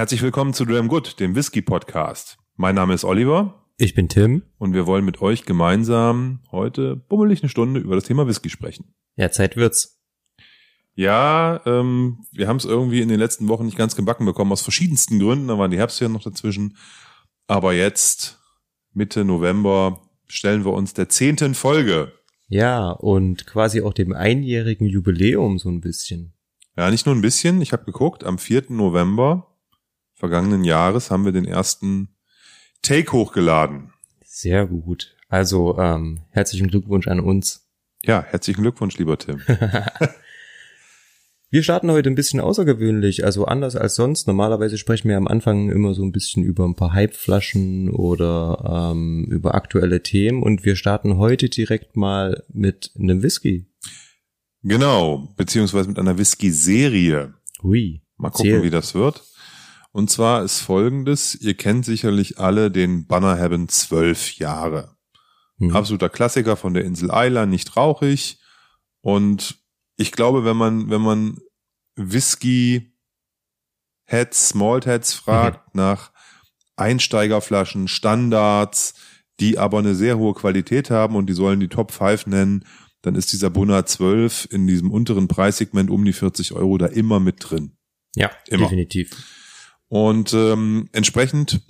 Herzlich 0.00 0.22
willkommen 0.22 0.54
zu 0.54 0.64
Dram 0.64 0.88
Good, 0.88 1.20
dem 1.20 1.34
Whisky 1.34 1.60
Podcast. 1.60 2.38
Mein 2.56 2.74
Name 2.74 2.94
ist 2.94 3.04
Oliver 3.04 3.66
Ich 3.76 3.92
bin 3.92 4.08
Tim. 4.08 4.44
und 4.56 4.72
wir 4.72 4.86
wollen 4.86 5.04
mit 5.04 5.20
euch 5.20 5.44
gemeinsam 5.44 6.40
heute 6.50 6.96
bummelig 6.96 7.42
eine 7.42 7.50
Stunde 7.50 7.80
über 7.80 7.96
das 7.96 8.04
Thema 8.04 8.26
Whisky 8.26 8.48
sprechen. 8.48 8.94
Ja, 9.16 9.30
Zeit 9.30 9.58
wird's. 9.58 10.00
Ja, 10.94 11.60
ähm, 11.66 12.24
wir 12.32 12.48
haben 12.48 12.56
es 12.56 12.64
irgendwie 12.64 13.02
in 13.02 13.10
den 13.10 13.18
letzten 13.18 13.48
Wochen 13.48 13.66
nicht 13.66 13.76
ganz 13.76 13.94
gebacken 13.94 14.24
bekommen, 14.24 14.52
aus 14.52 14.62
verschiedensten 14.62 15.18
Gründen. 15.18 15.48
Da 15.48 15.58
waren 15.58 15.70
die 15.70 15.76
Herbstferien 15.76 16.14
noch 16.14 16.22
dazwischen. 16.22 16.78
Aber 17.46 17.74
jetzt, 17.74 18.40
Mitte 18.94 19.22
November, 19.26 20.00
stellen 20.28 20.64
wir 20.64 20.72
uns 20.72 20.94
der 20.94 21.10
zehnten 21.10 21.54
Folge. 21.54 22.10
Ja, 22.48 22.88
und 22.88 23.46
quasi 23.46 23.82
auch 23.82 23.92
dem 23.92 24.14
einjährigen 24.14 24.86
Jubiläum 24.86 25.58
so 25.58 25.68
ein 25.68 25.82
bisschen. 25.82 26.32
Ja, 26.74 26.90
nicht 26.90 27.04
nur 27.04 27.14
ein 27.14 27.20
bisschen. 27.20 27.60
Ich 27.60 27.74
habe 27.74 27.84
geguckt, 27.84 28.24
am 28.24 28.38
4. 28.38 28.70
November 28.70 29.49
vergangenen 30.20 30.64
Jahres 30.64 31.10
haben 31.10 31.24
wir 31.24 31.32
den 31.32 31.46
ersten 31.46 32.14
Take 32.82 33.12
hochgeladen. 33.12 33.92
Sehr 34.24 34.66
gut. 34.66 35.16
Also 35.28 35.78
ähm, 35.78 36.20
herzlichen 36.30 36.68
Glückwunsch 36.68 37.08
an 37.08 37.20
uns. 37.20 37.66
Ja, 38.04 38.22
herzlichen 38.22 38.62
Glückwunsch, 38.62 38.98
lieber 38.98 39.18
Tim. 39.18 39.40
Wir 41.52 41.64
starten 41.64 41.90
heute 41.90 42.08
ein 42.08 42.14
bisschen 42.14 42.38
außergewöhnlich, 42.38 43.24
also 43.24 43.44
anders 43.44 43.74
als 43.74 43.96
sonst. 43.96 44.28
Normalerweise 44.28 44.78
sprechen 44.78 45.08
wir 45.08 45.16
am 45.16 45.26
Anfang 45.26 45.68
immer 45.68 45.94
so 45.94 46.04
ein 46.04 46.12
bisschen 46.12 46.44
über 46.44 46.64
ein 46.64 46.76
paar 46.76 46.94
Hypeflaschen 46.94 47.90
oder 47.90 48.92
ähm, 48.92 49.24
über 49.24 49.56
aktuelle 49.56 50.00
Themen 50.00 50.44
und 50.44 50.64
wir 50.64 50.76
starten 50.76 51.16
heute 51.16 51.48
direkt 51.48 51.96
mal 51.96 52.44
mit 52.52 52.92
einem 52.96 53.24
Whisky. 53.24 53.66
Genau, 54.62 55.34
beziehungsweise 55.36 55.88
mit 55.88 55.98
einer 55.98 56.18
Whisky-Serie. 56.18 57.34
Hui. 57.64 58.02
Mal 58.16 58.30
gucken, 58.30 58.50
Erzähl. 58.50 58.62
wie 58.62 58.70
das 58.70 58.94
wird. 58.94 59.24
Und 59.92 60.10
zwar 60.10 60.44
ist 60.44 60.60
folgendes, 60.60 61.34
ihr 61.34 61.54
kennt 61.54 61.84
sicherlich 61.84 62.38
alle 62.38 62.70
den 62.70 63.06
Bannerhaven 63.06 63.68
12 63.68 64.36
Jahre. 64.36 64.96
Mhm. 65.58 65.74
Absoluter 65.74 66.08
Klassiker 66.08 66.56
von 66.56 66.74
der 66.74 66.84
Insel 66.84 67.10
Isla, 67.12 67.46
nicht 67.46 67.76
rauchig. 67.76 68.38
Und 69.00 69.58
ich 69.96 70.12
glaube, 70.12 70.44
wenn 70.44 70.56
man, 70.56 70.90
wenn 70.90 71.00
man 71.02 71.38
Whisky 71.96 72.94
Heads, 74.04 74.48
Small 74.48 74.80
Heads 74.80 75.14
fragt 75.14 75.74
nach 75.74 76.12
Einsteigerflaschen, 76.76 77.88
Standards, 77.88 78.94
die 79.38 79.58
aber 79.58 79.78
eine 79.78 79.94
sehr 79.94 80.18
hohe 80.18 80.34
Qualität 80.34 80.90
haben 80.90 81.16
und 81.16 81.26
die 81.26 81.34
sollen 81.34 81.60
die 81.60 81.68
Top 81.68 81.92
5 81.92 82.26
nennen, 82.26 82.64
dann 83.02 83.14
ist 83.14 83.32
dieser 83.32 83.50
Bunner 83.50 83.86
12 83.86 84.48
in 84.50 84.66
diesem 84.66 84.90
unteren 84.90 85.28
Preissegment 85.28 85.90
um 85.90 86.04
die 86.04 86.12
40 86.12 86.52
Euro 86.52 86.76
da 86.78 86.86
immer 86.86 87.20
mit 87.20 87.36
drin. 87.38 87.76
Ja, 88.16 88.30
Immer. 88.48 88.64
definitiv. 88.64 89.10
Und 89.90 90.32
ähm, 90.34 90.88
entsprechend 90.92 91.62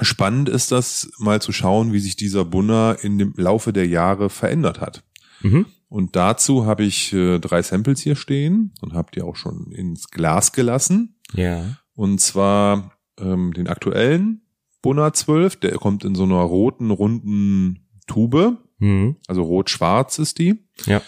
spannend 0.00 0.48
ist 0.48 0.70
das 0.70 1.10
mal 1.18 1.42
zu 1.42 1.50
schauen, 1.50 1.92
wie 1.92 1.98
sich 1.98 2.14
dieser 2.14 2.44
Bunner 2.44 2.96
in 3.02 3.18
dem 3.18 3.34
Laufe 3.36 3.72
der 3.72 3.88
Jahre 3.88 4.30
verändert 4.30 4.80
hat. 4.80 5.02
Mhm. 5.40 5.66
Und 5.88 6.14
dazu 6.14 6.66
habe 6.66 6.84
ich 6.84 7.12
äh, 7.12 7.40
drei 7.40 7.60
Samples 7.62 8.00
hier 8.00 8.14
stehen 8.14 8.72
und 8.80 8.92
habe 8.92 9.10
die 9.12 9.22
auch 9.22 9.34
schon 9.34 9.72
ins 9.72 10.08
Glas 10.08 10.52
gelassen. 10.52 11.16
Ja. 11.32 11.64
Und 11.94 12.20
zwar 12.20 12.92
ähm, 13.18 13.52
den 13.52 13.66
aktuellen 13.66 14.42
Bunner 14.80 15.12
12, 15.12 15.56
der 15.56 15.72
kommt 15.78 16.04
in 16.04 16.14
so 16.14 16.22
einer 16.22 16.36
roten, 16.36 16.92
runden 16.92 17.88
Tube. 18.06 18.56
Mhm. 18.78 19.16
Also 19.26 19.42
rot-schwarz 19.42 20.20
ist 20.20 20.38
die. 20.38 20.64
Ja. 20.86 21.02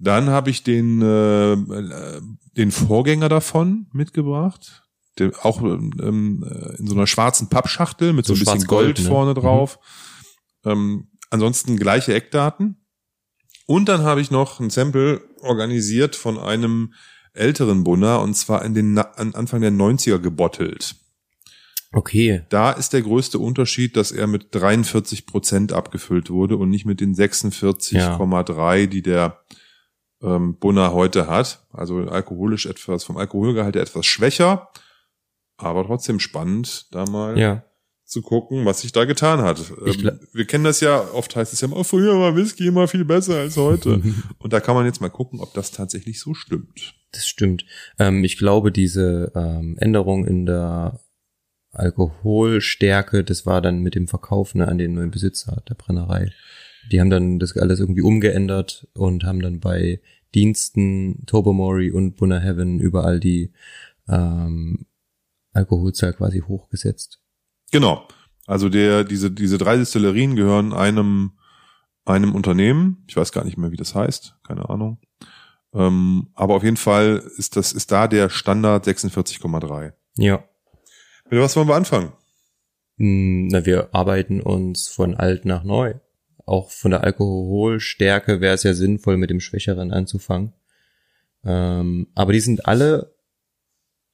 Dann 0.00 0.30
habe 0.30 0.50
ich 0.50 0.64
den, 0.64 1.00
äh, 1.00 1.52
äh, 1.52 2.20
den 2.56 2.72
Vorgänger 2.72 3.28
davon 3.28 3.86
mitgebracht. 3.92 4.81
Der, 5.18 5.32
auch 5.44 5.60
ähm, 5.62 6.44
äh, 6.48 6.76
in 6.78 6.86
so 6.86 6.94
einer 6.94 7.06
schwarzen 7.06 7.48
Pappschachtel 7.48 8.12
mit 8.12 8.24
so, 8.24 8.34
So 8.34 8.40
ein 8.40 8.44
bisschen 8.44 8.66
Gold 8.66 8.98
ne? 8.98 9.04
vorne 9.04 9.34
drauf. 9.34 9.78
Ähm, 10.64 11.08
ansonsten 11.30 11.76
gleiche 11.76 12.14
Eckdaten. 12.14 12.76
Und 13.66 13.88
dann 13.88 14.02
habe 14.02 14.20
ich 14.20 14.30
noch 14.30 14.60
ein 14.60 14.70
Sample 14.70 15.22
organisiert 15.40 16.16
von 16.16 16.38
einem 16.38 16.94
älteren 17.34 17.84
Bunner 17.84 18.20
und 18.20 18.34
zwar 18.34 18.64
in 18.64 18.74
den 18.74 18.94
Na 18.94 19.02
an 19.12 19.34
Anfang 19.34 19.60
der 19.60 19.70
90er 19.70 20.18
gebottelt. 20.18 20.96
Okay. 21.92 22.42
Da 22.48 22.72
ist 22.72 22.94
der 22.94 23.02
größte 23.02 23.38
Unterschied, 23.38 23.96
dass 23.96 24.12
er 24.12 24.26
mit 24.26 24.46
43 24.50 25.26
Prozent 25.26 25.72
abgefüllt 25.72 26.30
wurde 26.30 26.56
und 26.56 26.70
nicht 26.70 26.86
mit 26.86 27.00
den 27.00 27.14
46,3, 27.14 28.86
die 28.86 29.02
der 29.02 29.42
ähm, 30.22 30.56
Bunner 30.58 30.92
heute 30.94 31.26
hat. 31.26 31.66
Also 31.70 31.98
alkoholisch 31.98 32.64
etwas, 32.64 33.04
vom 33.04 33.18
Alkoholgehalt 33.18 33.76
etwas 33.76 34.06
schwächer, 34.06 34.70
aber 35.68 35.84
trotzdem 35.86 36.20
spannend, 36.20 36.86
da 36.92 37.04
mal 37.06 37.38
Ja. 37.38 37.64
zu 38.04 38.20
gucken, 38.22 38.64
was 38.66 38.82
sich 38.82 38.92
da 38.92 39.04
getan 39.04 39.40
hat. 39.40 39.72
Ähm, 39.86 40.18
wir 40.32 40.44
kennen 40.46 40.64
das 40.64 40.80
ja, 40.80 41.00
oft 41.12 41.34
heißt 41.34 41.52
es 41.52 41.60
ja 41.62 41.68
immer, 41.68 41.82
früher 41.84 42.18
war 42.20 42.36
Whisky 42.36 42.66
immer 42.66 42.86
viel 42.88 43.04
besser 43.04 43.36
als 43.36 43.56
heute. 43.56 44.02
und 44.38 44.52
da 44.52 44.60
kann 44.60 44.74
man 44.74 44.84
jetzt 44.86 45.00
mal 45.00 45.08
gucken, 45.08 45.40
ob 45.40 45.54
das 45.54 45.70
tatsächlich 45.70 46.20
so 46.20 46.34
stimmt. 46.34 46.94
Das 47.12 47.26
stimmt. 47.26 47.64
Ähm, 47.98 48.22
ich 48.24 48.36
glaube, 48.38 48.70
diese 48.72 49.32
ähm, 49.34 49.76
Änderung 49.78 50.26
in 50.26 50.46
der 50.46 51.00
Alkoholstärke, 51.72 53.24
das 53.24 53.46
war 53.46 53.60
dann 53.62 53.80
mit 53.80 53.94
dem 53.94 54.08
Verkauf 54.08 54.54
ne, 54.54 54.68
an 54.68 54.78
den 54.78 54.94
neuen 54.94 55.10
Besitzer 55.10 55.62
der 55.68 55.74
Brennerei. 55.74 56.30
Die 56.90 57.00
haben 57.00 57.10
dann 57.10 57.38
das 57.38 57.56
alles 57.56 57.80
irgendwie 57.80 58.02
umgeändert 58.02 58.88
und 58.94 59.24
haben 59.24 59.40
dann 59.40 59.60
bei 59.60 60.00
Diensten 60.34 61.24
Tobermory 61.26 61.90
und 61.90 62.16
Bunner 62.16 62.40
Heaven 62.40 62.80
überall 62.80 63.20
die 63.20 63.52
ähm, 64.08 64.86
Alkoholzahl 65.52 66.12
quasi 66.14 66.40
hochgesetzt. 66.40 67.20
Genau. 67.70 68.06
Also 68.46 68.68
der, 68.68 69.04
diese, 69.04 69.30
diese 69.30 69.58
drei 69.58 69.76
Destillerien 69.76 70.36
gehören 70.36 70.72
einem, 70.72 71.32
einem 72.04 72.34
Unternehmen. 72.34 73.04
Ich 73.06 73.16
weiß 73.16 73.32
gar 73.32 73.44
nicht 73.44 73.56
mehr, 73.56 73.70
wie 73.70 73.76
das 73.76 73.94
heißt. 73.94 74.36
Keine 74.46 74.68
Ahnung. 74.68 74.98
Ähm, 75.74 76.28
aber 76.34 76.56
auf 76.56 76.64
jeden 76.64 76.76
Fall 76.76 77.22
ist 77.36 77.56
das, 77.56 77.72
ist 77.72 77.92
da 77.92 78.08
der 78.08 78.28
Standard 78.28 78.86
46,3. 78.86 79.92
Ja. 80.16 80.44
Mit 81.30 81.40
was 81.40 81.56
wollen 81.56 81.68
wir 81.68 81.76
anfangen? 81.76 82.12
Mm, 82.96 83.48
Na, 83.48 83.64
wir 83.64 83.94
arbeiten 83.94 84.40
uns 84.40 84.88
von 84.88 85.14
alt 85.14 85.44
nach 85.44 85.64
neu. 85.64 85.94
Auch 86.44 86.70
von 86.70 86.90
der 86.90 87.04
Alkoholstärke 87.04 88.40
wäre 88.40 88.54
es 88.54 88.64
ja 88.64 88.74
sinnvoll, 88.74 89.16
mit 89.16 89.30
dem 89.30 89.40
Schwächeren 89.40 89.92
anzufangen. 89.92 90.52
Ähm, 91.44 92.08
aber 92.14 92.32
die 92.32 92.40
sind 92.40 92.66
alle, 92.66 93.14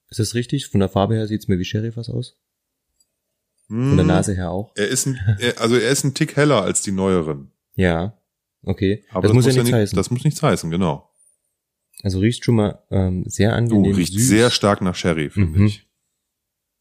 ist 0.09 0.19
das 0.19 0.33
richtig? 0.35 0.67
Von 0.67 0.79
der 0.79 0.89
Farbe 0.89 1.15
her 1.15 1.27
sieht's 1.27 1.47
mir 1.47 1.59
wie 1.59 1.65
Sherryfass 1.65 2.09
aus. 2.09 2.37
Von 3.67 3.97
der 3.97 4.05
Nase 4.05 4.33
her 4.35 4.49
auch. 4.51 4.71
Er 4.75 4.87
ist 4.87 5.05
ein, 5.05 5.19
er, 5.39 5.61
also 5.61 5.75
er 5.75 5.89
ist 5.91 6.03
ein 6.03 6.15
Tick 6.15 6.35
heller 6.35 6.63
als 6.63 6.81
die 6.81 6.91
neueren. 6.91 7.51
Ja. 7.75 8.17
Okay. 8.63 9.03
Aber 9.11 9.27
das, 9.27 9.33
muss 9.33 9.45
ja 9.45 9.51
nichts 9.53 9.65
nicht, 9.65 9.73
heißen. 9.73 9.95
Das 9.95 10.09
muss 10.09 10.23
nichts 10.23 10.41
heißen, 10.41 10.71
genau. 10.71 11.09
also 12.01 12.19
riecht 12.19 12.43
schon 12.43 12.55
mal 12.55 12.83
ähm, 12.89 13.23
sehr 13.27 13.51
Du 13.51 13.55
angenehm 13.57 13.95
riecht 13.95 14.13
süß. 14.13 14.27
sehr 14.27 14.49
stark 14.49 14.81
nach 14.81 14.95
Sherry, 14.95 15.29
finde 15.29 15.59
Mhm. 15.59 15.65
ich. 15.67 15.87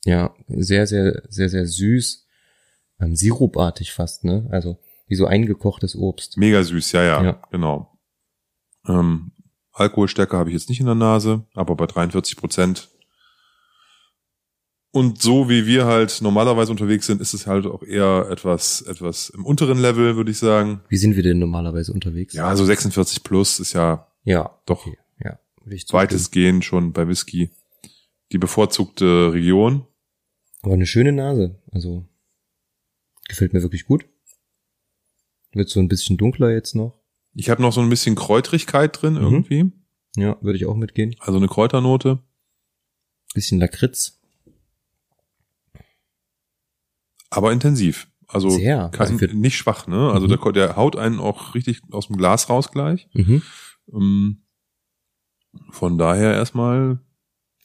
Ja, 0.04 0.34
sehr, 0.48 0.86
sehr, 0.86 1.22
sehr, 1.28 1.48
sehr 1.50 1.66
süß. 1.66 2.26
Ähm, 3.00 3.14
sirupartig 3.14 3.92
fast, 3.92 4.24
ne? 4.24 4.48
Also 4.50 4.78
wie 5.06 5.14
so 5.14 5.26
eingekochtes 5.26 5.94
Obst. 5.94 6.36
Mega 6.38 6.62
süß, 6.62 6.92
ja, 6.92 7.02
ja, 7.04 7.22
Ja. 7.22 7.42
genau. 7.50 7.98
Ähm, 8.88 9.32
Alkoholstärke 9.72 10.36
habe 10.36 10.50
ich 10.50 10.54
jetzt 10.54 10.68
nicht 10.70 10.80
in 10.80 10.86
der 10.86 10.94
Nase, 10.94 11.44
aber 11.54 11.76
bei 11.76 11.86
43 11.86 12.36
Prozent. 12.36 12.88
Und 14.90 15.20
so 15.20 15.48
wie 15.50 15.66
wir 15.66 15.84
halt 15.84 16.20
normalerweise 16.22 16.70
unterwegs 16.70 17.06
sind, 17.06 17.20
ist 17.20 17.34
es 17.34 17.46
halt 17.46 17.66
auch 17.66 17.82
eher 17.82 18.26
etwas, 18.30 18.80
etwas 18.82 19.28
im 19.30 19.44
unteren 19.44 19.78
Level, 19.78 20.16
würde 20.16 20.30
ich 20.30 20.38
sagen. 20.38 20.80
Wie 20.88 20.96
sind 20.96 21.14
wir 21.14 21.22
denn 21.22 21.38
normalerweise 21.38 21.92
unterwegs? 21.92 22.32
Ja, 22.34 22.56
so 22.56 22.64
46 22.64 23.22
plus 23.22 23.60
ist 23.60 23.74
ja 23.74 24.06
Ja, 24.24 24.58
doch 24.66 24.86
okay. 24.86 24.96
Ja, 25.22 25.38
weitestgehend 25.92 26.64
schon 26.64 26.92
bei 26.92 27.06
Whisky 27.06 27.50
die 28.32 28.38
bevorzugte 28.38 29.32
Region. 29.32 29.86
Aber 30.62 30.74
eine 30.74 30.86
schöne 30.86 31.12
Nase. 31.12 31.60
Also 31.70 32.06
gefällt 33.28 33.52
mir 33.52 33.62
wirklich 33.62 33.84
gut. 33.86 34.06
Wird 35.52 35.68
so 35.68 35.80
ein 35.80 35.88
bisschen 35.88 36.16
dunkler 36.16 36.50
jetzt 36.50 36.74
noch. 36.74 36.98
Ich 37.34 37.50
habe 37.50 37.62
noch 37.62 37.72
so 37.72 37.80
ein 37.80 37.88
bisschen 37.88 38.16
Kräutrigkeit 38.16 39.00
drin 39.00 39.14
Mhm. 39.14 39.20
irgendwie. 39.22 39.72
Ja, 40.16 40.36
würde 40.40 40.56
ich 40.56 40.66
auch 40.66 40.74
mitgehen. 40.76 41.14
Also 41.20 41.38
eine 41.38 41.48
Kräuternote. 41.48 42.18
Bisschen 43.34 43.58
Lakritz. 43.60 44.17
Aber 47.30 47.52
intensiv. 47.52 48.08
Also 48.26 48.50
Sehr. 48.50 48.90
kein, 48.92 49.12
Also 49.12 49.26
nicht 49.36 49.56
schwach, 49.56 49.86
ne? 49.86 50.10
Also 50.12 50.26
Mhm. 50.26 50.38
der, 50.42 50.52
der 50.52 50.76
haut 50.76 50.96
einen 50.96 51.18
auch 51.18 51.54
richtig 51.54 51.80
aus 51.92 52.08
dem 52.08 52.16
Glas 52.18 52.48
raus 52.50 52.70
gleich. 52.70 53.08
Mhm. 53.14 53.42
Ähm, 53.92 54.42
Von 55.70 55.96
daher 55.98 56.34
erstmal 56.34 57.00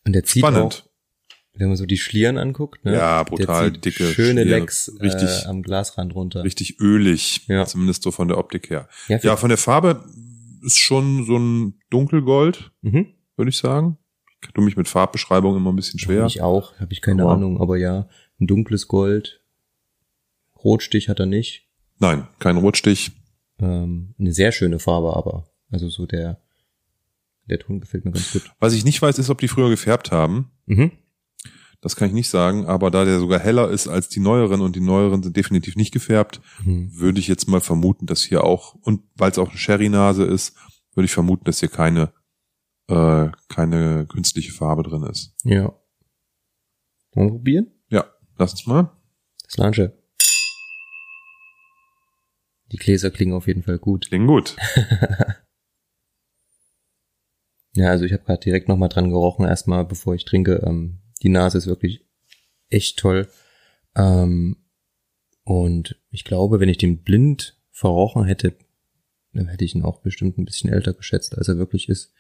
Und 0.06 0.14
der 0.14 0.24
zieht 0.24 0.40
spannend. 0.42 0.86
auch, 0.86 1.58
wenn 1.60 1.68
man 1.68 1.76
so 1.78 1.86
die 1.86 1.98
Schlieren 1.98 2.38
anguckt, 2.38 2.84
ne? 2.86 2.94
Ja, 2.96 3.24
brutal 3.24 3.72
dicke 3.72 4.06
schöne 4.06 4.42
Schlieren. 4.44 4.62
Lecks 4.62 4.92
Richtig. 5.02 5.30
äh, 5.44 5.48
am 5.48 5.62
Glasrand 5.62 6.16
runter. 6.16 6.44
Richtig 6.44 6.80
ölig, 6.80 7.46
Ja. 7.48 7.66
zumindest 7.66 8.04
so 8.04 8.12
von 8.12 8.28
der 8.30 8.38
Optik 8.38 8.70
her. 8.70 8.88
Ja, 9.10 9.18
Ja, 9.22 9.36
von 9.38 9.50
der 9.50 9.58
Farbe 9.58 10.04
ist 10.64 10.78
schon 10.80 11.26
so 11.26 11.38
ein 11.38 11.80
dunkelgold, 11.90 12.72
mhm. 12.82 13.08
würde 13.36 13.50
ich 13.50 13.58
sagen. 13.58 13.98
Du 14.54 14.62
mich 14.62 14.76
mit 14.78 14.88
Farbbeschreibung 14.88 15.56
immer 15.58 15.72
ein 15.72 15.76
bisschen 15.76 16.00
schwer. 16.00 16.26
Ich 16.26 16.42
auch, 16.42 16.74
habe 16.80 16.92
ich 16.94 17.02
keine 17.02 17.24
Aber- 17.24 17.34
Ahnung, 17.34 17.62
aber 17.62 17.78
ja, 17.78 18.08
ein 18.40 18.48
dunkles 18.48 18.88
Gold. 18.88 19.42
Rotstich 20.64 21.10
hat 21.10 21.20
er 21.20 21.26
nicht. 21.26 21.68
Nein, 22.00 22.28
kein 22.40 22.58
Rotstich. 22.58 23.12
Ähm, 23.60 24.16
eine 24.20 24.34
sehr 24.34 24.52
schöne 24.52 24.80
Farbe, 24.80 25.16
aber. 25.16 25.48
Also 25.72 25.90
so 25.90 26.06
der, 26.06 26.42
der 27.50 27.60
Ton 27.60 27.80
gefällt 27.82 28.06
mir 28.06 28.12
ganz 28.12 28.32
gut. 28.34 28.52
Was 28.60 28.74
ich 28.74 28.86
nicht 28.86 29.02
weiß, 29.02 29.20
ist, 29.20 29.30
ob 29.30 29.40
die 29.40 29.48
früher 29.48 29.70
gefärbt 29.70 30.12
haben. 30.12 30.52
Mhm. 30.66 30.92
Das 31.82 31.96
kann 31.98 32.08
ich 32.08 32.14
nicht 32.14 32.30
sagen, 32.30 32.66
aber 32.66 32.92
da 32.92 33.04
der 33.04 33.20
sogar 33.20 33.40
heller 33.40 33.70
ist 33.70 33.90
als 33.90 34.08
die 34.08 34.22
neueren 34.22 34.62
und 34.62 34.76
die 34.76 34.80
neueren 34.82 35.22
sind 35.22 35.36
definitiv 35.36 35.76
nicht 35.76 35.92
gefärbt, 35.92 36.40
Mhm. 36.64 36.96
würde 36.98 37.20
ich 37.20 37.28
jetzt 37.28 37.48
mal 37.50 37.60
vermuten, 37.60 38.06
dass 38.06 38.22
hier 38.24 38.44
auch, 38.46 38.76
und 38.76 39.02
weil 39.16 39.32
es 39.32 39.38
auch 39.38 39.50
eine 39.50 39.58
Sherry-Nase 39.58 40.24
ist, 40.24 40.56
würde 40.96 41.06
ich 41.06 41.12
vermuten, 41.12 41.44
dass 41.44 41.60
hier 41.60 41.68
keine, 41.70 42.14
äh, 42.88 43.30
keine 43.50 44.06
künstliche 44.08 44.54
Farbe 44.54 44.84
drin 44.84 45.04
ist. 45.04 45.36
Ja. 45.44 45.74
Wollen 47.14 47.28
wir 47.28 47.32
probieren? 47.32 47.68
Ja, 47.90 48.06
lass 48.38 48.52
uns 48.54 48.66
mal. 48.66 48.92
Das 49.44 49.58
Lanche. 49.58 49.94
Die 52.74 52.78
Gläser 52.78 53.12
klingen 53.12 53.34
auf 53.34 53.48
jeden 53.48 53.64
Fall 53.64 53.80
gut. 53.80 54.08
Klingt 54.08 54.28
gut. 54.28 54.58
Ja, 57.76 57.90
also 57.90 58.06
ich 58.06 58.14
habe 58.14 58.24
gerade 58.24 58.44
direkt 58.44 58.68
nochmal 58.68 58.90
dran 58.90 59.10
gerochen, 59.10 59.46
erstmal 59.46 59.84
bevor 59.86 60.14
ich 60.14 60.26
trinke. 60.26 60.64
Ähm, 60.66 61.00
die 61.24 61.30
Nase 61.30 61.58
ist 61.58 61.68
wirklich 61.68 62.06
echt 62.70 63.00
toll. 63.00 63.28
Ähm, 63.96 64.58
und 65.44 66.00
ich 66.12 66.24
glaube, 66.24 66.60
wenn 66.60 66.70
ich 66.70 66.78
den 66.78 67.02
blind 67.02 67.58
verrochen 67.72 68.26
hätte, 68.26 68.56
dann 69.34 69.48
hätte 69.48 69.66
ich 69.66 69.74
ihn 69.74 69.84
auch 69.84 70.02
bestimmt 70.02 70.38
ein 70.38 70.46
bisschen 70.46 70.72
älter 70.72 70.94
geschätzt, 70.94 71.38
als 71.38 71.48
er 71.48 71.58
wirklich 71.58 71.90
ist. 71.90 72.14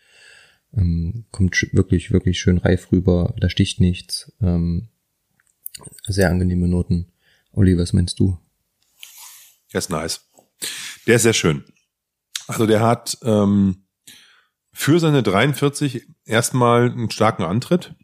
Ähm, 0.75 1.25
kommt 1.31 1.55
wirklich, 1.71 2.11
wirklich 2.11 2.39
schön 2.39 2.57
reif 2.57 2.91
rüber, 2.91 3.35
da 3.39 3.47
sticht 3.47 3.79
nichts. 3.79 4.31
Ähm, 4.41 4.89
sehr 6.07 6.31
angenehme 6.31 6.67
Noten. 6.67 7.11
Olli, 7.51 7.77
was 7.77 7.93
meinst 7.93 8.19
du? 8.19 8.39
Der 9.71 9.79
ist 9.79 9.91
nice. 9.91 10.27
Der 11.07 11.15
ist 11.17 11.23
sehr 11.23 11.33
schön. 11.33 11.63
Also 12.47 12.65
der 12.65 12.81
hat 12.81 13.17
ähm, 13.23 13.87
für 14.71 14.99
seine 14.99 15.23
43 15.23 16.07
erstmal 16.25 16.91
einen 16.91 17.09
starken 17.11 17.43
Antritt. 17.43 17.95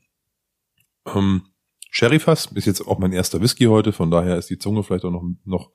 Ähm, 1.05 1.47
Sherryfass 1.91 2.47
ist 2.53 2.65
jetzt 2.65 2.81
auch 2.87 2.99
mein 2.99 3.13
erster 3.13 3.41
Whisky 3.41 3.65
heute, 3.65 3.91
von 3.91 4.11
daher 4.11 4.37
ist 4.37 4.49
die 4.49 4.59
Zunge 4.59 4.83
vielleicht 4.83 5.05
auch 5.05 5.11
noch, 5.11 5.23
noch 5.43 5.71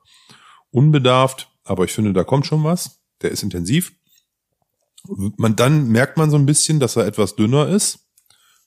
unbedarft, 0.71 1.51
aber 1.65 1.85
ich 1.85 1.93
finde, 1.93 2.13
da 2.13 2.25
kommt 2.25 2.47
schon 2.47 2.63
was. 2.65 3.01
Der 3.23 3.31
ist 3.31 3.43
intensiv. 3.43 3.93
Man, 5.07 5.57
dann 5.57 5.89
merkt 5.89 6.17
man 6.17 6.31
so 6.31 6.37
ein 6.37 6.47
bisschen, 6.47 6.81
dass 6.81 6.97
er 6.97 7.07
etwas 7.07 7.37
dünner 7.37 7.69
ist. 7.69 7.99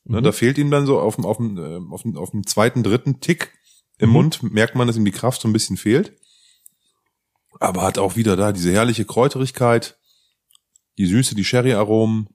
Ne, 0.03 0.19
Mhm. 0.19 0.23
Da 0.23 0.31
fehlt 0.31 0.57
ihm 0.57 0.71
dann 0.71 0.85
so 0.85 0.99
auf 0.99 1.15
dem, 1.15 1.25
auf 1.25 1.37
dem, 1.37 1.57
äh, 1.57 1.93
auf 1.93 2.03
dem, 2.03 2.15
auf 2.17 2.31
dem 2.31 2.45
zweiten, 2.45 2.83
dritten 2.83 3.19
Tick 3.19 3.53
im 3.97 4.09
Mhm. 4.09 4.13
Mund, 4.13 4.43
merkt 4.43 4.75
man, 4.75 4.87
dass 4.87 4.97
ihm 4.97 5.05
die 5.05 5.11
Kraft 5.11 5.41
so 5.41 5.47
ein 5.47 5.53
bisschen 5.53 5.77
fehlt. 5.77 6.13
Aber 7.59 7.81
hat 7.83 7.97
auch 7.97 8.15
wieder 8.15 8.35
da 8.35 8.51
diese 8.51 8.71
herrliche 8.71 9.05
Kräuterigkeit, 9.05 9.97
die 10.97 11.05
Süße, 11.05 11.35
die 11.35 11.43
Sherry-Aromen, 11.43 12.27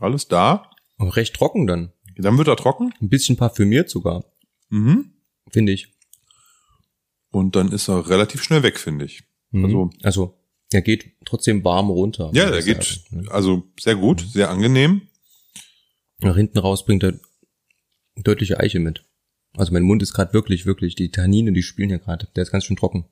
alles 0.00 0.28
da. 0.28 0.70
Oh, 0.98 1.08
recht 1.08 1.34
trocken 1.34 1.66
dann. 1.66 1.92
Dann 2.16 2.38
wird 2.38 2.48
er 2.48 2.56
trocken. 2.56 2.92
Ein 3.00 3.08
bisschen 3.08 3.36
parfümiert 3.36 3.88
sogar, 3.90 4.24
Mhm. 4.68 5.12
finde 5.50 5.72
ich. 5.72 5.92
Und 7.30 7.56
dann 7.56 7.72
ist 7.72 7.88
er 7.88 8.08
relativ 8.08 8.42
schnell 8.42 8.62
weg, 8.62 8.78
finde 8.78 9.04
ich. 9.06 9.24
Mhm. 9.50 9.64
Also- 9.64 9.90
also, 10.02 10.38
er 10.72 10.82
geht 10.82 11.12
trotzdem 11.24 11.64
warm 11.64 11.90
runter. 11.90 12.30
Ja, 12.34 12.54
ich 12.56 12.64
geht 12.64 12.82
sagen, 12.84 13.22
ne? 13.22 13.30
also 13.30 13.70
sehr 13.80 13.96
gut, 13.96 14.20
sehr 14.20 14.50
angenehm. 14.50 15.02
Nach 16.20 16.36
hinten 16.36 16.58
raus 16.58 16.84
bringt 16.84 17.02
er 17.02 17.18
deutliche 18.16 18.60
Eiche 18.60 18.78
mit. 18.78 19.04
Also 19.56 19.72
mein 19.72 19.82
Mund 19.82 20.02
ist 20.02 20.14
gerade 20.14 20.32
wirklich, 20.32 20.64
wirklich, 20.66 20.94
die 20.94 21.10
Tannine, 21.10 21.52
die 21.52 21.62
spielen 21.62 21.88
hier 21.90 21.98
gerade. 21.98 22.28
Der 22.36 22.42
ist 22.42 22.52
ganz 22.52 22.64
schön 22.64 22.76
trocken. 22.76 23.06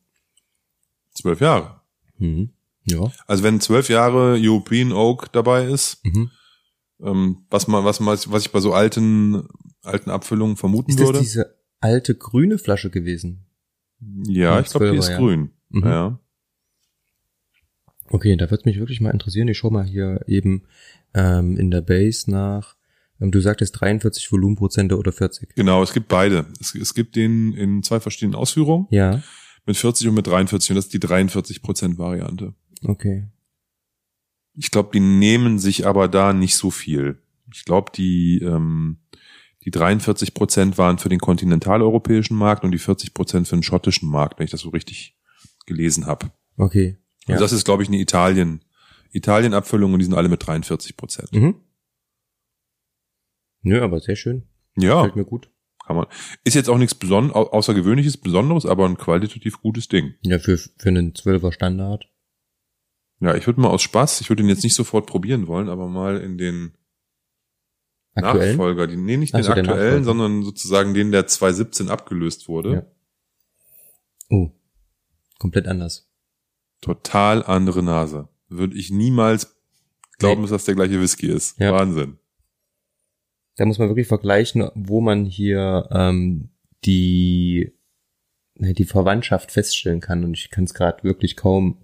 Zwölf 1.12 1.40
Jahre. 1.40 1.80
Mhm. 2.18 2.50
Ja. 2.84 3.10
Also 3.26 3.42
wenn 3.42 3.60
zwölf 3.60 3.88
Jahre 3.88 4.36
European 4.38 4.92
Oak 4.92 5.30
dabei 5.32 5.66
ist, 5.66 6.04
Mhm. 6.04 6.30
ähm, 7.02 7.46
was 7.50 7.68
man, 7.68 7.84
was 7.84 8.00
man, 8.00 8.18
was 8.26 8.42
ich 8.46 8.52
bei 8.52 8.60
so 8.60 8.72
alten, 8.72 9.46
alten 9.82 10.10
Abfüllungen 10.10 10.56
vermuten 10.56 10.90
Ist 10.90 11.00
das 11.00 11.06
würde. 11.08 11.20
diese 11.20 11.56
alte 11.80 12.14
grüne 12.14 12.58
Flasche 12.58 12.90
gewesen? 12.90 13.46
ja, 14.26 14.54
Ja, 14.54 14.60
ich 14.60 14.68
glaube, 14.68 14.90
die 14.92 14.96
ist 14.98 15.08
ja. 15.10 15.18
grün. 15.18 15.50
Mhm. 15.68 15.84
Ja. 15.84 16.18
Okay, 18.08 18.36
da 18.36 18.50
würde 18.50 18.64
mich 18.68 18.78
wirklich 18.78 19.00
mal 19.00 19.10
interessieren. 19.10 19.48
Ich 19.48 19.58
schau 19.58 19.70
mal 19.70 19.84
hier 19.84 20.20
eben 20.26 20.64
ähm, 21.14 21.56
in 21.56 21.70
der 21.70 21.80
Base 21.80 22.30
nach. 22.30 22.74
Ähm, 23.20 23.30
du 23.30 23.40
sagtest 23.40 23.80
43 23.80 24.32
Volumenprozente 24.32 24.98
oder 24.98 25.12
40. 25.12 25.54
Genau, 25.54 25.82
es 25.82 25.92
gibt 25.92 26.08
beide. 26.08 26.46
Es, 26.60 26.74
es 26.74 26.94
gibt 26.94 27.14
den 27.14 27.52
in 27.52 27.82
zwei 27.82 28.00
verschiedenen 28.00 28.34
Ausführungen. 28.34 28.86
Ja, 28.90 29.22
Mit 29.66 29.76
40 29.76 30.08
und 30.08 30.14
mit 30.14 30.26
43. 30.26 30.70
Und 30.70 30.76
das 30.76 30.86
ist 30.86 30.94
die 30.94 31.00
43 31.00 31.62
Prozent 31.62 31.98
Variante. 31.98 32.54
okay. 32.84 33.28
Ich 34.52 34.72
glaube, 34.72 34.90
die 34.92 35.00
nehmen 35.00 35.58
sich 35.60 35.86
aber 35.86 36.08
da 36.08 36.32
nicht 36.32 36.56
so 36.56 36.70
viel. 36.70 37.22
Ich 37.54 37.64
glaube, 37.64 37.92
die, 37.94 38.40
ähm, 38.42 38.98
die 39.64 39.70
43 39.70 40.34
Prozent 40.34 40.76
waren 40.76 40.98
für 40.98 41.08
den 41.08 41.20
kontinentaleuropäischen 41.20 42.36
Markt 42.36 42.64
und 42.64 42.72
die 42.72 42.78
40 42.78 43.14
Prozent 43.14 43.46
für 43.48 43.56
den 43.56 43.62
schottischen 43.62 44.08
Markt, 44.08 44.38
wenn 44.38 44.44
ich 44.44 44.50
das 44.50 44.60
so 44.60 44.70
richtig 44.70 45.16
gelesen 45.66 46.06
habe. 46.06 46.32
Okay. 46.56 46.98
Ja. 47.26 47.34
Also 47.34 47.44
das 47.44 47.52
ist, 47.52 47.64
glaube 47.64 47.84
ich, 47.84 47.88
eine 47.88 48.00
Italien, 48.00 48.64
Italien-Abfüllung 49.12 49.92
und 49.92 50.00
die 50.00 50.04
sind 50.04 50.14
alle 50.14 50.28
mit 50.28 50.44
43 50.44 50.96
Prozent. 50.96 51.32
mhm. 51.32 51.54
Nö, 53.62 53.82
aber 53.82 54.00
sehr 54.00 54.16
schön. 54.16 54.48
Ja, 54.76 55.02
Gefällt 55.02 55.16
mir 55.16 55.24
gut. 55.24 55.50
Kann 55.84 55.96
man. 55.96 56.06
Ist 56.44 56.54
jetzt 56.54 56.68
auch 56.68 56.78
nichts 56.78 56.94
Beson 56.94 57.30
au- 57.32 57.50
Außergewöhnliches, 57.50 58.16
Besonderes, 58.18 58.66
aber 58.66 58.86
ein 58.86 58.96
qualitativ 58.96 59.60
gutes 59.60 59.88
Ding. 59.88 60.14
Ja, 60.22 60.38
für, 60.38 60.56
für 60.56 60.88
einen 60.88 61.12
12er 61.12 61.52
Standard. 61.52 62.06
Ja, 63.20 63.34
ich 63.34 63.46
würde 63.46 63.60
mal 63.60 63.68
aus 63.68 63.82
Spaß, 63.82 64.20
ich 64.22 64.28
würde 64.30 64.42
ihn 64.42 64.48
jetzt 64.48 64.62
nicht 64.62 64.74
sofort 64.74 65.06
probieren 65.06 65.46
wollen, 65.46 65.68
aber 65.68 65.88
mal 65.88 66.18
in 66.18 66.38
den 66.38 66.72
Aktuell. 68.14 68.50
Nachfolger, 68.52 68.86
die, 68.86 68.96
nee, 68.96 69.16
nicht 69.16 69.34
Ach 69.34 69.38
den 69.40 69.44
so, 69.44 69.50
aktuellen, 69.52 69.76
Nachfolger. 69.76 70.04
sondern 70.04 70.42
sozusagen 70.42 70.94
den, 70.94 71.12
der 71.12 71.26
2017 71.26 71.88
abgelöst 71.90 72.48
wurde. 72.48 72.72
Ja. 72.72 72.82
Oh. 74.30 74.50
Komplett 75.38 75.66
anders. 75.66 76.08
Total 76.80 77.42
andere 77.44 77.82
Nase. 77.82 78.28
Würde 78.48 78.76
ich 78.76 78.90
niemals 78.90 79.56
glauben, 80.18 80.40
Nee. 80.42 80.44
dass 80.46 80.50
das 80.50 80.64
der 80.64 80.74
gleiche 80.76 81.00
Whisky 81.00 81.26
ist. 81.28 81.58
Ja. 81.58 81.72
Wahnsinn. 81.72 82.18
Da 83.60 83.66
muss 83.66 83.76
man 83.76 83.88
wirklich 83.88 84.06
vergleichen, 84.06 84.70
wo 84.74 85.02
man 85.02 85.26
hier 85.26 85.86
ähm, 85.90 86.48
die, 86.86 87.76
die 88.54 88.86
Verwandtschaft 88.86 89.52
feststellen 89.52 90.00
kann. 90.00 90.24
Und 90.24 90.32
ich 90.32 90.48
kann 90.48 90.64
es 90.64 90.72
gerade 90.72 91.04
wirklich 91.04 91.36
kaum. 91.36 91.76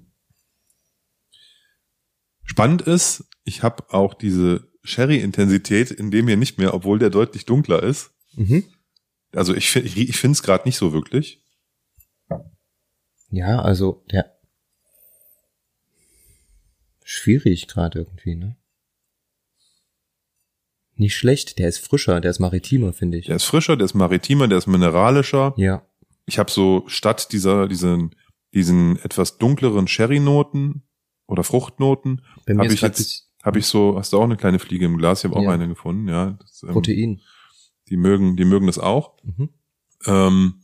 Spannend 2.45 2.81
ist, 2.81 3.29
ich 3.45 3.63
habe 3.63 3.93
auch 3.93 4.15
diese 4.15 4.73
Sherry-Intensität 4.85 5.91
in 5.91 6.11
dem 6.11 6.29
hier 6.29 6.39
nicht 6.39 6.57
mehr, 6.57 6.73
obwohl 6.73 6.99
der 6.99 7.11
deutlich 7.11 7.45
dunkler 7.45 7.83
ist. 7.83 8.11
Mhm. 8.33 8.65
Also 9.35 9.55
ich, 9.55 9.77
ich 9.77 10.17
finde 10.17 10.33
es 10.33 10.43
gerade 10.43 10.67
nicht 10.67 10.79
so 10.79 10.95
wirklich. 10.95 11.45
Ja, 13.29 13.61
also 13.61 14.03
der 14.11 14.35
schwierig 17.05 17.69
gerade 17.69 17.99
irgendwie, 17.99 18.35
ne? 18.35 18.57
Nicht 20.97 21.15
schlecht, 21.15 21.59
der 21.59 21.69
ist 21.69 21.79
frischer, 21.79 22.21
der 22.21 22.31
ist 22.31 22.39
maritimer, 22.41 22.93
finde 22.93 23.19
ich. 23.19 23.27
Der 23.27 23.37
ist 23.37 23.45
frischer, 23.45 23.77
der 23.77 23.85
ist 23.85 23.95
maritimer, 23.95 24.49
der 24.49 24.59
ist 24.59 24.67
mineralischer. 24.67 25.53
Ja. 25.57 25.83
Ich 26.25 26.39
habe 26.39 26.51
so 26.51 26.85
statt 26.87 27.33
dieser 27.33 27.69
diesen 27.69 28.15
diesen 28.55 28.97
etwas 29.03 29.37
dunkleren 29.39 29.87
Sherry-Noten 29.87 30.83
oder 31.27 31.45
Fruchtnoten 31.45 32.23
Bei 32.47 32.55
mir 32.55 32.61
Hab 32.61 32.67
ist 32.69 32.73
ich 32.75 32.81
jetzt- 32.83 33.29
habe 33.45 33.59
ich 33.59 33.67
so, 33.67 33.97
hast 33.99 34.13
du 34.13 34.19
auch 34.19 34.25
eine 34.25 34.37
kleine 34.37 34.59
Fliege 34.59 34.87
im 34.87 34.97
Glas? 34.99 35.23
Ich 35.23 35.31
habe 35.31 35.37
auch 35.39 35.43
Ja. 35.45 35.51
eine 35.51 35.69
gefunden, 35.69 36.09
ja. 36.09 36.37
Das, 36.41 36.63
ähm, 36.65 36.71
Protein. 36.71 37.21
Die 37.89 37.97
mögen, 37.97 38.37
die 38.37 38.45
mögen 38.45 38.67
das 38.67 38.79
auch. 38.79 39.17
Mhm. 39.23 39.51
Ähm, 40.07 40.55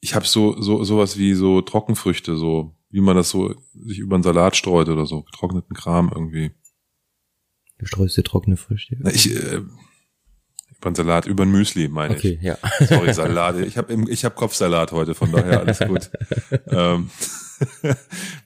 ich 0.00 0.14
habe 0.14 0.26
so, 0.26 0.60
so 0.60 0.82
sowas 0.84 1.18
wie 1.18 1.34
so 1.34 1.60
Trockenfrüchte, 1.60 2.36
so 2.36 2.74
wie 2.90 3.00
man 3.00 3.16
das 3.16 3.30
so 3.30 3.54
sich 3.74 3.98
über 3.98 4.16
einen 4.16 4.22
Salat 4.24 4.56
streut 4.56 4.88
oder 4.88 5.06
so, 5.06 5.22
getrockneten 5.22 5.76
Kram 5.76 6.10
irgendwie. 6.12 6.52
Dir 7.90 8.24
trockene 8.24 8.56
Früchte. 8.56 8.96
Ich 9.12 9.34
äh, 9.34 9.60
über 10.84 10.88
einen 10.88 10.94
Salat, 10.96 11.26
über 11.26 11.44
ein 11.44 11.50
Müsli, 11.50 11.88
meine 11.88 12.14
Okay, 12.14 12.38
ja. 12.42 12.58
ich. 12.80 12.88
Sorry, 12.88 13.14
Salat. 13.14 13.58
Ich 13.60 13.78
habe 13.78 13.94
ich 14.10 14.24
hab 14.24 14.36
Kopfsalat 14.36 14.92
heute, 14.92 15.14
von 15.14 15.32
daher 15.32 15.60
alles 15.60 15.78
gut. 15.78 16.10
ähm, 16.66 17.10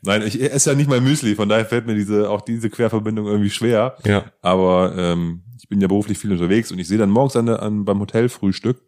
Nein, 0.03 0.23
ich 0.23 0.41
esse 0.41 0.71
ja 0.71 0.77
nicht 0.77 0.89
mal 0.89 1.01
Müsli, 1.01 1.35
von 1.35 1.49
daher 1.49 1.67
fällt 1.67 1.87
mir 1.87 1.95
diese 1.95 2.31
auch 2.31 2.43
diese 2.43 2.71
Querverbindung 2.71 3.27
irgendwie 3.27 3.51
schwer. 3.51 3.97
Ja. 4.05 4.31
Aber 4.41 4.95
ähm, 4.97 5.43
ich 5.59 5.69
bin 5.69 5.81
ja 5.81 5.89
beruflich 5.89 6.19
viel 6.19 6.33
unterwegs 6.33 6.71
und 6.71 6.79
ich 6.79 6.87
sehe 6.89 6.99
dann 6.99 7.11
morgens 7.11 7.37
an, 7.37 7.49
an 7.49 7.85
beim 7.85 8.01
Hotelfrühstück 8.01 8.81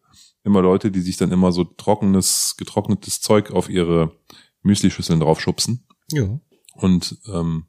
immer 0.44 0.62
Leute, 0.62 0.90
die 0.90 1.00
sich 1.00 1.16
dann 1.16 1.32
immer 1.32 1.52
so 1.52 1.64
trockenes, 1.64 2.54
getrocknetes 2.56 3.20
Zeug 3.20 3.50
auf 3.50 3.68
ihre 3.68 4.12
Müslischüsseln 4.62 5.20
draufschubsen. 5.20 5.86
Ja. 6.12 6.40
Und 6.74 7.18
ähm, 7.32 7.64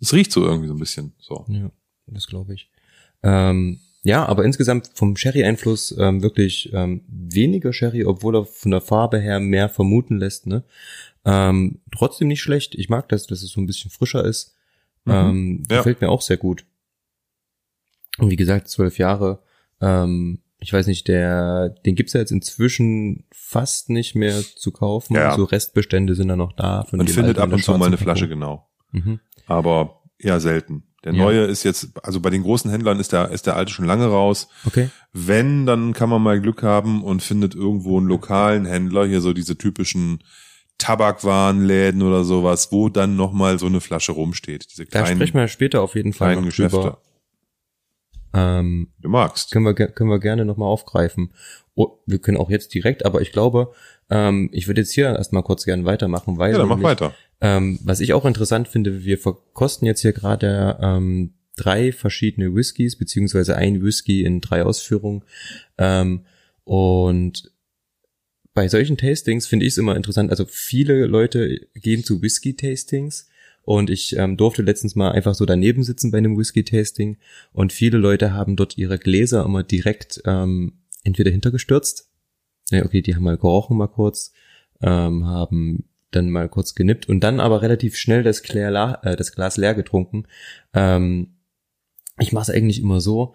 es 0.00 0.12
riecht 0.12 0.32
so 0.32 0.44
irgendwie 0.44 0.68
so 0.68 0.74
ein 0.74 0.78
bisschen. 0.78 1.14
So. 1.18 1.44
Ja, 1.48 1.70
das 2.06 2.26
glaube 2.26 2.54
ich. 2.54 2.70
Ähm, 3.22 3.80
Ja, 4.02 4.26
aber 4.26 4.44
insgesamt 4.44 4.90
vom 4.94 5.16
Sherry-Einfluss 5.16 5.96
ähm, 5.98 6.22
wirklich 6.22 6.70
ähm, 6.74 7.02
weniger 7.08 7.72
Sherry, 7.72 8.04
obwohl 8.04 8.36
er 8.36 8.44
von 8.44 8.70
der 8.70 8.82
Farbe 8.82 9.18
her 9.18 9.40
mehr 9.40 9.68
vermuten 9.70 10.18
lässt. 10.18 10.46
Ne? 10.46 10.62
Ähm, 11.24 11.80
trotzdem 11.90 12.28
nicht 12.28 12.42
schlecht. 12.42 12.74
Ich 12.74 12.90
mag 12.90 13.08
das, 13.08 13.26
dass 13.26 13.42
es 13.42 13.50
so 13.50 13.60
ein 13.62 13.66
bisschen 13.66 13.90
frischer 13.90 14.22
ist. 14.24 14.54
Mhm. 15.06 15.12
Ähm, 15.12 15.62
Ja. 15.70 15.78
Gefällt 15.78 16.02
mir 16.02 16.10
auch 16.10 16.20
sehr 16.20 16.36
gut. 16.36 16.66
Und 18.18 18.30
wie 18.30 18.36
gesagt, 18.36 18.68
zwölf 18.68 18.98
Jahre. 18.98 19.42
Ähm, 19.80 20.40
ich 20.58 20.72
weiß 20.72 20.86
nicht, 20.86 21.08
der, 21.08 21.70
den 21.84 21.94
gibt's 21.94 22.12
ja 22.12 22.20
jetzt 22.20 22.30
inzwischen 22.30 23.24
fast 23.32 23.90
nicht 23.90 24.14
mehr 24.14 24.40
zu 24.56 24.70
kaufen. 24.70 25.14
Ja. 25.14 25.34
So 25.34 25.44
Restbestände 25.44 26.14
sind 26.14 26.28
da 26.28 26.36
noch 26.36 26.52
da. 26.52 26.86
Man 26.92 27.08
findet 27.08 27.38
ab 27.38 27.52
und 27.52 27.62
zu 27.62 27.72
mal 27.76 27.86
eine 27.86 27.98
Flasche, 27.98 28.28
genau. 28.28 28.68
Mhm. 28.92 29.20
Aber 29.46 30.02
eher 30.18 30.40
selten. 30.40 30.84
Der 31.04 31.12
Ja. 31.12 31.22
neue 31.22 31.40
ist 31.44 31.62
jetzt, 31.64 31.90
also 32.02 32.20
bei 32.20 32.30
den 32.30 32.42
großen 32.42 32.70
Händlern 32.70 32.98
ist 32.98 33.12
der, 33.12 33.30
ist 33.30 33.46
der 33.46 33.56
alte 33.56 33.72
schon 33.72 33.84
lange 33.84 34.06
raus. 34.06 34.48
Okay. 34.66 34.88
Wenn, 35.12 35.66
dann 35.66 35.92
kann 35.92 36.08
man 36.08 36.22
mal 36.22 36.40
Glück 36.40 36.62
haben 36.62 37.02
und 37.04 37.22
findet 37.22 37.54
irgendwo 37.54 37.98
einen 37.98 38.06
lokalen 38.08 38.64
Händler, 38.64 39.06
hier 39.06 39.20
so 39.20 39.32
diese 39.32 39.56
typischen 39.58 40.22
Tabakwarenläden 40.78 42.02
oder 42.02 42.24
sowas, 42.24 42.72
wo 42.72 42.88
dann 42.88 43.16
nochmal 43.16 43.58
so 43.58 43.66
eine 43.66 43.80
Flasche 43.80 44.12
rumsteht. 44.12 44.66
Diese 44.70 44.84
Da 44.86 45.02
kleinen, 45.02 45.16
sprechen 45.16 45.38
wir 45.38 45.48
später 45.48 45.82
auf 45.82 45.94
jeden 45.94 46.12
Fall 46.12 46.36
noch 46.36 46.44
Geschäfte. 46.44 46.76
drüber. 46.76 46.98
Ähm, 48.32 48.88
Du 49.00 49.08
magst. 49.08 49.52
können 49.52 49.64
wir, 49.64 49.74
können 49.74 50.10
wir 50.10 50.18
gerne 50.18 50.44
nochmal 50.44 50.68
aufgreifen. 50.68 51.32
Oh, 51.76 51.98
wir 52.06 52.18
können 52.18 52.36
auch 52.38 52.50
jetzt 52.50 52.74
direkt, 52.74 53.04
aber 53.04 53.20
ich 53.20 53.30
glaube, 53.32 53.72
ähm, 54.10 54.48
ich 54.52 54.66
würde 54.66 54.80
jetzt 54.80 54.92
hier 54.92 55.06
erstmal 55.14 55.42
kurz 55.42 55.64
gerne 55.64 55.84
weitermachen, 55.84 56.38
weil 56.38 56.52
Ja, 56.52 56.58
dann 56.58 56.68
mach 56.68 56.82
weiter. 56.82 57.14
Ähm, 57.44 57.78
was 57.84 58.00
ich 58.00 58.14
auch 58.14 58.24
interessant 58.24 58.68
finde, 58.68 59.04
wir 59.04 59.18
verkosten 59.18 59.86
jetzt 59.86 60.00
hier 60.00 60.14
gerade 60.14 60.78
ähm, 60.80 61.34
drei 61.56 61.92
verschiedene 61.92 62.54
Whiskys, 62.54 62.96
beziehungsweise 62.96 63.54
ein 63.54 63.82
Whisky 63.82 64.24
in 64.24 64.40
drei 64.40 64.62
Ausführungen. 64.62 65.24
Ähm, 65.76 66.24
und 66.64 67.52
bei 68.54 68.66
solchen 68.66 68.96
Tastings 68.96 69.46
finde 69.46 69.66
ich 69.66 69.72
es 69.72 69.78
immer 69.78 69.94
interessant. 69.94 70.30
Also 70.30 70.46
viele 70.48 71.04
Leute 71.04 71.60
gehen 71.74 72.02
zu 72.02 72.22
Whisky-Tastings 72.22 73.28
und 73.60 73.90
ich 73.90 74.16
ähm, 74.16 74.38
durfte 74.38 74.62
letztens 74.62 74.94
mal 74.94 75.12
einfach 75.12 75.34
so 75.34 75.44
daneben 75.44 75.82
sitzen 75.82 76.10
bei 76.10 76.18
einem 76.18 76.38
Whisky-Tasting 76.38 77.18
und 77.52 77.74
viele 77.74 77.98
Leute 77.98 78.32
haben 78.32 78.56
dort 78.56 78.78
ihre 78.78 78.98
Gläser 78.98 79.44
immer 79.44 79.62
direkt 79.62 80.22
ähm, 80.24 80.78
entweder 81.02 81.30
hintergestürzt. 81.30 82.08
Ja, 82.70 82.86
okay, 82.86 83.02
die 83.02 83.14
haben 83.14 83.24
mal 83.24 83.36
gerochen 83.36 83.76
mal 83.76 83.88
kurz, 83.88 84.32
ähm, 84.80 85.26
haben 85.26 85.84
dann 86.14 86.30
mal 86.30 86.48
kurz 86.48 86.74
genippt 86.74 87.08
und 87.08 87.20
dann 87.20 87.40
aber 87.40 87.62
relativ 87.62 87.96
schnell 87.96 88.22
das, 88.22 88.42
Glas, 88.42 88.98
äh, 89.02 89.16
das 89.16 89.32
Glas 89.32 89.56
leer 89.56 89.74
getrunken. 89.74 90.26
Ähm, 90.72 91.36
ich 92.18 92.32
mache 92.32 92.50
es 92.50 92.56
eigentlich 92.56 92.80
immer 92.80 93.00
so, 93.00 93.34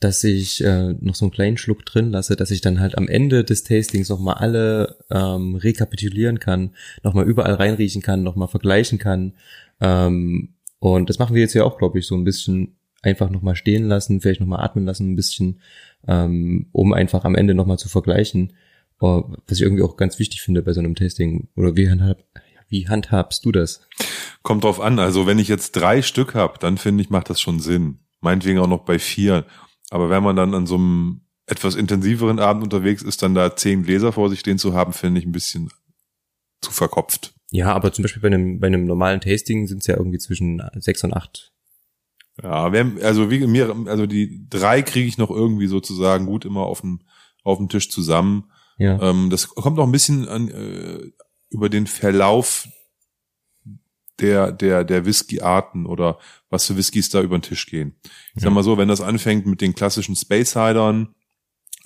dass 0.00 0.22
ich 0.22 0.62
äh, 0.62 0.94
noch 1.00 1.14
so 1.14 1.24
einen 1.24 1.32
kleinen 1.32 1.56
Schluck 1.56 1.84
drin 1.84 2.10
lasse, 2.10 2.36
dass 2.36 2.50
ich 2.50 2.60
dann 2.60 2.78
halt 2.78 2.96
am 2.96 3.08
Ende 3.08 3.42
des 3.42 3.64
Tastings 3.64 4.08
nochmal 4.08 4.36
alle 4.36 4.98
ähm, 5.10 5.56
rekapitulieren 5.56 6.38
kann, 6.38 6.74
nochmal 7.02 7.26
überall 7.26 7.54
reinriechen 7.54 8.02
kann, 8.02 8.22
nochmal 8.22 8.48
vergleichen 8.48 8.98
kann. 8.98 9.34
Ähm, 9.80 10.54
und 10.78 11.10
das 11.10 11.18
machen 11.18 11.34
wir 11.34 11.42
jetzt 11.42 11.54
ja 11.54 11.64
auch, 11.64 11.78
glaube 11.78 11.98
ich, 11.98 12.06
so 12.06 12.14
ein 12.14 12.24
bisschen 12.24 12.76
einfach 13.02 13.30
nochmal 13.30 13.56
stehen 13.56 13.88
lassen, 13.88 14.20
vielleicht 14.20 14.40
nochmal 14.40 14.64
atmen 14.64 14.84
lassen, 14.84 15.12
ein 15.12 15.16
bisschen, 15.16 15.60
ähm, 16.06 16.68
um 16.72 16.92
einfach 16.92 17.24
am 17.24 17.34
Ende 17.34 17.54
nochmal 17.54 17.78
zu 17.78 17.88
vergleichen. 17.88 18.52
Was 19.00 19.58
ich 19.58 19.62
irgendwie 19.62 19.82
auch 19.82 19.96
ganz 19.96 20.18
wichtig 20.18 20.42
finde 20.42 20.62
bei 20.62 20.72
so 20.72 20.80
einem 20.80 20.94
Tasting. 20.94 21.48
Oder 21.54 21.76
wie, 21.76 21.88
handhab, 21.88 22.18
wie 22.68 22.88
handhabst 22.88 23.44
du 23.44 23.52
das? 23.52 23.86
Kommt 24.42 24.64
drauf 24.64 24.80
an. 24.80 24.98
Also 24.98 25.26
wenn 25.26 25.38
ich 25.38 25.48
jetzt 25.48 25.72
drei 25.72 26.02
Stück 26.02 26.34
habe, 26.34 26.58
dann 26.58 26.78
finde 26.78 27.02
ich, 27.02 27.10
macht 27.10 27.30
das 27.30 27.40
schon 27.40 27.60
Sinn. 27.60 28.00
Meinetwegen 28.20 28.58
auch 28.58 28.66
noch 28.66 28.84
bei 28.84 28.98
vier. 28.98 29.44
Aber 29.90 30.10
wenn 30.10 30.22
man 30.22 30.36
dann 30.36 30.54
an 30.54 30.66
so 30.66 30.74
einem 30.74 31.20
etwas 31.46 31.76
intensiveren 31.76 32.38
Abend 32.38 32.64
unterwegs 32.64 33.02
ist, 33.02 33.22
dann 33.22 33.34
da 33.34 33.56
zehn 33.56 33.84
Gläser 33.84 34.12
vor 34.12 34.28
sich 34.28 34.40
stehen 34.40 34.58
zu 34.58 34.74
haben, 34.74 34.92
finde 34.92 35.20
ich 35.20 35.26
ein 35.26 35.32
bisschen 35.32 35.70
zu 36.60 36.72
verkopft. 36.72 37.34
Ja, 37.50 37.72
aber 37.72 37.92
zum 37.92 38.02
Beispiel 38.02 38.20
bei 38.20 38.28
einem, 38.28 38.60
bei 38.60 38.66
einem 38.66 38.84
normalen 38.84 39.20
Tasting 39.20 39.66
sind 39.66 39.78
es 39.78 39.86
ja 39.86 39.96
irgendwie 39.96 40.18
zwischen 40.18 40.62
sechs 40.74 41.02
und 41.04 41.14
acht. 41.14 41.52
Ja, 42.42 42.72
wer, 42.72 42.86
also 43.02 43.30
wie 43.30 43.46
mir, 43.46 43.74
also 43.86 44.06
die 44.06 44.46
drei 44.48 44.82
kriege 44.82 45.08
ich 45.08 45.18
noch 45.18 45.30
irgendwie 45.30 45.66
sozusagen 45.66 46.26
gut 46.26 46.44
immer 46.44 46.62
auf 46.62 46.82
dem 46.82 47.00
auf 47.42 47.58
dem 47.58 47.68
Tisch 47.68 47.90
zusammen. 47.90 48.50
Ja. 48.78 49.00
Ähm, 49.02 49.28
das 49.30 49.48
kommt 49.48 49.78
auch 49.78 49.84
ein 49.86 49.92
bisschen 49.92 50.28
an 50.28 50.48
äh, 50.48 51.10
über 51.50 51.68
den 51.68 51.86
Verlauf 51.86 52.68
der 54.20 54.50
der 54.52 54.84
der 54.84 55.04
Whisky-Arten 55.06 55.86
oder 55.86 56.18
was 56.50 56.66
für 56.66 56.76
Whiskys 56.76 57.08
da 57.10 57.20
über 57.20 57.38
den 57.38 57.42
Tisch 57.42 57.66
gehen. 57.66 57.96
Ich 58.34 58.42
sag 58.42 58.44
Ja. 58.44 58.50
mal 58.50 58.62
so, 58.64 58.76
wenn 58.78 58.88
das 58.88 59.00
anfängt 59.00 59.46
mit 59.46 59.60
den 59.60 59.74
klassischen 59.74 60.16
Space 60.16 60.50
Cidern 60.52 61.14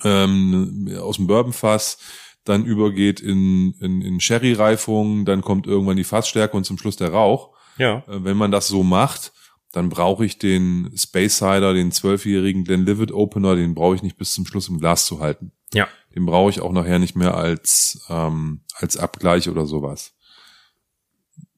ähm, 0.03 0.89
aus 0.99 1.17
dem 1.17 1.27
Bourbonfass, 1.27 1.97
dann 2.43 2.65
übergeht 2.65 3.19
in, 3.19 3.73
in, 3.79 4.01
in 4.01 4.19
Sherry-Reifung, 4.19 5.25
dann 5.25 5.41
kommt 5.41 5.65
irgendwann 5.67 5.95
die 5.97 6.03
Fassstärke 6.03 6.57
und 6.57 6.65
zum 6.65 6.77
Schluss 6.77 6.97
der 6.97 7.11
Rauch. 7.11 7.55
Ja. 7.77 7.99
Äh, 8.07 8.23
wenn 8.23 8.37
man 8.37 8.51
das 8.51 8.67
so 8.67 8.83
macht, 8.83 9.31
dann 9.71 9.89
brauche 9.89 10.25
ich 10.25 10.37
den 10.39 10.91
Space 10.95 11.37
Cider, 11.37 11.73
den 11.73 11.91
zwölfjährigen 11.91 12.63
Glenlivet 12.63 13.11
Opener, 13.11 13.55
den 13.55 13.75
brauche 13.75 13.95
ich 13.95 14.03
nicht 14.03 14.17
bis 14.17 14.33
zum 14.33 14.45
Schluss 14.45 14.69
im 14.69 14.79
Glas 14.79 15.05
zu 15.05 15.19
halten. 15.19 15.51
Ja. 15.73 15.87
Den 16.15 16.25
brauche 16.25 16.49
ich 16.49 16.61
auch 16.61 16.71
nachher 16.71 16.99
nicht 16.99 17.15
mehr 17.15 17.35
als, 17.35 18.05
ähm, 18.09 18.61
als 18.75 18.97
Abgleich 18.97 19.49
oder 19.49 19.65
sowas. 19.65 20.13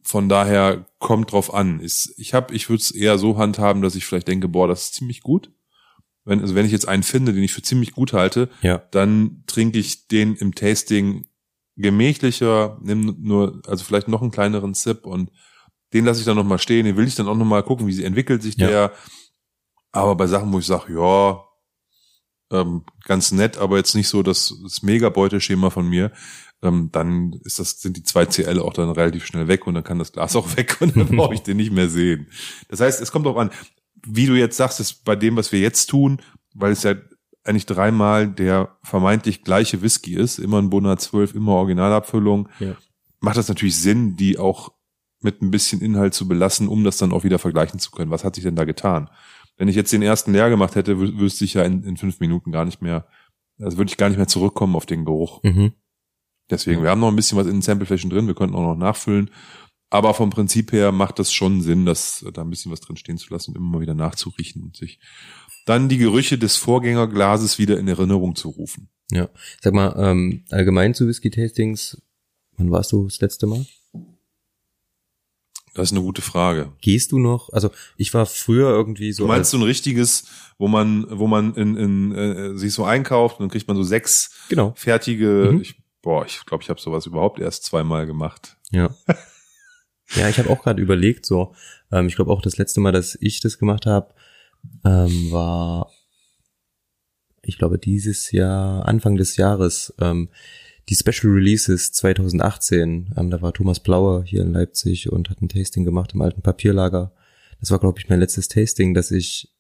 Von 0.02 0.30
daher 0.30 0.86
kommt 1.00 1.32
drauf 1.32 1.54
an. 1.54 1.80
Ist, 1.80 2.14
ich 2.18 2.34
hab, 2.34 2.52
ich 2.52 2.70
würde 2.70 2.82
es 2.82 2.92
eher 2.92 3.18
so 3.18 3.38
handhaben, 3.38 3.82
dass 3.82 3.96
ich 3.96 4.06
vielleicht 4.06 4.28
denke, 4.28 4.48
boah, 4.48 4.68
das 4.68 4.84
ist 4.86 4.94
ziemlich 4.96 5.22
gut. 5.22 5.52
Wenn, 6.24 6.42
also 6.42 6.56
wenn 6.56 6.66
ich 6.66 6.72
jetzt 6.72 6.88
einen 6.88 7.04
finde, 7.04 7.34
den 7.34 7.44
ich 7.44 7.54
für 7.54 7.62
ziemlich 7.62 7.92
gut 7.92 8.14
halte, 8.14 8.50
Ja. 8.62 8.78
dann 8.92 9.44
trinke 9.48 9.78
ich 9.80 10.08
den 10.08 10.36
im 10.36 10.56
Tasting 10.56 11.28
gemächlicher, 11.76 12.78
nimm 12.82 13.18
nur, 13.22 13.62
also 13.68 13.84
vielleicht 13.84 14.08
noch 14.08 14.22
einen 14.22 14.32
kleineren 14.32 14.74
Sip 14.74 15.06
und 15.06 15.32
den 15.94 16.06
lasse 16.06 16.20
ich 16.22 16.26
dann 16.26 16.36
noch 16.38 16.44
mal 16.46 16.58
stehen. 16.58 16.86
Den 16.86 16.98
will 16.98 17.08
ich 17.08 17.16
dann 17.16 17.28
auch 17.28 17.36
noch 17.36 17.46
mal 17.46 17.64
gucken, 17.64 17.88
wie 17.88 17.94
sie 17.94 18.04
entwickelt 18.06 18.42
sich 18.42 18.56
Ja. 18.58 18.68
der. 18.68 18.92
Aber 19.92 20.16
bei 20.16 20.28
Sachen, 20.28 20.52
wo 20.54 20.60
ich 20.60 20.66
sage, 20.66 20.94
ja, 20.94 21.44
ähm, 22.52 22.84
ganz 23.04 23.32
nett, 23.32 23.58
aber 23.58 23.78
jetzt 23.78 23.96
nicht 23.96 24.08
so 24.08 24.22
das, 24.24 24.54
das 24.64 24.84
Mega-Beuteschema 24.84 25.70
von 25.70 25.88
mir, 25.88 26.12
ähm, 26.62 26.90
dann 26.92 27.34
ist 27.44 27.60
das, 27.60 27.82
sind 27.82 27.98
die 27.98 28.04
zwei 28.04 28.26
CL 28.26 28.60
auch 28.60 28.74
dann 28.74 28.90
relativ 28.90 29.26
schnell 29.26 29.48
weg 29.48 29.68
und 29.68 29.74
dann 29.74 29.84
kann 29.84 30.00
das 30.00 30.12
Glas 30.12 30.36
auch 30.36 30.56
weg 30.58 30.78
und 30.80 30.96
dann 30.96 31.08
brauche 31.08 31.34
ich 31.34 31.42
den 31.42 31.58
nicht 31.58 31.72
mehr 31.72 31.90
sehen. 31.90 32.28
Das 32.70 32.80
heißt, 32.82 33.02
es 33.02 33.12
kommt 33.12 33.26
darauf 33.26 33.40
an, 33.40 33.52
wie 34.08 34.26
du 34.28 34.34
jetzt 34.36 34.58
sagst, 34.58 34.80
ist 34.80 35.04
bei 35.04 35.16
dem, 35.16 35.36
was 35.36 35.52
wir 35.52 35.60
jetzt 35.60 35.88
tun, 35.88 36.22
weil 36.54 36.72
es 36.72 36.84
ja 36.84 36.94
eigentlich 37.44 37.66
dreimal 37.66 38.28
der 38.28 38.76
vermeintlich 38.84 39.44
gleiche 39.44 39.82
Whisky 39.82 40.16
ist, 40.16 40.40
immer 40.40 40.60
ein 40.62 40.70
Bonner 40.70 40.98
12, 40.98 41.36
immer 41.36 41.54
Originalabfüllung, 41.54 42.50
Ja. 42.60 42.76
macht 43.20 43.38
das 43.38 43.48
natürlich 43.50 43.80
Sinn, 43.80 44.16
die 44.16 44.38
auch 44.40 44.72
mit 45.22 45.42
ein 45.42 45.52
bisschen 45.52 45.82
Inhalt 45.82 46.14
zu 46.14 46.28
belassen, 46.28 46.68
um 46.68 46.84
das 46.84 46.98
dann 46.98 47.12
auch 47.12 47.24
wieder 47.24 47.40
vergleichen 47.40 47.80
zu 47.80 47.90
können. 47.92 48.12
Was 48.12 48.24
hat 48.24 48.36
sich 48.36 48.44
denn 48.44 48.56
da 48.56 48.64
getan? 48.66 49.10
Wenn 49.58 49.68
ich 49.68 49.76
jetzt 49.76 49.94
den 49.94 50.02
ersten 50.02 50.34
leer 50.34 50.50
gemacht 50.50 50.76
hätte, 50.76 50.96
wü- 50.96 51.18
wüsste 51.18 51.46
ich 51.46 51.54
ja 51.54 51.64
in, 51.64 51.84
in 51.84 51.98
fünf 51.98 52.20
Minuten 52.20 52.52
gar 52.52 52.66
nicht 52.66 52.82
mehr, 52.82 53.08
also 53.60 53.78
würde 53.78 53.90
ich 53.90 53.98
gar 53.98 54.10
nicht 54.10 54.18
mehr 54.18 54.28
zurückkommen 54.28 54.76
auf 54.76 54.86
den 54.86 55.06
Geruch. 55.06 55.42
Mhm. 55.44 55.74
Deswegen, 56.50 56.84
wir 56.84 56.90
haben 56.90 57.00
noch 57.02 57.08
ein 57.08 57.16
bisschen 57.16 57.38
was 57.38 57.48
in 57.48 57.54
den 57.54 57.62
Sampleflächen 57.62 58.10
drin, 58.10 58.28
wir 58.28 58.36
könnten 58.36 58.56
auch 58.56 58.62
noch 58.62 58.76
nachfüllen. 58.76 59.32
Aber 59.90 60.14
vom 60.14 60.30
Prinzip 60.30 60.72
her 60.72 60.92
macht 60.92 61.20
das 61.20 61.32
schon 61.32 61.62
Sinn, 61.62 61.86
dass 61.86 62.26
da 62.34 62.42
ein 62.42 62.50
bisschen 62.50 62.72
was 62.72 62.82
drin 62.82 62.98
stehen 62.98 63.18
zu 63.18 63.32
lassen 63.32 63.52
und 63.52 63.58
immer 63.58 63.70
mal 63.70 63.82
wieder 63.82 63.94
nachzuriechen 63.94 64.62
und 64.64 64.76
sich 64.76 65.00
dann 65.66 65.90
die 65.90 65.98
Gerüche 65.98 66.38
des 66.38 66.58
Vorgängerglases 66.58 67.58
wieder 67.60 67.80
in 67.80 67.88
Erinnerung 67.88 68.36
zu 68.36 68.50
rufen. 68.50 68.90
Ja. 69.12 69.30
Sag 69.62 69.74
mal, 69.74 69.96
ähm, 69.98 70.44
allgemein 70.50 70.94
zu 70.94 71.08
Whisky-Tastings, 71.08 72.02
wann 72.58 72.72
warst 72.72 72.92
du 72.92 73.06
das 73.06 73.22
letzte 73.22 73.48
Mal? 73.48 73.66
Das 75.76 75.90
ist 75.90 75.92
eine 75.92 76.02
gute 76.02 76.22
Frage. 76.22 76.72
Gehst 76.80 77.12
du 77.12 77.20
noch? 77.20 77.52
Also 77.52 77.70
ich 77.98 78.14
war 78.14 78.26
früher 78.26 78.70
irgendwie 78.70 79.12
so. 79.12 79.24
Du 79.24 79.28
meinst 79.28 79.52
so 79.52 79.58
ein 79.58 79.64
richtiges, 79.64 80.26
wo 80.58 80.70
man, 80.70 81.06
wo 81.12 81.28
man 81.28 81.54
in, 81.56 81.76
in 81.76 82.16
äh, 82.16 82.58
sich 82.58 82.74
so 82.74 82.86
einkauft 82.86 83.40
und 83.40 83.44
dann 83.44 83.50
kriegt 83.52 83.68
man 83.68 83.76
so 83.76 83.84
sechs 83.84 84.32
genau. 84.48 84.74
fertige, 84.78 85.50
Mhm. 85.52 85.62
ich, 85.62 85.76
boah, 86.02 86.26
ich 86.26 86.46
glaube, 86.46 86.64
ich 86.64 86.70
habe 86.70 86.80
sowas 86.80 87.06
überhaupt 87.06 87.40
erst 87.40 87.66
zweimal 87.66 88.06
gemacht. 88.06 88.56
Ja. 88.72 88.96
ja, 90.16 90.30
ich 90.30 90.40
habe 90.40 90.50
auch 90.50 90.64
gerade 90.64 90.82
überlegt, 90.82 91.26
so, 91.26 91.54
ähm, 91.92 92.08
ich 92.08 92.16
glaube 92.16 92.32
auch 92.32 92.42
das 92.42 92.58
letzte 92.58 92.80
Mal, 92.80 92.94
dass 92.94 93.18
ich 93.20 93.42
das 93.42 93.58
gemacht 93.58 93.86
habe, 93.86 94.14
ähm, 94.86 95.30
war, 95.32 95.92
ich 97.42 97.58
glaube, 97.58 97.78
dieses 97.78 98.32
Jahr, 98.32 98.88
Anfang 98.88 99.18
des 99.18 99.36
Jahres, 99.36 99.94
ähm, 100.00 100.30
die 100.90 100.96
Special 100.96 101.34
Releases 101.34 101.92
2018. 101.92 103.14
Ähm, 103.18 103.30
da 103.30 103.42
war 103.42 103.54
Thomas 103.54 103.80
Blauer 103.80 104.24
hier 104.24 104.42
in 104.42 104.54
Leipzig 104.54 105.12
und 105.12 105.30
hat 105.30 105.42
ein 105.42 105.50
Tasting 105.50 105.86
gemacht 105.86 106.14
im 106.14 106.22
alten 106.22 106.42
Papierlager. 106.42 107.14
Das 107.60 107.72
war, 107.72 107.80
glaube 107.80 108.00
ich, 108.00 108.10
mein 108.10 108.20
letztes 108.20 108.48
Tasting, 108.48 108.94
dass 108.94 109.12
ich. 109.12 109.52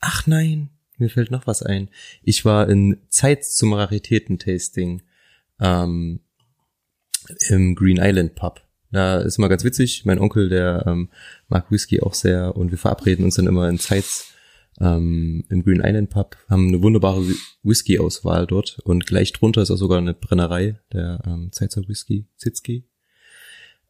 Ach 0.00 0.26
nein, 0.26 0.70
mir 0.98 1.08
fällt 1.08 1.30
noch 1.30 1.46
was 1.46 1.62
ein. 1.62 1.88
Ich 2.22 2.44
war 2.44 2.68
in 2.68 2.98
Zeit 3.08 3.44
zum 3.44 3.72
Raritäten-Tasting 3.72 5.02
ähm, 5.60 6.20
im 7.48 7.74
Green 7.74 7.98
Island 7.98 8.34
Pub. 8.34 8.62
Da 8.92 9.18
ist 9.18 9.38
immer 9.38 9.48
ganz 9.48 9.64
witzig. 9.64 10.04
Mein 10.04 10.18
Onkel, 10.18 10.48
der 10.48 10.84
ähm, 10.86 11.08
mag 11.48 11.70
Whisky 11.70 12.00
auch 12.00 12.14
sehr 12.14 12.56
und 12.56 12.70
wir 12.70 12.78
verabreden 12.78 13.24
uns 13.24 13.36
dann 13.36 13.46
immer 13.46 13.68
in 13.68 13.78
Zeits 13.78 14.32
ähm, 14.80 15.44
im 15.48 15.64
Green 15.64 15.80
Island 15.82 16.10
Pub, 16.10 16.36
haben 16.48 16.68
eine 16.68 16.82
wunderbare 16.82 17.24
Whisky-Auswahl 17.62 18.46
dort 18.46 18.78
und 18.84 19.06
gleich 19.06 19.32
drunter 19.32 19.62
ist 19.62 19.70
auch 19.70 19.76
sogar 19.76 19.98
eine 19.98 20.14
Brennerei, 20.14 20.78
der 20.92 21.22
ähm, 21.26 21.50
Zeitzer 21.52 21.86
Whisky, 21.88 22.26
Zitzki. 22.36 22.88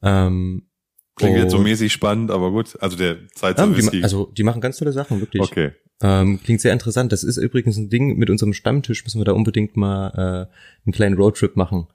Ähm, 0.02 0.68
Klingt 1.16 1.38
jetzt 1.38 1.52
so 1.52 1.58
mäßig 1.58 1.92
spannend, 1.92 2.30
aber 2.30 2.50
gut. 2.50 2.76
Also 2.80 2.96
der 2.96 3.26
Zeitzer 3.28 3.64
ähm, 3.64 3.76
Whisky. 3.76 3.98
Die, 3.98 4.02
also 4.02 4.26
die 4.36 4.42
machen 4.42 4.60
ganz 4.60 4.76
tolle 4.76 4.92
Sachen, 4.92 5.20
wirklich. 5.20 5.42
okay. 5.42 5.72
Ähm, 6.02 6.40
klingt 6.42 6.60
sehr 6.60 6.74
interessant. 6.74 7.10
Das 7.10 7.24
ist 7.24 7.38
übrigens 7.38 7.78
ein 7.78 7.88
Ding 7.88 8.18
mit 8.18 8.28
unserem 8.28 8.52
Stammtisch, 8.52 9.02
müssen 9.04 9.18
wir 9.18 9.24
da 9.24 9.32
unbedingt 9.32 9.78
mal 9.78 10.10
äh, 10.10 10.84
einen 10.84 10.92
kleinen 10.92 11.16
Roadtrip 11.16 11.56
machen. 11.56 11.86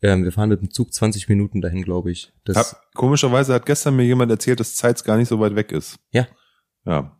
Ähm, 0.00 0.24
wir 0.24 0.32
fahren 0.32 0.48
mit 0.48 0.62
dem 0.62 0.70
Zug 0.70 0.94
20 0.94 1.28
Minuten 1.28 1.60
dahin, 1.60 1.82
glaube 1.82 2.10
ich. 2.10 2.32
Das, 2.44 2.56
Hab, 2.56 2.94
komischerweise 2.94 3.52
hat 3.52 3.66
gestern 3.66 3.96
mir 3.96 4.04
jemand 4.04 4.30
erzählt, 4.30 4.60
dass 4.60 4.76
Zeitz 4.76 5.04
gar 5.04 5.18
nicht 5.18 5.28
so 5.28 5.38
weit 5.40 5.56
weg 5.56 5.72
ist. 5.72 5.98
Ja. 6.10 6.26
Ja. 6.86 7.19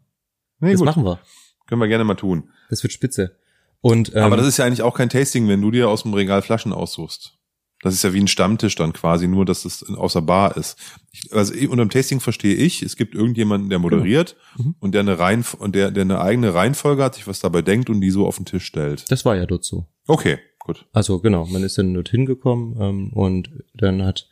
Nee, 0.61 0.73
das 0.73 0.81
gut. 0.81 0.87
machen 0.87 1.05
wir. 1.05 1.19
Können 1.67 1.81
wir 1.81 1.89
gerne 1.89 2.05
mal 2.05 2.15
tun. 2.15 2.51
Das 2.69 2.83
wird 2.83 2.93
spitze. 2.93 3.37
Und 3.81 4.15
ähm, 4.15 4.23
Aber 4.23 4.37
das 4.37 4.47
ist 4.47 4.57
ja 4.59 4.65
eigentlich 4.67 4.83
auch 4.83 4.95
kein 4.95 5.09
Tasting, 5.09 5.49
wenn 5.49 5.63
du 5.63 5.71
dir 5.71 5.89
aus 5.89 6.03
dem 6.03 6.13
Regal 6.15 6.43
Flaschen 6.43 6.73
aussuchst. 6.73 7.37
Das 7.83 7.95
ist 7.95 8.05
ja 8.05 8.13
wie 8.13 8.21
ein 8.21 8.29
Stammtisch 8.29 8.75
dann 8.75 8.93
quasi, 8.93 9.27
nur 9.27 9.47
dass 9.47 9.65
es 9.65 9.83
außer 9.89 10.21
Bar 10.21 10.59
ist. 10.59 10.77
Ich, 11.13 11.33
also 11.33 11.55
unter 11.71 11.83
dem 11.87 11.89
Tasting 11.89 12.21
verstehe 12.21 12.55
ich, 12.55 12.83
es 12.83 12.95
gibt 12.97 13.15
irgendjemanden, 13.15 13.71
der 13.71 13.79
moderiert 13.79 14.37
Mhm. 14.59 14.75
und 14.81 14.93
der 14.93 15.01
eine 15.01 15.19
Reihen 15.19 15.45
und 15.59 15.75
der, 15.75 15.91
der 15.91 16.03
eine 16.03 16.21
eigene 16.21 16.53
Reihenfolge 16.53 17.03
hat, 17.03 17.15
sich 17.15 17.27
was 17.27 17.41
dabei 17.41 17.63
denkt 17.63 17.89
und 17.89 18.03
die 18.03 18.11
so 18.11 18.27
auf 18.27 18.37
den 18.37 18.45
Tisch 18.45 18.67
stellt. 18.67 19.11
das 19.11 19.25
war 19.25 19.35
ja 19.35 19.47
dort 19.47 19.65
so. 19.65 19.87
Okay, 20.07 20.39
gut. 20.59 20.85
Also 20.93 21.21
genau, 21.21 21.47
man 21.47 21.63
ist 21.63 21.79
dann 21.79 21.95
dorthin 21.95 22.27
gekommen 22.27 22.77
ähm, 22.79 23.13
und 23.15 23.49
dann 23.73 24.03
hat 24.03 24.29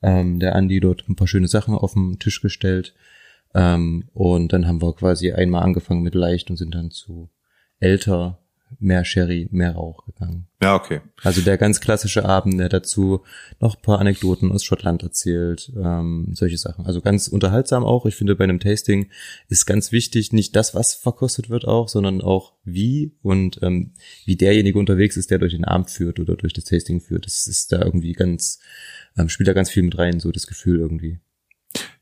ähm, 0.00 0.40
der 0.40 0.54
Andi 0.54 0.80
dort 0.80 1.04
ein 1.06 1.16
paar 1.16 1.28
schöne 1.28 1.48
Sachen 1.48 1.74
auf 1.74 1.92
den 1.92 2.18
Tisch 2.18 2.40
gestellt. 2.40 2.94
Ähm, 3.56 4.04
und 4.12 4.52
dann 4.52 4.66
haben 4.66 4.82
wir 4.82 4.94
quasi 4.94 5.32
einmal 5.32 5.62
angefangen 5.62 6.02
mit 6.02 6.14
leicht 6.14 6.50
und 6.50 6.56
sind 6.56 6.74
dann 6.74 6.90
zu 6.90 7.30
älter, 7.80 8.38
mehr 8.78 9.04
Sherry, 9.04 9.48
mehr 9.50 9.72
Rauch 9.72 10.04
gegangen. 10.04 10.48
Ja, 10.60 10.74
okay. 10.74 11.00
Also 11.22 11.40
der 11.40 11.56
ganz 11.56 11.80
klassische 11.80 12.26
Abend, 12.26 12.60
der 12.60 12.68
dazu 12.68 13.22
noch 13.60 13.76
ein 13.76 13.82
paar 13.82 13.98
Anekdoten 13.98 14.52
aus 14.52 14.62
Schottland 14.62 15.02
erzählt, 15.02 15.72
ähm, 15.74 16.32
solche 16.34 16.58
Sachen. 16.58 16.84
Also 16.84 17.00
ganz 17.00 17.28
unterhaltsam 17.28 17.84
auch. 17.84 18.04
Ich 18.04 18.16
finde, 18.16 18.36
bei 18.36 18.44
einem 18.44 18.60
Tasting 18.60 19.08
ist 19.48 19.64
ganz 19.64 19.90
wichtig, 19.90 20.32
nicht 20.32 20.54
das, 20.54 20.74
was 20.74 20.94
verkostet 20.94 21.48
wird 21.48 21.64
auch, 21.64 21.88
sondern 21.88 22.20
auch 22.20 22.52
wie 22.64 23.14
und 23.22 23.62
ähm, 23.62 23.92
wie 24.26 24.36
derjenige 24.36 24.78
unterwegs 24.78 25.16
ist, 25.16 25.30
der 25.30 25.38
durch 25.38 25.52
den 25.52 25.64
Abend 25.64 25.88
führt 25.88 26.20
oder 26.20 26.36
durch 26.36 26.52
das 26.52 26.64
Tasting 26.64 27.00
führt. 27.00 27.24
Das 27.24 27.46
ist 27.46 27.72
da 27.72 27.80
irgendwie 27.80 28.12
ganz, 28.12 28.58
ähm, 29.16 29.30
spielt 29.30 29.48
da 29.48 29.54
ganz 29.54 29.70
viel 29.70 29.84
mit 29.84 29.96
rein, 29.96 30.20
so 30.20 30.30
das 30.30 30.46
Gefühl 30.46 30.80
irgendwie. 30.80 31.20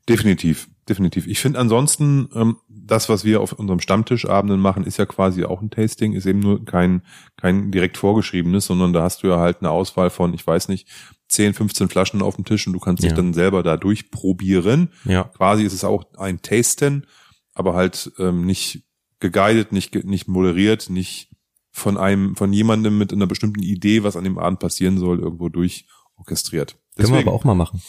Definitiv, 0.07 0.69
definitiv. 0.87 1.25
Ich 1.25 1.39
finde 1.39 1.59
ansonsten, 1.59 2.29
ähm, 2.35 2.57
das, 2.69 3.09
was 3.09 3.25
wir 3.25 3.41
auf 3.41 3.53
unserem 3.53 3.79
Stammtischabenden 3.79 4.59
machen, 4.59 4.83
ist 4.83 4.97
ja 4.97 5.05
quasi 5.07 5.43
auch 5.45 5.61
ein 5.61 5.71
Tasting, 5.71 6.13
ist 6.13 6.27
eben 6.27 6.39
nur 6.39 6.63
kein, 6.63 7.01
kein 7.37 7.71
direkt 7.71 7.97
vorgeschriebenes, 7.97 8.67
sondern 8.67 8.93
da 8.93 9.01
hast 9.01 9.23
du 9.23 9.27
ja 9.27 9.39
halt 9.39 9.61
eine 9.61 9.71
Auswahl 9.71 10.11
von, 10.11 10.33
ich 10.35 10.45
weiß 10.45 10.67
nicht, 10.67 10.87
10, 11.29 11.55
15 11.55 11.89
Flaschen 11.89 12.21
auf 12.21 12.35
dem 12.35 12.45
Tisch 12.45 12.67
und 12.67 12.73
du 12.73 12.79
kannst 12.79 13.01
dich 13.01 13.09
Ja. 13.11 13.15
dann 13.15 13.33
selber 13.33 13.63
da 13.63 13.77
durchprobieren. 13.77 14.89
Ja. 15.05 15.23
Quasi 15.23 15.63
ist 15.63 15.73
es 15.73 15.83
auch 15.83 16.03
ein 16.17 16.41
Tasten, 16.43 17.07
aber 17.55 17.73
halt 17.73 18.11
ähm, 18.19 18.45
nicht 18.45 18.83
geguidet, 19.19 19.71
nicht, 19.71 19.95
nicht 20.05 20.27
moderiert, 20.27 20.91
nicht 20.91 21.31
von 21.71 21.97
einem, 21.97 22.35
von 22.35 22.53
jemandem 22.53 22.97
mit 22.99 23.11
einer 23.11 23.25
bestimmten 23.27 23.63
Idee, 23.63 24.03
was 24.03 24.15
an 24.15 24.23
dem 24.23 24.37
Abend 24.37 24.59
passieren 24.59 24.99
soll, 24.99 25.19
irgendwo 25.19 25.49
durchorchestriert. 25.49 26.77
Können 26.95 27.11
wir 27.11 27.19
aber 27.19 27.33
auch 27.33 27.43
mal 27.43 27.55
machen. 27.55 27.81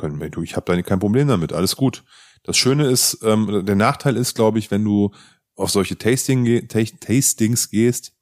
Können 0.00 0.20
wir, 0.20 0.30
du, 0.30 0.42
ich 0.42 0.56
habe 0.56 0.74
da 0.74 0.82
kein 0.82 0.98
Problem 0.98 1.28
damit, 1.28 1.52
alles 1.52 1.76
gut. 1.76 2.04
Das 2.42 2.56
Schöne 2.56 2.86
ist, 2.86 3.20
ähm, 3.22 3.64
der 3.66 3.76
Nachteil 3.76 4.16
ist, 4.16 4.34
glaube 4.34 4.58
ich, 4.58 4.70
wenn 4.70 4.84
du 4.84 5.12
auf 5.56 5.70
solche 5.70 5.98
Tasting, 5.98 6.68
Tastings 6.68 7.70
gehst, 7.70 8.14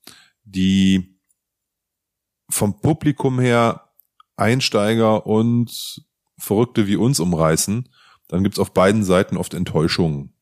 die 0.45 1.19
vom 2.51 2.81
Publikum 2.81 3.39
her 3.39 3.93
Einsteiger 4.37 5.27
und 5.27 6.05
Verrückte 6.39 6.87
wie 6.87 6.97
uns 6.97 7.21
umreißen, 7.21 7.89
dann 8.29 8.43
gibt's 8.43 8.59
auf 8.59 8.73
beiden 8.73 9.05
Seiten 9.05 9.37
oft 9.37 9.55
Enttäuschungen. 9.55 10.35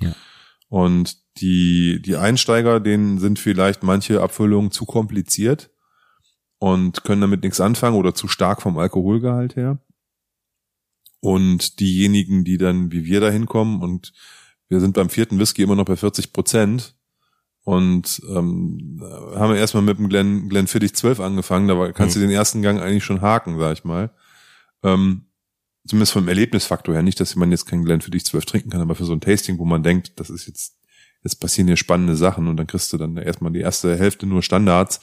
Ja. 0.00 0.14
Und 0.68 1.18
die, 1.38 2.00
die 2.02 2.16
Einsteiger, 2.16 2.80
denen 2.80 3.18
sind 3.18 3.38
vielleicht 3.38 3.82
manche 3.82 4.22
Abfüllungen 4.22 4.70
zu 4.70 4.84
kompliziert 4.84 5.70
und 6.58 7.04
können 7.04 7.20
damit 7.20 7.42
nichts 7.42 7.60
anfangen 7.60 7.96
oder 7.96 8.14
zu 8.14 8.28
stark 8.28 8.62
vom 8.62 8.78
Alkoholgehalt 8.78 9.56
her. 9.56 9.78
Und 11.20 11.80
diejenigen, 11.80 12.44
die 12.44 12.56
dann 12.58 12.90
wie 12.92 13.04
wir 13.04 13.20
da 13.20 13.30
hinkommen 13.30 13.80
und 13.82 14.12
wir 14.68 14.80
sind 14.80 14.94
beim 14.94 15.10
vierten 15.10 15.38
Whisky 15.38 15.62
immer 15.62 15.76
noch 15.76 15.84
bei 15.84 15.96
40 15.96 16.32
Prozent. 16.32 16.94
Und 17.62 18.22
ähm, 18.28 19.00
haben 19.34 19.52
wir 19.52 19.58
erstmal 19.58 19.82
mit 19.82 19.98
dem 19.98 20.08
Glen, 20.08 20.48
Glen 20.48 20.66
Fiddich 20.66 20.94
12 20.94 21.20
angefangen, 21.20 21.68
da 21.68 21.92
kannst 21.92 22.16
Mhm. 22.16 22.20
du 22.22 22.26
den 22.26 22.34
ersten 22.34 22.62
Gang 22.62 22.80
eigentlich 22.80 23.04
schon 23.04 23.20
haken, 23.20 23.58
sag 23.58 23.74
ich 23.74 23.84
mal. 23.84 24.10
Ähm, 24.82 25.26
zumindest 25.86 26.12
vom 26.12 26.26
Erlebnisfaktor 26.26 26.94
her, 26.94 27.02
nicht, 27.02 27.20
dass 27.20 27.36
man 27.36 27.50
jetzt 27.50 27.66
kein 27.66 27.84
Glen 27.84 28.00
Fiddich 28.00 28.24
12 28.24 28.46
trinken 28.46 28.70
kann, 28.70 28.80
aber 28.80 28.94
für 28.94 29.04
so 29.04 29.12
ein 29.12 29.20
Tasting, 29.20 29.58
wo 29.58 29.66
man 29.66 29.82
denkt, 29.82 30.12
das 30.16 30.30
ist 30.30 30.46
jetzt, 30.46 30.78
jetzt 31.22 31.36
passieren 31.36 31.66
hier 31.68 31.76
spannende 31.76 32.16
Sachen. 32.16 32.48
Und 32.48 32.56
dann 32.56 32.66
kriegst 32.66 32.92
du 32.92 32.96
dann 32.96 33.16
erstmal 33.18 33.52
die 33.52 33.60
erste 33.60 33.94
Hälfte 33.98 34.24
nur 34.26 34.42
Standards, 34.42 35.00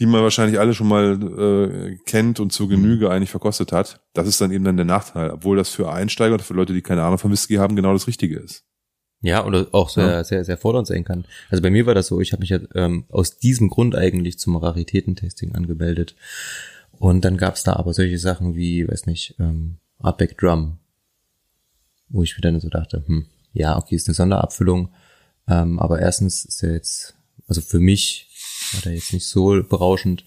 die 0.00 0.06
man 0.06 0.22
wahrscheinlich 0.22 0.58
alle 0.58 0.74
schon 0.74 0.88
mal 0.88 1.12
äh, 1.22 1.96
kennt 2.04 2.40
und 2.40 2.52
zur 2.52 2.68
Genüge 2.68 3.10
eigentlich 3.10 3.30
verkostet 3.30 3.70
hat. 3.72 4.00
Das 4.12 4.26
ist 4.26 4.40
dann 4.40 4.50
eben 4.50 4.64
dann 4.64 4.76
der 4.76 4.86
Nachteil, 4.86 5.30
obwohl 5.30 5.56
das 5.56 5.68
für 5.68 5.92
Einsteiger 5.92 6.34
oder 6.34 6.42
für 6.44 6.54
Leute, 6.54 6.72
die 6.72 6.82
keine 6.82 7.02
Ahnung 7.02 7.18
von 7.18 7.30
Whisky 7.30 7.54
haben, 7.54 7.76
genau 7.76 7.92
das 7.92 8.06
Richtige 8.06 8.38
ist. 8.38 8.64
Ja, 9.20 9.44
oder 9.46 9.68
auch 9.72 9.88
sehr, 9.88 10.06
Ja. 10.06 10.24
sehr, 10.24 10.44
sehr 10.44 10.58
fordernd 10.58 10.86
sein 10.86 11.04
kann. 11.04 11.24
Also 11.48 11.62
bei 11.62 11.70
mir 11.70 11.86
war 11.86 11.94
das 11.94 12.08
so, 12.08 12.20
ich 12.20 12.32
habe 12.32 12.40
mich 12.40 12.50
ja 12.50 12.58
ähm, 12.74 13.04
aus 13.08 13.38
diesem 13.38 13.68
Grund 13.70 13.94
eigentlich 13.94 14.38
zum 14.38 14.56
Raritätentesting 14.56 15.54
angemeldet. 15.54 16.14
Und 16.92 17.24
dann 17.24 17.36
gab's 17.36 17.62
da 17.62 17.74
aber 17.74 17.94
solche 17.94 18.18
Sachen 18.18 18.54
wie, 18.54 18.86
weiß 18.86 19.06
nicht, 19.06 19.36
ähm, 19.38 19.78
Artback 19.98 20.36
Drum, 20.36 20.78
wo 22.08 22.22
ich 22.22 22.36
mir 22.36 22.42
dann 22.42 22.60
so 22.60 22.68
dachte, 22.68 23.02
hm, 23.06 23.26
ja, 23.52 23.78
okay, 23.78 23.94
ist 23.94 24.08
eine 24.08 24.14
Sonderabfüllung, 24.14 24.90
ähm, 25.48 25.78
aber 25.78 26.00
erstens 26.00 26.44
ist 26.44 26.62
er 26.62 26.72
jetzt, 26.74 27.16
also 27.46 27.60
für 27.60 27.78
mich 27.80 28.28
war 28.74 28.82
der 28.82 28.94
jetzt 28.94 29.12
nicht 29.12 29.26
so 29.26 29.62
berauschend 29.62 30.24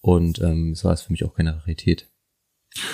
und 0.00 0.40
ähm, 0.40 0.72
es 0.72 0.84
war 0.84 0.92
es 0.92 1.02
für 1.02 1.12
mich 1.12 1.24
auch 1.24 1.34
keine 1.34 1.56
Rarität. 1.56 2.06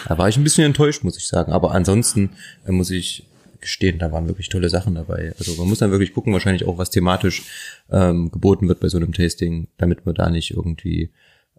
Da 0.08 0.16
war 0.18 0.28
ich 0.28 0.36
ein 0.36 0.44
bisschen 0.44 0.64
enttäuscht, 0.64 1.04
muss 1.04 1.18
ich 1.18 1.26
sagen. 1.26 1.52
Aber 1.52 1.72
ansonsten 1.72 2.30
äh, 2.66 2.72
muss 2.72 2.90
ich 2.90 3.26
gestehen, 3.60 3.98
da 3.98 4.12
waren 4.12 4.26
wirklich 4.26 4.48
tolle 4.48 4.68
Sachen 4.68 4.94
dabei. 4.94 5.34
Also 5.38 5.54
man 5.54 5.68
muss 5.68 5.78
dann 5.78 5.90
wirklich 5.90 6.12
gucken, 6.12 6.32
wahrscheinlich 6.32 6.66
auch, 6.66 6.78
was 6.78 6.90
thematisch 6.90 7.42
ähm, 7.90 8.30
geboten 8.30 8.68
wird 8.68 8.80
bei 8.80 8.88
so 8.88 8.98
einem 8.98 9.12
Tasting, 9.12 9.68
damit 9.78 10.04
man 10.04 10.14
da 10.14 10.28
nicht 10.30 10.50
irgendwie, 10.50 11.10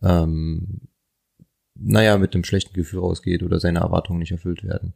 ähm, 0.01 0.82
naja, 1.76 2.18
mit 2.18 2.34
einem 2.34 2.44
schlechten 2.44 2.74
Gefühl 2.74 3.00
rausgeht 3.00 3.42
oder 3.44 3.60
seine 3.60 3.80
Erwartungen 3.80 4.20
nicht 4.20 4.32
erfüllt 4.32 4.64
werden. 4.64 4.94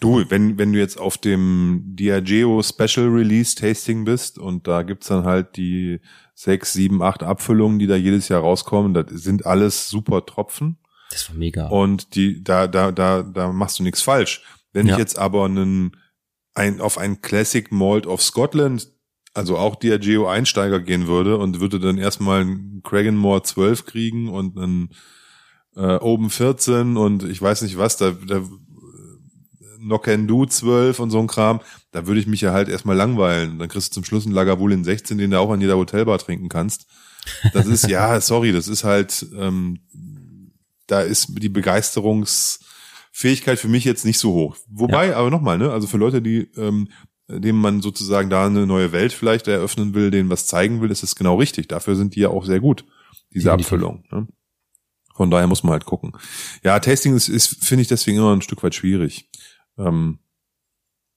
Du, 0.00 0.24
wenn, 0.28 0.56
wenn 0.58 0.72
du 0.72 0.78
jetzt 0.78 0.98
auf 0.98 1.18
dem 1.18 1.82
Diageo 1.96 2.62
Special 2.62 3.08
Release 3.08 3.56
Tasting 3.56 4.04
bist 4.04 4.38
und 4.38 4.66
da 4.68 4.82
gibt's 4.82 5.08
dann 5.08 5.24
halt 5.24 5.56
die 5.56 6.00
sechs, 6.34 6.72
sieben, 6.72 7.02
acht 7.02 7.22
Abfüllungen, 7.22 7.78
die 7.78 7.86
da 7.86 7.96
jedes 7.96 8.28
Jahr 8.28 8.40
rauskommen, 8.40 8.94
das 8.94 9.06
sind 9.10 9.46
alles 9.46 9.88
super 9.88 10.24
Tropfen. 10.24 10.78
Das 11.10 11.28
war 11.28 11.36
mega. 11.36 11.66
Und 11.68 12.14
die, 12.14 12.42
da, 12.42 12.66
da, 12.66 12.90
da, 12.92 13.22
da 13.22 13.52
machst 13.52 13.78
du 13.78 13.82
nichts 13.82 14.00
falsch. 14.02 14.42
Wenn 14.72 14.86
Ja. 14.86 14.94
ich 14.94 14.98
jetzt 14.98 15.18
aber 15.18 15.44
einen, 15.44 15.96
ein, 16.54 16.80
auf 16.80 16.98
ein 16.98 17.20
Classic 17.20 17.70
Malt 17.70 18.06
of 18.06 18.22
Scotland, 18.22 18.88
also 19.34 19.58
auch 19.58 19.76
Diageo 19.76 20.26
Einsteiger 20.28 20.80
gehen 20.80 21.06
würde 21.06 21.36
und 21.38 21.60
würde 21.60 21.80
dann 21.80 21.98
erstmal 21.98 22.42
einen 22.42 22.80
Craigenmore 22.82 23.42
12 23.42 23.86
kriegen 23.86 24.28
und 24.28 24.56
einen 24.56 24.90
äh, 25.76 25.96
Oben 25.96 26.30
14 26.30 26.96
und 26.96 27.24
ich 27.24 27.40
weiß 27.40 27.62
nicht 27.62 27.78
was, 27.78 27.96
da, 27.96 28.10
da 28.10 28.42
Knock 29.82 30.08
and 30.08 30.30
Do 30.30 30.46
12 30.46 30.98
und 31.00 31.10
so 31.10 31.18
ein 31.18 31.26
Kram, 31.26 31.60
da 31.90 32.06
würde 32.06 32.20
ich 32.20 32.26
mich 32.26 32.40
ja 32.40 32.52
halt 32.52 32.68
erstmal 32.68 32.96
langweilen. 32.96 33.58
Dann 33.58 33.68
kriegst 33.68 33.90
du 33.90 33.94
zum 33.94 34.04
Schluss 34.04 34.24
einen 34.24 34.34
Lagavulin 34.34 34.84
16, 34.84 35.18
den 35.18 35.32
du 35.32 35.40
auch 35.40 35.50
an 35.50 35.60
jeder 35.60 35.76
Hotelbar 35.76 36.18
trinken 36.18 36.48
kannst. 36.48 36.86
Das 37.52 37.66
ist, 37.66 37.88
ja, 37.88 38.20
sorry, 38.20 38.52
das 38.52 38.68
ist 38.68 38.84
halt, 38.84 39.26
ähm, 39.36 39.80
da 40.86 41.00
ist 41.00 41.32
die 41.38 41.48
Begeisterungsfähigkeit 41.48 43.58
für 43.58 43.68
mich 43.68 43.84
jetzt 43.84 44.04
nicht 44.04 44.18
so 44.18 44.32
hoch. 44.32 44.56
Wobei, 44.68 45.16
aber 45.16 45.30
nochmal, 45.30 45.58
ne, 45.58 45.70
also 45.70 45.86
für 45.86 45.98
Leute, 45.98 46.22
die, 46.22 46.48
ähm, 46.56 46.88
dem 47.28 47.56
man 47.56 47.80
sozusagen 47.80 48.30
da 48.30 48.46
eine 48.46 48.66
neue 48.66 48.92
Welt 48.92 49.12
vielleicht 49.12 49.48
eröffnen 49.48 49.94
will, 49.94 50.10
denen 50.10 50.30
was 50.30 50.46
zeigen 50.46 50.80
will, 50.80 50.90
ist 50.90 51.02
es 51.02 51.14
genau 51.14 51.36
richtig. 51.36 51.68
Dafür 51.68 51.96
sind 51.96 52.14
die 52.14 52.20
ja 52.20 52.28
auch 52.28 52.44
sehr 52.44 52.60
gut, 52.60 52.84
diese 53.32 53.44
Definitiv. 53.44 53.72
Abfüllung. 53.72 54.04
Ne? 54.10 54.28
Von 55.14 55.30
daher 55.30 55.46
muss 55.46 55.62
man 55.62 55.72
halt 55.72 55.84
gucken. 55.84 56.12
Ja, 56.62 56.78
Tasting 56.80 57.14
ist, 57.14 57.28
ist 57.28 57.64
finde 57.64 57.82
ich 57.82 57.88
deswegen 57.88 58.18
immer 58.18 58.34
ein 58.34 58.42
Stück 58.42 58.62
weit 58.62 58.74
schwierig. 58.74 59.28
Ähm, 59.78 60.18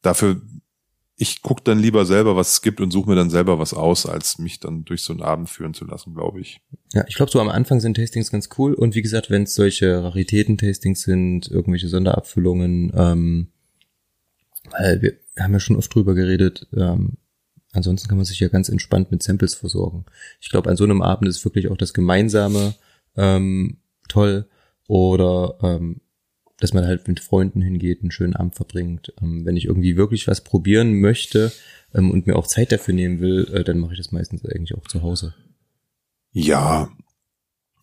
dafür, 0.02 0.42
ich 1.18 1.42
gucke 1.42 1.64
dann 1.64 1.80
lieber 1.80 2.06
selber, 2.06 2.36
was 2.36 2.54
es 2.54 2.62
gibt 2.62 2.82
und 2.82 2.92
suche 2.92 3.10
mir 3.10 3.16
dann 3.16 3.30
selber 3.30 3.58
was 3.58 3.74
aus, 3.74 4.06
als 4.06 4.38
mich 4.38 4.60
dann 4.60 4.84
durch 4.84 5.02
so 5.02 5.14
einen 5.14 5.22
Abend 5.22 5.50
führen 5.50 5.74
zu 5.74 5.86
lassen, 5.86 6.14
glaube 6.14 6.42
ich. 6.42 6.60
Ja, 6.94 7.06
ich 7.08 7.16
glaube, 7.16 7.32
so 7.32 7.40
am 7.40 7.50
Anfang 7.50 7.80
sind 7.80 7.96
Tastings 7.96 8.32
ganz 8.32 8.50
cool. 8.58 8.74
Und 8.74 8.96
wie 8.96 9.02
gesagt, 9.02 9.30
wenn 9.30 9.44
es 9.44 9.56
solche 9.56 10.04
Raritäten-Tastings 10.04 11.02
sind, 11.02 11.50
irgendwelche 11.50 11.88
Sonderabfüllungen, 11.88 12.92
ähm, 12.96 13.48
weil 14.72 15.02
wir 15.02 15.14
haben 15.42 15.54
ja 15.54 15.60
schon 15.60 15.78
oft 15.78 15.94
drüber 15.94 16.16
geredet, 16.16 16.68
ähm, 16.76 17.18
ansonsten 17.72 18.10
kann 18.10 18.18
man 18.18 18.26
sich 18.26 18.40
ja 18.40 18.50
ganz 18.50 18.68
entspannt 18.68 19.12
mit 19.12 19.24
Samples 19.24 19.56
versorgen. 19.56 20.06
Ich 20.42 20.50
glaube, 20.50 20.70
an 20.70 20.78
so 20.78 20.84
einem 20.84 21.02
Abend 21.02 21.30
ist 21.30 21.46
wirklich 21.46 21.70
auch 21.70 21.78
das 21.78 21.94
Gemeinsame 21.94 22.76
ähm, 23.16 23.78
toll 24.16 24.48
oder 24.88 25.58
ähm, 25.62 26.02
dass 26.58 26.74
man 26.74 26.86
halt 26.86 27.08
mit 27.08 27.20
Freunden 27.20 27.62
hingeht, 27.62 28.02
einen 28.02 28.12
schönen 28.12 28.36
Abend 28.36 28.56
verbringt. 28.56 29.14
Ähm, 29.22 29.46
wenn 29.46 29.58
ich 29.58 29.66
irgendwie 29.66 29.98
wirklich 29.98 30.28
was 30.28 30.44
probieren 30.44 31.00
möchte 31.02 31.52
ähm, 31.94 32.12
und 32.12 32.28
mir 32.28 32.38
auch 32.38 32.48
Zeit 32.48 32.72
dafür 32.72 32.94
nehmen 32.94 33.20
will, 33.20 33.48
äh, 33.54 33.64
dann 33.64 33.80
mache 33.80 33.94
ich 33.94 33.98
das 33.98 34.12
meistens 34.12 34.46
eigentlich 34.46 34.76
auch 34.76 34.88
zu 34.88 35.02
Hause. 35.02 35.34
Ja, 36.32 36.90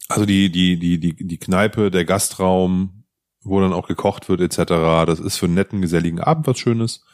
also 0.09 0.27
die 0.27 0.51
die 0.51 0.79
die 0.79 0.99
die 0.99 1.14
die 1.14 1.38
Kneipe, 1.38 1.90
der 1.90 2.05
Gastraum, 2.05 3.05
wo 3.42 3.61
dann 3.61 3.73
auch 3.73 3.88
gekocht 3.88 4.29
wird 4.29 4.40
etc. 4.40 5.07
Das 5.07 5.21
ist 5.21 5.37
für 5.37 5.47
einen 5.47 5.55
netten 5.55 5.81
geselligen 5.81 6.21
Abend 6.21 6.47
was 6.47 6.59
Schönes, 6.59 7.05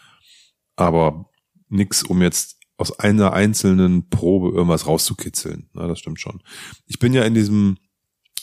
aber 0.76 1.31
nix, 1.68 2.02
um 2.02 2.22
jetzt 2.22 2.59
aus 2.76 2.98
einer 2.98 3.33
einzelnen 3.33 4.09
Probe 4.09 4.50
irgendwas 4.50 4.87
rauszukitzeln. 4.87 5.68
Na, 5.74 5.88
das 5.88 5.98
stimmt 5.98 6.20
schon. 6.20 6.40
Ich 6.87 7.00
bin 7.00 7.12
ja 7.12 7.24
in 7.24 7.35
diesem 7.35 7.78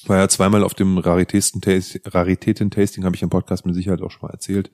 war 0.10 0.18
ja 0.18 0.28
zweimal 0.28 0.64
auf 0.64 0.74
dem 0.74 0.98
Raritäten-Tasting, 0.98 3.04
habe 3.04 3.16
ich 3.16 3.22
im 3.22 3.30
Podcast 3.30 3.66
mit 3.66 3.76
Sicherheit 3.76 4.02
auch 4.02 4.12
schon 4.12 4.28
mal 4.28 4.34
erzählt, 4.34 4.72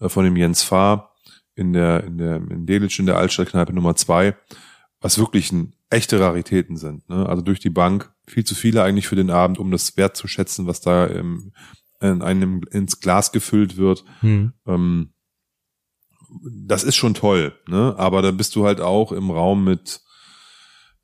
äh, 0.00 0.08
von 0.08 0.24
dem 0.24 0.36
Jens 0.36 0.62
Fahr 0.62 1.14
in 1.54 1.72
der, 1.72 2.04
in 2.04 2.18
der, 2.18 2.36
in 2.36 2.66
Delitzsch 2.66 3.00
in 3.00 3.06
der 3.06 3.18
Altstadtkneipe 3.18 3.72
Nummer 3.72 3.96
zwei, 3.96 4.36
was 5.00 5.18
wirklich 5.18 5.52
ein, 5.52 5.74
echte 5.90 6.20
Raritäten 6.20 6.76
sind. 6.76 7.08
Ne? 7.08 7.28
Also 7.28 7.42
durch 7.42 7.58
die 7.58 7.70
Bank 7.70 8.12
viel 8.26 8.44
zu 8.44 8.54
viele 8.54 8.82
eigentlich 8.82 9.08
für 9.08 9.16
den 9.16 9.30
Abend, 9.30 9.58
um 9.58 9.70
das 9.70 9.96
Wert 9.96 10.16
zu 10.16 10.28
schätzen, 10.28 10.66
was 10.66 10.80
da 10.80 11.06
im, 11.06 11.52
in 12.00 12.22
einem 12.22 12.62
ins 12.70 13.00
Glas 13.00 13.32
gefüllt 13.32 13.76
wird. 13.76 14.04
Hm. 14.20 14.52
Ähm, 14.66 15.12
das 16.42 16.84
ist 16.84 16.94
schon 16.94 17.14
toll, 17.14 17.58
ne? 17.66 17.94
Aber 17.98 18.22
da 18.22 18.30
bist 18.30 18.54
du 18.54 18.64
halt 18.64 18.80
auch 18.80 19.10
im 19.10 19.30
Raum 19.30 19.64
mit 19.64 20.00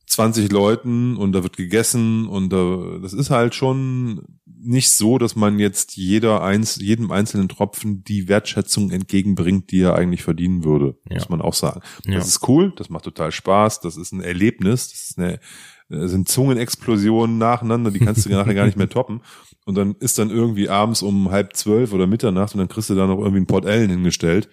20 0.07 0.53
Leuten 0.53 1.17
und 1.17 1.33
da 1.33 1.43
wird 1.43 1.57
gegessen 1.57 2.27
und 2.29 2.53
da, 2.53 2.99
das 3.03 3.13
ist 3.13 3.31
halt 3.31 3.55
schon 3.55 4.23
nicht 4.45 4.91
so, 4.91 5.19
dass 5.19 5.37
man 5.37 5.59
jetzt 5.59 5.97
jeder 5.97 6.43
eins, 6.43 6.77
jedem 6.77 7.11
einzelnen 7.11 7.49
Tropfen 7.49 8.05
die 8.05 8.29
Wertschätzung 8.29 8.91
entgegenbringt, 8.91 9.71
die 9.71 9.81
er 9.81 9.95
eigentlich 9.95 10.23
verdienen 10.23 10.65
würde, 10.65 10.97
ja. 11.09 11.17
muss 11.17 11.29
man 11.29 11.41
auch 11.41 11.55
sagen. 11.55 11.81
Ja. 12.05 12.15
Das 12.19 12.29
ist 12.29 12.49
cool, 12.49 12.73
das 12.77 12.89
macht 12.89 13.05
total 13.05 13.33
Spaß, 13.33 13.81
das 13.81 13.97
ist 13.97 14.13
ein 14.13 14.23
Erlebnis, 14.23 14.91
das 14.91 15.11
ist 15.11 15.19
eine, 15.19 15.41
das 15.89 16.11
sind 16.11 16.29
Zungenexplosionen 16.29 17.39
nacheinander, 17.39 17.91
die 17.91 18.01
kannst 18.01 18.27
du 18.27 18.31
nachher 18.31 18.55
gar 18.55 18.67
nicht 18.67 18.79
mehr 18.79 18.89
toppen. 18.89 19.23
Und 19.65 19.77
dann 19.77 19.97
ist 19.99 20.19
dann 20.19 20.31
irgendwie 20.31 20.69
abends 20.69 21.03
um 21.03 21.31
halb 21.31 21.57
zwölf 21.57 21.93
oder 21.93 22.07
Mitternacht 22.07 22.55
und 22.55 22.59
dann 22.59 22.69
kriegst 22.69 22.91
du 22.91 22.95
da 22.95 23.07
noch 23.07 23.19
irgendwie 23.19 23.41
ein 23.41 23.47
Port 23.47 23.65
Ellen 23.65 23.91
hingestellt. 23.91 24.49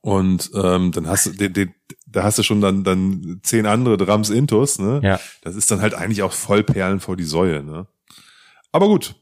Und 0.00 0.50
ähm, 0.54 0.92
dann 0.92 1.06
hast 1.08 1.26
du, 1.26 1.30
den, 1.30 1.52
den, 1.52 1.74
da 2.06 2.22
hast 2.22 2.38
du 2.38 2.42
schon 2.42 2.60
dann 2.60 2.84
dann 2.84 3.40
zehn 3.42 3.66
andere 3.66 3.96
Drums 3.96 4.30
Intus, 4.30 4.78
ne? 4.78 5.00
Ja. 5.02 5.20
Das 5.42 5.56
ist 5.56 5.70
dann 5.70 5.80
halt 5.80 5.94
eigentlich 5.94 6.22
auch 6.22 6.32
voll 6.32 6.62
Perlen 6.62 7.00
vor 7.00 7.16
die 7.16 7.24
Säue, 7.24 7.62
ne? 7.62 7.86
Aber 8.72 8.86
gut, 8.88 9.16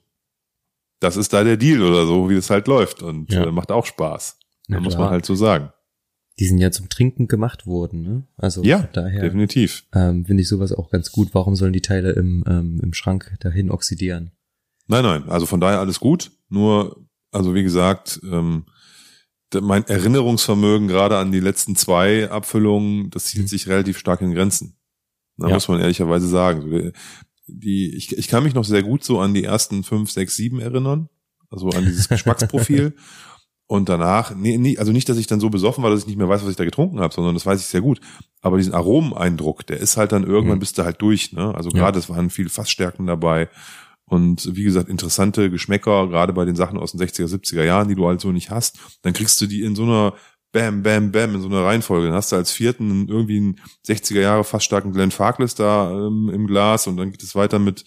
das 1.00 1.16
ist 1.16 1.32
da 1.32 1.44
der 1.44 1.56
Deal 1.56 1.82
oder 1.82 2.06
so, 2.06 2.28
wie 2.30 2.34
es 2.34 2.50
halt 2.50 2.66
läuft 2.66 3.02
und 3.02 3.32
ja. 3.32 3.44
äh, 3.44 3.52
macht 3.52 3.70
auch 3.70 3.86
Spaß. 3.86 4.38
Da 4.68 4.80
muss 4.80 4.96
man 4.96 5.10
halt 5.10 5.26
so 5.26 5.34
sagen. 5.34 5.70
Die 6.38 6.46
sind 6.46 6.58
ja 6.58 6.70
zum 6.70 6.88
Trinken 6.88 7.28
gemacht 7.28 7.66
worden, 7.66 8.02
ne? 8.02 8.26
Also 8.36 8.62
ja, 8.62 8.88
daher 8.92 9.20
definitiv. 9.20 9.84
Ähm, 9.94 10.24
Finde 10.24 10.42
ich 10.42 10.48
sowas 10.48 10.72
auch 10.72 10.90
ganz 10.90 11.12
gut. 11.12 11.28
Warum 11.32 11.54
sollen 11.54 11.72
die 11.72 11.82
Teile 11.82 12.12
im 12.12 12.42
ähm, 12.48 12.80
im 12.82 12.92
Schrank 12.92 13.36
dahin 13.40 13.70
oxidieren? 13.70 14.32
Nein, 14.88 15.04
nein. 15.04 15.28
Also 15.28 15.46
von 15.46 15.60
daher 15.60 15.78
alles 15.78 16.00
gut. 16.00 16.32
Nur, 16.48 17.06
also 17.30 17.54
wie 17.54 17.62
gesagt, 17.62 18.20
ähm, 18.24 18.66
mein 19.60 19.86
Erinnerungsvermögen 19.86 20.88
gerade 20.88 21.18
an 21.18 21.32
die 21.32 21.40
letzten 21.40 21.76
zwei 21.76 22.30
Abfüllungen, 22.30 23.10
das 23.10 23.28
hielt 23.28 23.44
mhm. 23.44 23.48
sich 23.48 23.68
relativ 23.68 23.98
stark 23.98 24.20
in 24.20 24.32
Grenzen. 24.32 24.76
Da 25.36 25.48
ja. 25.48 25.54
muss 25.54 25.68
man 25.68 25.80
ehrlicherweise 25.80 26.28
sagen. 26.28 26.92
Die, 27.46 27.94
ich, 27.94 28.16
ich 28.16 28.28
kann 28.28 28.44
mich 28.44 28.54
noch 28.54 28.64
sehr 28.64 28.82
gut 28.82 29.04
so 29.04 29.20
an 29.20 29.34
die 29.34 29.44
ersten 29.44 29.84
fünf, 29.84 30.10
sechs, 30.10 30.36
sieben 30.36 30.60
erinnern. 30.60 31.08
Also 31.50 31.68
an 31.70 31.84
dieses 31.84 32.08
Geschmacksprofil. 32.08 32.94
Und 33.66 33.88
danach, 33.88 34.34
nee, 34.34 34.58
nee, 34.58 34.76
also 34.76 34.92
nicht, 34.92 35.08
dass 35.08 35.16
ich 35.16 35.26
dann 35.26 35.40
so 35.40 35.48
besoffen 35.48 35.82
war, 35.82 35.90
dass 35.90 36.00
ich 36.00 36.06
nicht 36.06 36.18
mehr 36.18 36.28
weiß, 36.28 36.42
was 36.42 36.50
ich 36.50 36.56
da 36.56 36.66
getrunken 36.66 37.00
habe, 37.00 37.14
sondern 37.14 37.34
das 37.34 37.46
weiß 37.46 37.60
ich 37.60 37.66
sehr 37.66 37.80
gut. 37.80 37.98
Aber 38.42 38.58
diesen 38.58 38.74
Aromeneindruck, 38.74 39.66
der 39.66 39.78
ist 39.78 39.96
halt 39.96 40.12
dann 40.12 40.22
irgendwann 40.22 40.58
mhm. 40.58 40.60
bist 40.60 40.76
du 40.76 40.84
halt 40.84 41.00
durch. 41.00 41.32
Ne? 41.32 41.54
Also 41.54 41.70
gerade, 41.70 41.98
ja. 41.98 42.02
es 42.02 42.10
waren 42.10 42.28
viel 42.28 42.50
Fassstärken 42.50 43.06
dabei. 43.06 43.48
Und 44.14 44.56
wie 44.56 44.64
gesagt, 44.64 44.88
interessante 44.88 45.50
Geschmäcker, 45.50 46.08
gerade 46.08 46.32
bei 46.32 46.44
den 46.44 46.56
Sachen 46.56 46.78
aus 46.78 46.92
den 46.92 47.00
60er, 47.00 47.26
70er 47.26 47.64
Jahren, 47.64 47.88
die 47.88 47.94
du 47.94 48.06
halt 48.06 48.20
so 48.20 48.32
nicht 48.32 48.50
hast. 48.50 48.78
Dann 49.02 49.12
kriegst 49.12 49.40
du 49.40 49.46
die 49.46 49.62
in 49.62 49.74
so 49.74 49.82
einer 49.82 50.14
Bam, 50.52 50.82
Bam, 50.82 51.10
Bam 51.10 51.34
in 51.34 51.40
so 51.40 51.48
einer 51.48 51.64
Reihenfolge. 51.64 52.06
Dann 52.06 52.16
hast 52.16 52.32
du 52.32 52.36
als 52.36 52.52
vierten 52.52 53.08
irgendwie 53.08 53.38
einen 53.38 53.60
60er 53.86 54.20
Jahre 54.20 54.44
fast 54.44 54.64
starken 54.64 54.92
Glenn 54.92 55.10
Farkless 55.10 55.54
da 55.54 55.90
ähm, 55.90 56.30
im 56.32 56.46
Glas 56.46 56.86
und 56.86 56.96
dann 56.96 57.10
geht 57.10 57.22
es 57.22 57.34
weiter 57.34 57.58
mit 57.58 57.84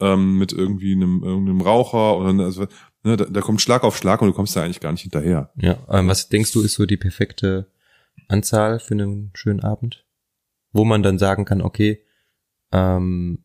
ähm, 0.00 0.38
mit 0.38 0.52
irgendwie 0.52 0.92
einem, 0.92 1.22
irgendeinem 1.22 1.60
Raucher 1.60 2.16
und 2.16 2.26
dann, 2.26 2.40
also, 2.40 2.66
ne, 3.02 3.16
da, 3.16 3.24
da 3.24 3.40
kommt 3.40 3.60
Schlag 3.60 3.82
auf 3.84 3.96
Schlag 3.96 4.20
und 4.20 4.28
du 4.28 4.34
kommst 4.34 4.56
da 4.56 4.62
eigentlich 4.62 4.80
gar 4.80 4.92
nicht 4.92 5.02
hinterher. 5.02 5.50
Ja, 5.56 5.78
ähm, 5.90 6.08
was 6.08 6.28
denkst 6.28 6.52
du 6.52 6.62
ist 6.62 6.74
so 6.74 6.86
die 6.86 6.96
perfekte 6.96 7.70
Anzahl 8.28 8.78
für 8.78 8.94
einen 8.94 9.30
schönen 9.34 9.60
Abend? 9.60 10.04
Wo 10.72 10.84
man 10.84 11.02
dann 11.02 11.18
sagen 11.18 11.44
kann, 11.44 11.62
okay, 11.62 12.04
ähm, 12.72 13.44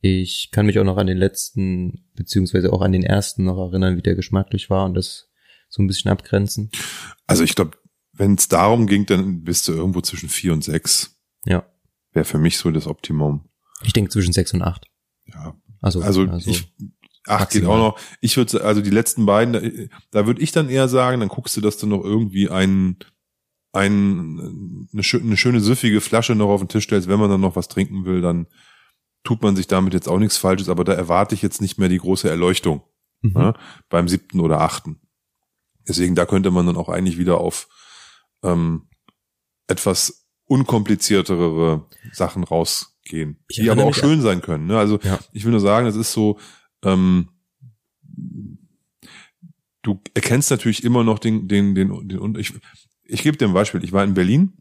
ich 0.00 0.50
kann 0.52 0.66
mich 0.66 0.78
auch 0.78 0.84
noch 0.84 0.96
an 0.96 1.06
den 1.06 1.18
letzten, 1.18 2.04
beziehungsweise 2.14 2.72
auch 2.72 2.82
an 2.82 2.92
den 2.92 3.02
ersten 3.02 3.44
noch 3.44 3.58
erinnern, 3.58 3.96
wie 3.96 4.02
der 4.02 4.14
geschmacklich 4.14 4.70
war 4.70 4.84
und 4.84 4.94
das 4.94 5.28
so 5.68 5.82
ein 5.82 5.86
bisschen 5.86 6.10
abgrenzen. 6.10 6.70
Also 7.26 7.44
ich 7.44 7.54
glaube, 7.54 7.76
wenn 8.12 8.34
es 8.34 8.48
darum 8.48 8.86
ging, 8.86 9.06
dann 9.06 9.42
bist 9.42 9.68
du 9.68 9.72
irgendwo 9.72 10.00
zwischen 10.00 10.28
vier 10.28 10.52
und 10.52 10.64
sechs. 10.64 11.18
Ja. 11.44 11.66
Wäre 12.12 12.24
für 12.24 12.38
mich 12.38 12.58
so 12.58 12.70
das 12.70 12.86
Optimum. 12.86 13.48
Ich 13.82 13.92
denke 13.92 14.10
zwischen 14.10 14.32
sechs 14.32 14.52
und 14.54 14.62
acht. 14.62 14.86
Ja. 15.26 15.56
Also, 15.80 16.00
also, 16.00 16.26
also 16.26 16.50
ich, 16.50 16.72
acht 17.26 17.50
geht 17.50 17.64
auch 17.64 17.76
noch. 17.76 18.00
Ich 18.20 18.36
würde, 18.36 18.64
also 18.64 18.80
die 18.80 18.90
letzten 18.90 19.26
beiden, 19.26 19.52
da, 19.52 19.60
da 20.10 20.26
würde 20.26 20.40
ich 20.40 20.52
dann 20.52 20.68
eher 20.68 20.88
sagen, 20.88 21.20
dann 21.20 21.28
guckst 21.28 21.56
du, 21.56 21.60
dass 21.60 21.76
du 21.76 21.86
noch 21.86 22.02
irgendwie 22.02 22.48
einen, 22.48 22.98
einen, 23.72 24.88
eine, 24.92 25.02
eine 25.02 25.36
schöne 25.36 25.60
süffige 25.60 26.00
Flasche 26.00 26.34
noch 26.34 26.48
auf 26.48 26.60
den 26.60 26.68
Tisch 26.68 26.84
stellst, 26.84 27.08
wenn 27.08 27.20
man 27.20 27.30
dann 27.30 27.40
noch 27.40 27.56
was 27.56 27.68
trinken 27.68 28.04
will, 28.04 28.20
dann 28.20 28.46
tut 29.24 29.42
man 29.42 29.56
sich 29.56 29.66
damit 29.66 29.94
jetzt 29.94 30.08
auch 30.08 30.18
nichts 30.18 30.36
Falsches, 30.36 30.68
aber 30.68 30.84
da 30.84 30.92
erwarte 30.92 31.34
ich 31.34 31.42
jetzt 31.42 31.60
nicht 31.60 31.78
mehr 31.78 31.88
die 31.88 31.98
große 31.98 32.28
Erleuchtung 32.28 32.82
mhm. 33.20 33.32
ja, 33.36 33.54
beim 33.88 34.08
siebten 34.08 34.40
oder 34.40 34.60
achten. 34.60 35.00
Deswegen, 35.86 36.14
da 36.14 36.26
könnte 36.26 36.50
man 36.50 36.66
dann 36.66 36.76
auch 36.76 36.88
eigentlich 36.88 37.18
wieder 37.18 37.38
auf 37.38 37.68
ähm, 38.42 38.88
etwas 39.66 40.26
unkompliziertere 40.44 41.86
Sachen 42.12 42.44
rausgehen, 42.44 43.42
ich 43.48 43.56
die 43.56 43.70
aber 43.70 43.84
auch 43.84 43.94
schön 43.94 44.22
sein 44.22 44.40
können. 44.40 44.66
Ne? 44.66 44.78
Also 44.78 44.98
ja. 45.02 45.18
ich 45.32 45.44
will 45.44 45.50
nur 45.50 45.60
sagen, 45.60 45.86
es 45.86 45.96
ist 45.96 46.12
so, 46.12 46.38
ähm, 46.82 47.28
du 49.82 50.00
erkennst 50.14 50.50
natürlich 50.50 50.84
immer 50.84 51.04
noch 51.04 51.18
den, 51.18 51.48
den, 51.48 51.74
den, 51.74 52.08
den 52.08 52.34
ich, 52.36 52.52
ich 53.04 53.22
gebe 53.22 53.36
dir 53.36 53.46
ein 53.46 53.54
Beispiel. 53.54 53.84
Ich 53.84 53.92
war 53.92 54.04
in 54.04 54.14
Berlin 54.14 54.57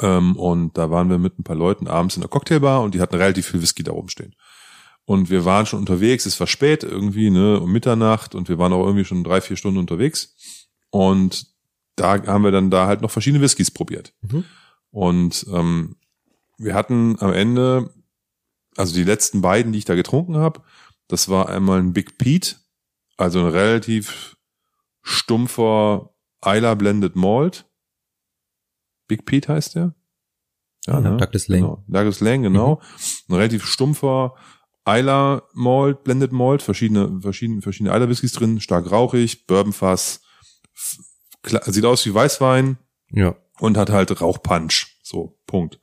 ähm, 0.00 0.36
und 0.36 0.76
da 0.78 0.90
waren 0.90 1.10
wir 1.10 1.18
mit 1.18 1.38
ein 1.38 1.44
paar 1.44 1.56
Leuten 1.56 1.86
abends 1.86 2.16
in 2.16 2.22
der 2.22 2.30
Cocktailbar 2.30 2.82
und 2.82 2.94
die 2.94 3.00
hatten 3.00 3.16
relativ 3.16 3.46
viel 3.46 3.62
Whisky 3.62 3.82
da 3.82 3.92
oben 3.92 4.08
stehen. 4.08 4.34
Und 5.04 5.30
wir 5.30 5.44
waren 5.44 5.64
schon 5.64 5.80
unterwegs, 5.80 6.26
es 6.26 6.38
war 6.38 6.46
spät 6.46 6.82
irgendwie, 6.82 7.30
ne, 7.30 7.60
um 7.60 7.72
Mitternacht 7.72 8.34
und 8.34 8.48
wir 8.48 8.58
waren 8.58 8.72
auch 8.72 8.84
irgendwie 8.84 9.04
schon 9.04 9.24
drei, 9.24 9.40
vier 9.40 9.56
Stunden 9.56 9.78
unterwegs. 9.78 10.36
Und 10.90 11.46
da 11.96 12.22
haben 12.26 12.44
wir 12.44 12.50
dann 12.50 12.70
da 12.70 12.86
halt 12.86 13.00
noch 13.00 13.10
verschiedene 13.10 13.42
Whiskys 13.42 13.70
probiert. 13.70 14.12
Mhm. 14.20 14.44
Und 14.90 15.46
ähm, 15.52 15.96
wir 16.58 16.74
hatten 16.74 17.16
am 17.20 17.32
Ende, 17.32 17.90
also 18.76 18.94
die 18.94 19.04
letzten 19.04 19.40
beiden, 19.40 19.72
die 19.72 19.78
ich 19.78 19.84
da 19.84 19.94
getrunken 19.94 20.36
habe, 20.36 20.60
das 21.08 21.28
war 21.28 21.48
einmal 21.48 21.78
ein 21.78 21.92
Big 21.92 22.18
Pete, 22.18 22.56
also 23.16 23.40
ein 23.40 23.50
relativ 23.50 24.36
stumpfer 25.02 26.10
Isla 26.44 26.74
Blended 26.74 27.16
Malt 27.16 27.67
Big 29.08 29.26
Pete 29.26 29.52
heißt 29.52 29.74
der. 29.74 29.94
Ja, 30.86 31.00
ne? 31.00 31.16
Douglas 31.16 31.48
Lang. 31.48 31.60
Genau. 31.60 31.84
Douglas 31.88 32.20
Lang, 32.20 32.42
genau. 32.42 32.76
Mhm. 32.76 33.34
Ein 33.34 33.36
relativ 33.36 33.64
stumpfer 33.64 34.34
Eiler 34.84 35.42
Malt, 35.52 36.02
Blended 36.02 36.32
Malt, 36.32 36.62
verschiedene, 36.62 37.20
verschiedene, 37.20 37.60
verschiedene 37.60 37.92
Eiler 37.92 38.08
Whiskys 38.08 38.32
drin, 38.32 38.60
stark 38.60 38.90
rauchig, 38.90 39.46
Bourbonfass, 39.46 40.22
sieht 41.44 41.84
aus 41.84 42.06
wie 42.06 42.14
Weißwein. 42.14 42.78
Ja. 43.10 43.36
Und 43.60 43.76
hat 43.76 43.90
halt 43.90 44.20
Rauchpunch. 44.20 44.98
So, 45.02 45.38
Punkt. 45.46 45.80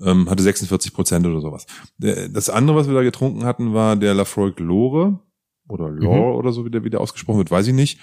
Ähm, 0.00 0.28
hatte 0.28 0.42
46 0.42 0.92
Prozent 0.94 1.26
oder 1.26 1.40
sowas. 1.40 1.66
Das 1.98 2.50
andere, 2.50 2.76
was 2.76 2.88
wir 2.88 2.94
da 2.94 3.02
getrunken 3.02 3.44
hatten, 3.44 3.72
war 3.72 3.94
der 3.94 4.14
Lafroig 4.14 4.58
Lore 4.58 5.20
oder 5.68 5.88
Lore 5.88 6.32
mhm. 6.32 6.36
oder 6.36 6.52
so, 6.52 6.64
wie 6.64 6.70
der 6.70 6.82
wieder 6.82 7.00
ausgesprochen 7.00 7.38
wird, 7.38 7.50
weiß 7.50 7.68
ich 7.68 7.74
nicht. 7.74 8.00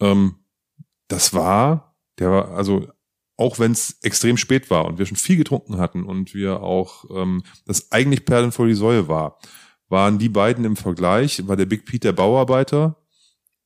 Ähm, 0.00 0.36
das 1.08 1.34
war, 1.34 1.96
der 2.18 2.30
war, 2.30 2.50
also 2.52 2.86
auch 3.36 3.58
wenn 3.58 3.72
es 3.72 3.98
extrem 4.02 4.36
spät 4.36 4.70
war 4.70 4.86
und 4.86 4.98
wir 4.98 5.06
schon 5.06 5.16
viel 5.16 5.36
getrunken 5.36 5.78
hatten 5.78 6.04
und 6.04 6.34
wir 6.34 6.62
auch 6.62 7.04
ähm, 7.14 7.42
das 7.66 7.92
eigentlich 7.92 8.24
Perlen 8.24 8.52
vor 8.52 8.66
die 8.66 8.74
Säue 8.74 9.08
war, 9.08 9.38
waren 9.88 10.18
die 10.18 10.28
beiden 10.28 10.64
im 10.64 10.76
Vergleich, 10.76 11.46
war 11.46 11.56
der 11.56 11.66
Big 11.66 11.84
Pete 11.84 12.08
der 12.08 12.12
Bauarbeiter 12.12 12.96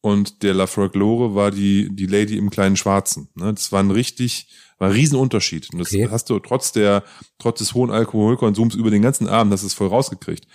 und 0.02 0.42
der 0.42 0.54
Lafroy 0.54 0.88
Glore 0.88 1.34
war 1.34 1.50
die, 1.50 1.88
die 1.94 2.06
Lady 2.06 2.36
im 2.36 2.50
kleinen 2.50 2.76
Schwarzen. 2.76 3.28
Ne? 3.34 3.52
Das 3.54 3.70
war 3.70 3.80
ein 3.80 3.90
richtig, 3.90 4.48
war 4.78 4.88
ein 4.88 4.94
Riesenunterschied. 4.94 5.72
Und 5.72 5.78
das 5.78 5.88
Okay. 5.88 6.08
hast 6.10 6.30
du 6.30 6.38
trotz 6.38 6.72
der, 6.72 7.04
trotz 7.38 7.58
des 7.58 7.74
hohen 7.74 7.90
Alkoholkonsums 7.90 8.74
über 8.74 8.90
den 8.90 9.02
ganzen 9.02 9.28
Abend, 9.28 9.52
das 9.52 9.62
ist 9.62 9.74
voll 9.74 9.88
rausgekriegt. 9.88 10.46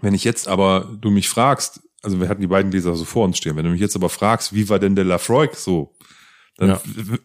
Wenn 0.00 0.14
ich 0.14 0.24
jetzt 0.24 0.48
aber, 0.48 0.96
du 1.00 1.10
mich 1.10 1.28
fragst, 1.28 1.80
also 2.02 2.20
wir 2.20 2.28
hatten 2.28 2.40
die 2.40 2.46
beiden 2.46 2.70
Gläser 2.70 2.94
so 2.96 3.04
vor 3.04 3.24
uns 3.24 3.38
stehen, 3.38 3.56
wenn 3.56 3.64
du 3.64 3.70
mich 3.70 3.80
jetzt 3.80 3.96
aber 3.96 4.08
fragst, 4.08 4.54
wie 4.54 4.68
war 4.68 4.78
denn 4.78 4.94
der 4.94 5.04
Lafroy 5.04 5.48
so, 5.54 5.96
dann 6.58 6.68
Ja. 6.70 6.80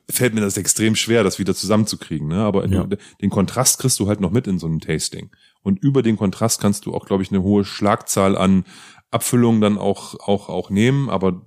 fällt 0.09 0.33
mir 0.33 0.41
das 0.41 0.57
extrem 0.57 0.95
schwer, 0.95 1.23
das 1.23 1.39
wieder 1.39 1.55
zusammenzukriegen. 1.55 2.27
Ne? 2.27 2.37
Aber 2.37 2.65
Ja. 2.67 2.87
den 3.21 3.29
Kontrast 3.29 3.79
kriegst 3.79 3.99
du 3.99 4.07
halt 4.07 4.19
noch 4.19 4.31
mit 4.31 4.47
in 4.47 4.59
so 4.59 4.67
einem 4.67 4.79
Tasting. 4.79 5.29
Und 5.63 5.79
über 5.83 6.01
den 6.03 6.17
Kontrast 6.17 6.59
kannst 6.59 6.85
du 6.85 6.93
auch, 6.93 7.05
glaube 7.05 7.23
ich, 7.23 7.31
eine 7.31 7.41
hohe 7.43 7.63
Schlagzahl 7.63 8.35
an 8.37 8.65
Abfüllungen 9.11 9.61
dann 9.61 9.77
auch, 9.77 10.15
auch, 10.27 10.49
auch 10.49 10.69
nehmen. 10.69 11.09
Aber 11.09 11.41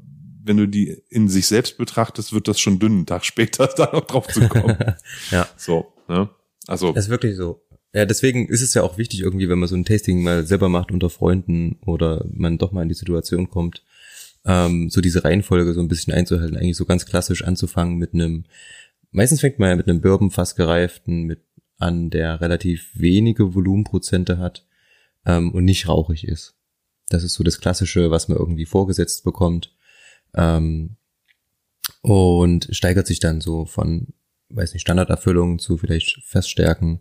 wenn 0.45 0.57
du 0.57 0.67
die 0.69 1.03
in 1.09 1.29
sich 1.29 1.47
selbst 1.47 1.79
betrachtest, 1.79 2.33
wird 2.33 2.49
das 2.49 2.61
schon 2.61 2.79
dünn, 2.79 2.93
einen 2.93 3.07
Tag 3.07 3.25
später 3.25 3.67
da 3.77 3.91
noch 3.93 4.05
drauf 4.07 4.27
zu 4.29 4.49
kommen. 4.49 4.77
Ja. 5.31 5.49
so, 5.57 5.93
ne? 6.09 6.29
Also, 6.67 6.93
Das 6.93 7.05
ist 7.07 7.11
wirklich 7.11 7.37
so. 7.37 7.61
Ja, 7.93 8.07
deswegen 8.07 8.49
ist 8.49 8.61
es 8.63 8.75
ja 8.75 8.83
auch 8.83 8.99
wichtig 8.99 9.21
irgendwie, 9.21 9.49
wenn 9.49 9.59
man 9.59 9.69
so 9.69 9.77
ein 9.77 9.85
Tasting 9.85 10.23
mal 10.23 10.45
selber 10.47 10.69
macht 10.69 10.91
unter 10.91 11.11
Freunden 11.11 11.79
oder 11.87 12.25
man 12.33 12.59
doch 12.59 12.73
mal 12.73 12.83
in 12.83 12.89
die 12.89 12.95
Situation 12.95 13.49
kommt, 13.51 13.83
ähm, 14.45 14.91
so 14.91 15.01
diese 15.01 15.25
Reihenfolge 15.25 15.75
so 15.75 15.81
ein 15.81 15.89
bisschen 15.89 16.13
einzuhalten, 16.13 16.57
eigentlich 16.57 16.77
so 16.77 16.85
ganz 16.85 17.07
klassisch 17.07 17.45
anzufangen 17.45 17.97
mit 17.97 18.15
einem, 18.15 18.45
meistens 19.11 19.41
fängt 19.41 19.59
man 19.59 19.71
ja 19.71 19.77
mit 19.77 19.89
einem 19.89 20.01
Bourbon 20.01 20.31
fast 20.31 20.57
gereiften 20.57 21.23
mit 21.23 21.41
an, 21.79 22.11
der 22.11 22.41
relativ 22.41 22.91
wenige 22.95 23.55
Volumenprozente 23.55 24.39
hat 24.39 24.67
ähm, 25.27 25.53
und 25.53 25.65
nicht 25.65 25.89
rauchig 25.89 26.27
ist. 26.27 26.55
Das 27.09 27.23
ist 27.23 27.35
so 27.35 27.45
das 27.45 27.61
Klassische, 27.61 28.11
was 28.11 28.29
man 28.29 28.39
irgendwie 28.39 28.67
vorgesetzt 28.67 29.25
bekommt. 29.25 29.75
Ähm, 30.35 30.97
und 32.01 32.69
steigert 32.71 33.07
sich 33.07 33.21
dann 33.21 33.41
so 33.41 33.67
von, 33.67 34.09
weiß 34.51 34.73
nicht, 34.73 34.83
Standarderfüllungen 34.83 35.59
zu 35.59 35.79
vielleicht 35.79 36.23
Feststärken, 36.25 37.01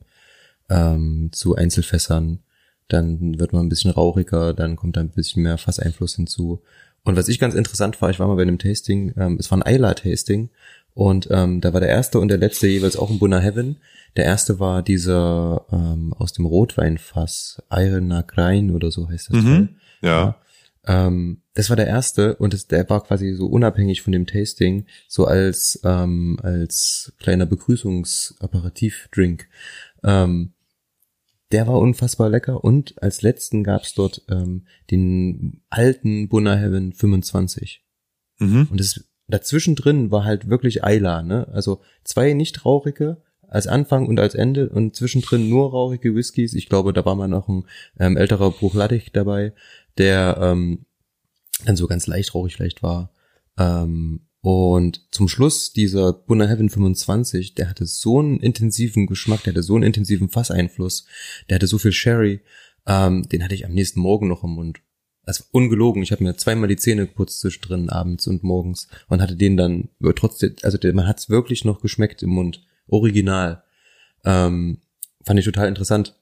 ähm, 0.69 1.29
zu 1.31 1.55
Einzelfässern. 1.55 2.39
Dann 2.87 3.39
wird 3.39 3.53
man 3.53 3.65
ein 3.65 3.69
bisschen 3.69 3.91
rauchiger, 3.91 4.53
dann 4.53 4.75
kommt 4.75 4.97
da 4.97 5.01
ein 5.01 5.09
bisschen 5.09 5.43
mehr 5.43 5.57
Fasseinfluss 5.57 6.15
hinzu. 6.15 6.61
Und 7.03 7.17
was 7.17 7.27
ich 7.27 7.39
ganz 7.39 7.53
interessant 7.53 8.01
war, 8.01 8.09
ich 8.09 8.19
war 8.19 8.27
mal 8.27 8.35
bei 8.35 8.43
einem 8.43 8.59
Tasting, 8.59 9.13
ähm, 9.17 9.37
es 9.39 9.51
war 9.51 9.61
ein 9.61 9.73
Isla-Tasting 9.73 10.49
und 10.93 11.27
ähm, 11.31 11.59
da 11.59 11.73
war 11.73 11.81
der 11.81 11.89
erste 11.89 12.19
und 12.19 12.29
der 12.29 12.37
letzte 12.37 12.67
jeweils 12.67 12.97
auch 12.97 13.09
ein 13.09 13.19
Bunner 13.19 13.39
Heaven. 13.39 13.77
Der 14.15 14.25
erste 14.25 14.59
war 14.59 14.83
dieser 14.83 15.65
ähm, 15.71 16.13
aus 16.13 16.33
dem 16.33 16.45
Rotweinfass, 16.45 17.63
Iron 17.71 18.07
Nagrein 18.07 18.71
oder 18.71 18.91
so 18.91 19.09
heißt 19.09 19.31
das. 19.31 19.43
Mhm. 19.43 19.69
Teil. 20.01 20.01
ja. 20.01 20.37
Ähm, 20.85 21.41
das 21.53 21.69
war 21.69 21.75
der 21.75 21.87
erste 21.87 22.35
und 22.35 22.53
das, 22.53 22.67
der 22.67 22.89
war 22.89 23.03
quasi 23.03 23.33
so 23.33 23.47
unabhängig 23.47 24.01
von 24.01 24.11
dem 24.11 24.25
Tasting, 24.25 24.85
so 25.07 25.25
als 25.25 25.79
ähm, 25.83 26.39
als 26.41 27.13
kleiner 27.19 27.45
Begrüßungsaperitivdrink. 27.45 29.47
Ähm, 30.03 30.53
der 31.53 31.67
war 31.67 31.79
unfassbar 31.79 32.29
lecker 32.29 32.63
und 32.63 33.01
als 33.01 33.21
letzten 33.21 33.63
gab's 33.63 33.93
dort 33.93 34.23
ähm, 34.29 34.65
den 34.91 35.61
alten 35.69 36.27
Bunner 36.27 36.57
Heaven 36.57 36.93
25. 36.93 37.85
Mhm. 38.39 38.67
Und 38.69 38.79
das 38.79 39.05
dazwischen 39.27 39.75
drin 39.75 40.11
war 40.11 40.25
halt 40.25 40.49
wirklich 40.49 40.81
Isla, 40.83 41.21
ne? 41.21 41.47
Also 41.49 41.81
zwei 42.03 42.33
nicht 42.33 42.65
rauchige 42.65 43.21
als 43.47 43.67
Anfang 43.67 44.07
und 44.07 44.19
als 44.19 44.33
Ende 44.33 44.69
und 44.69 44.95
zwischendrin 44.95 45.47
nur 45.47 45.69
rauchige 45.69 46.15
Whiskys. 46.15 46.55
Ich 46.55 46.69
glaube, 46.69 46.91
da 46.91 47.05
war 47.05 47.15
mal 47.15 47.27
noch 47.27 47.47
ein 47.47 47.65
ähm, 47.99 48.17
älterer 48.17 48.49
Bruchlattig 48.49 49.11
dabei, 49.13 49.53
der 49.99 50.37
ähm, 50.41 50.85
dann 51.63 51.75
so 51.75 51.85
ganz 51.85 52.07
leicht 52.07 52.33
rauchig 52.33 52.55
vielleicht 52.55 52.81
war. 52.81 53.11
Ähm, 53.59 54.21
und 54.43 55.07
zum 55.09 55.29
Schluss 55.29 55.71
dieser 55.71 56.11
Bunner 56.11 56.49
Heaven 56.49 56.69
25, 56.69 57.55
der 57.55 57.69
hatte 57.69 57.85
so 57.85 58.19
einen 58.19 58.41
intensiven 58.41 59.07
Geschmack, 59.07 59.41
der 59.43 59.53
hatte 59.53 59.63
so 59.63 59.75
einen 59.75 59.85
intensiven 59.85 60.27
Fasseinfluss, 60.27 61.05
der 61.47 61.55
hatte 61.55 61.67
so 61.67 61.77
viel 61.77 61.93
Sherry, 61.93 62.41
ähm, 62.85 63.25
den 63.29 63.41
hatte 63.41 63.55
ich 63.55 63.65
am 63.65 63.71
nächsten 63.71 64.01
Morgen 64.01 64.27
noch 64.27 64.43
im 64.43 64.49
Mund. 64.49 64.81
Also 65.23 65.45
ungelogen, 65.53 66.03
ich 66.03 66.11
habe 66.11 66.25
mir 66.25 66.35
zweimal 66.35 66.67
die 66.67 66.75
Zähne 66.75 67.07
geputzt 67.07 67.39
zwischendrin 67.39 67.89
abends 67.89 68.27
und 68.27 68.43
morgens 68.43 68.89
und 69.07 69.21
hatte 69.21 69.37
den 69.37 69.55
dann 69.55 69.87
trotzdem, 70.13 70.57
also 70.61 70.77
man 70.91 71.07
hat 71.07 71.19
es 71.19 71.29
wirklich 71.29 71.63
noch 71.63 71.79
geschmeckt 71.79 72.21
im 72.21 72.31
Mund, 72.31 72.65
original. 72.87 73.63
Ähm, 74.25 74.79
fand 75.25 75.39
ich 75.39 75.45
total 75.45 75.69
interessant, 75.69 76.19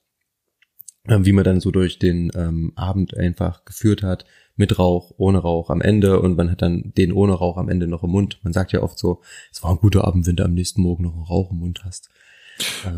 ähm, 1.08 1.26
wie 1.26 1.32
man 1.32 1.44
dann 1.44 1.60
so 1.60 1.72
durch 1.72 1.98
den 1.98 2.32
ähm, 2.36 2.74
Abend 2.76 3.18
einfach 3.18 3.66
geführt 3.66 4.04
hat, 4.04 4.26
mit 4.56 4.78
Rauch, 4.78 5.12
ohne 5.18 5.40
Rauch 5.40 5.70
am 5.70 5.82
Ende 5.82 6.20
und 6.20 6.36
man 6.38 6.52
hat 6.52 6.62
dann 6.62 6.92
den 6.98 7.12
ohne 7.14 7.34
Rauch 7.34 7.58
am 7.58 7.70
Ende 7.70 7.88
noch 7.88 8.04
im 8.04 8.12
Mund. 8.12 8.40
Man 8.44 8.54
sagt 8.54 8.72
ja 8.74 8.82
oft 8.84 9.00
so, 9.00 9.22
es 9.52 9.64
war 9.64 9.72
ein 9.72 9.78
guter 9.78 10.06
Abend, 10.06 10.28
wenn 10.28 10.36
du 10.36 10.44
am 10.46 10.54
nächsten 10.54 10.82
Morgen 10.82 11.04
noch 11.04 11.14
einen 11.14 11.24
Rauch 11.24 11.52
im 11.52 11.58
Mund 11.60 11.82
hast. 11.84 12.10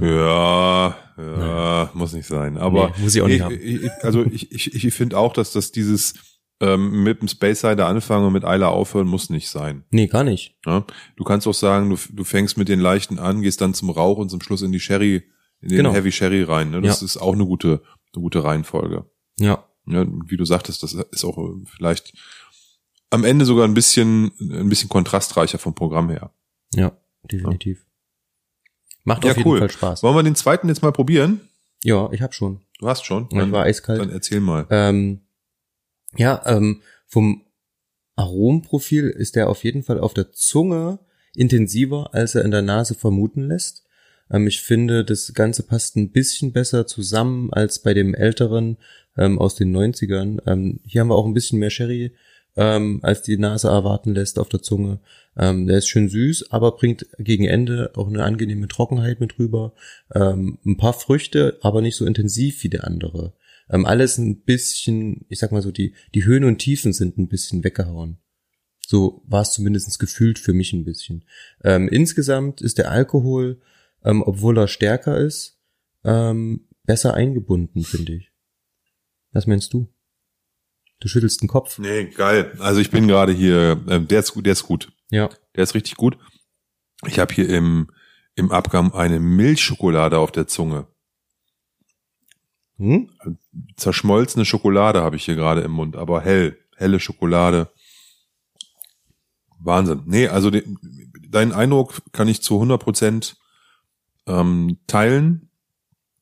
Ja, 0.01 0.95
ja, 1.17 1.89
muss 1.93 2.13
nicht 2.13 2.27
sein. 2.27 2.57
Aber 2.57 2.87
Nee, 2.97 3.03
muss 3.03 3.15
ich 3.15 3.21
auch 3.21 3.27
nicht 3.27 3.41
haben. 3.41 3.57
ich, 3.61 3.89
also 4.01 4.25
ich, 4.25 4.51
ich, 4.51 4.83
ich 4.85 4.93
finde 4.93 5.17
auch, 5.17 5.33
dass 5.33 5.51
das 5.51 5.71
dieses 5.71 6.15
ähm, 6.59 7.03
mit 7.03 7.21
dem 7.21 7.27
Space 7.27 7.61
Sider 7.61 7.87
anfangen 7.87 8.25
und 8.27 8.33
mit 8.33 8.43
Eiler 8.45 8.69
aufhören 8.69 9.07
muss 9.07 9.29
nicht 9.29 9.49
sein. 9.49 9.83
Nee, 9.91 10.07
gar 10.07 10.23
nicht. 10.23 10.57
Ja? 10.65 10.85
Du 11.15 11.23
kannst 11.23 11.47
auch 11.47 11.53
sagen, 11.53 11.89
du, 11.89 11.97
du 12.11 12.23
fängst 12.23 12.57
mit 12.57 12.69
den 12.69 12.79
leichten 12.79 13.19
an, 13.19 13.41
gehst 13.41 13.61
dann 13.61 13.73
zum 13.73 13.89
Rauch 13.89 14.17
und 14.17 14.29
zum 14.29 14.41
Schluss 14.41 14.61
in 14.61 14.71
die 14.71 14.79
Sherry, 14.79 15.23
in 15.61 15.69
den 15.69 15.77
Genau. 15.77 15.93
Heavy 15.93 16.11
Sherry 16.11 16.43
rein. 16.43 16.71
Ne? 16.71 16.81
Das 16.81 17.01
Ja. 17.01 17.05
ist 17.05 17.17
auch 17.17 17.33
eine 17.33 17.45
gute, 17.45 17.81
eine 18.13 18.21
gute 18.21 18.43
Reihenfolge. 18.43 19.05
Ja, 19.39 19.65
Ja, 19.85 20.05
wie 20.27 20.37
du 20.37 20.45
sagtest, 20.45 20.81
das 20.83 20.93
ist 20.93 21.23
auch 21.25 21.37
äh, 21.37 21.65
vielleicht 21.65 22.13
am 23.09 23.23
Ende 23.23 23.45
sogar 23.45 23.67
ein 23.67 23.73
bisschen, 23.73 24.31
ein 24.39 24.69
bisschen 24.69 24.89
kontrastreicher 24.89 25.59
vom 25.59 25.75
Programm 25.75 26.09
her. 26.09 26.31
ja, 26.73 26.97
definitiv. 27.23 27.85
Macht 29.03 29.25
Ja, 29.25 29.31
auf 29.31 29.37
jeden 29.37 29.49
cool. 29.49 29.59
Fall 29.59 29.69
Spaß. 29.71 30.03
Wollen 30.03 30.15
wir 30.15 30.23
den 30.23 30.35
zweiten 30.35 30.69
jetzt 30.69 30.81
mal 30.81 30.91
probieren? 30.93 31.41
Ja, 31.83 32.09
ich 32.13 32.21
hab 32.21 32.33
schon. 32.33 32.61
Du 32.79 32.87
hast 32.87 33.05
schon. 33.05 33.27
Ich 33.31 33.51
war 33.51 33.63
eiskalt. 33.65 33.99
dann 33.99 34.09
erzähl 34.09 34.39
mal. 34.39 34.65
Ähm, 34.69 35.21
ja, 36.15 36.41
ähm, 36.45 36.81
vom 37.05 37.43
Aromprofil 38.15 39.09
ist 39.09 39.35
der 39.35 39.49
auf 39.49 39.63
jeden 39.63 39.83
Fall 39.83 39.99
auf 39.99 40.13
der 40.13 40.31
Zunge 40.31 40.99
intensiver, 41.35 42.13
als 42.13 42.35
er 42.35 42.45
in 42.45 42.51
der 42.51 42.61
Nase 42.61 42.95
vermuten 42.95 43.47
lässt. 43.47 43.83
Ähm, 44.31 44.47
ich 44.47 44.61
finde, 44.61 45.03
das 45.03 45.33
Ganze 45.33 45.63
passt 45.63 45.95
ein 45.95 46.11
bisschen 46.11 46.51
besser 46.51 46.87
zusammen 46.87 47.51
als 47.51 47.79
bei 47.79 47.93
dem 47.93 48.13
älteren 48.13 48.77
ähm, 49.17 49.39
aus 49.39 49.55
den 49.55 49.75
90ern. 49.75 50.41
Ähm, 50.45 50.79
hier 50.85 51.01
haben 51.01 51.09
wir 51.09 51.15
auch 51.15 51.25
ein 51.25 51.33
bisschen 51.33 51.59
mehr 51.59 51.69
Sherry, 51.69 52.13
ähm, 52.55 52.99
als 53.03 53.21
die 53.21 53.37
Nase 53.37 53.67
erwarten 53.67 54.13
lässt 54.13 54.39
auf 54.39 54.49
der 54.49 54.61
Zunge. 54.61 54.99
Ähm, 55.35 55.67
der 55.67 55.79
ist 55.79 55.87
schön 55.87 56.09
süß, 56.09 56.51
aber 56.51 56.75
bringt 56.75 57.07
gegen 57.17 57.45
Ende 57.45 57.91
auch 57.95 58.07
eine 58.07 58.23
angenehme 58.23 58.67
Trockenheit 58.67 59.19
mit 59.19 59.39
rüber. 59.39 59.73
Ähm, 60.13 60.59
ein 60.65 60.77
paar 60.77 60.93
Früchte, 60.93 61.57
aber 61.61 61.81
nicht 61.81 61.95
so 61.95 62.05
intensiv 62.05 62.63
wie 62.63 62.69
der 62.69 62.85
andere. 62.85 63.33
Ähm, 63.69 63.85
alles 63.85 64.17
ein 64.17 64.41
bisschen, 64.41 65.25
ich 65.29 65.39
sag 65.39 65.51
mal 65.51 65.61
so, 65.61 65.71
die, 65.71 65.93
die 66.13 66.25
Höhen 66.25 66.43
und 66.43 66.59
Tiefen 66.59 66.93
sind 66.93 67.17
ein 67.17 67.27
bisschen 67.27 67.63
weggehauen. 67.63 68.17
So 68.85 69.23
war 69.25 69.41
es 69.41 69.51
zumindest 69.51 69.97
gefühlt 69.99 70.37
für 70.37 70.53
mich 70.53 70.73
ein 70.73 70.85
bisschen. 70.85 71.23
Ähm, 71.63 71.87
insgesamt 71.87 72.61
ist 72.61 72.77
der 72.77 72.91
Alkohol, 72.91 73.61
ähm, 74.03 74.23
obwohl 74.23 74.57
er 74.57 74.67
stärker 74.67 75.17
ist, 75.17 75.59
ähm, 76.03 76.67
besser 76.83 77.13
eingebunden, 77.13 77.83
finde 77.83 78.13
ich. 78.13 78.31
Was 79.31 79.47
meinst 79.47 79.73
du? 79.73 79.87
Du 80.99 81.07
schüttelst 81.07 81.41
den 81.41 81.49
Kopf. 81.49 81.79
Nee, 81.79 82.05
geil. 82.05 82.55
Also 82.59 82.79
ich 82.79 82.91
bin 82.91 83.07
gerade 83.07 83.33
hier, 83.33 83.81
ähm, 83.89 84.07
der 84.07 84.19
ist 84.19 84.33
gut, 84.33 84.45
der 84.45 84.53
ist 84.53 84.63
gut. 84.63 84.91
Ja. 85.09 85.29
Der 85.55 85.63
ist 85.63 85.75
richtig 85.75 85.95
gut. 85.95 86.17
Ich 87.05 87.19
habe 87.19 87.33
hier 87.33 87.49
im, 87.49 87.89
im 88.35 88.51
Abgang 88.51 88.93
eine 88.93 89.19
Milchschokolade 89.19 90.17
auf 90.17 90.31
der 90.31 90.47
Zunge. 90.47 90.87
Hm? 92.77 93.09
Zerschmolzene 93.75 94.45
Schokolade 94.45 95.01
habe 95.01 95.15
ich 95.15 95.25
hier 95.25 95.35
gerade 95.35 95.61
im 95.61 95.71
Mund, 95.71 95.95
aber 95.95 96.21
hell, 96.21 96.57
helle 96.75 96.99
Schokolade. 96.99 97.69
Wahnsinn. 99.59 100.03
Nee, 100.05 100.27
also 100.27 100.49
de, 100.49 100.63
deinen 101.29 101.51
Eindruck 101.51 102.01
kann 102.11 102.27
ich 102.27 102.41
zu 102.41 102.55
100 102.55 102.81
Prozent 102.81 103.37
ähm, 104.27 104.77
teilen. 104.87 105.49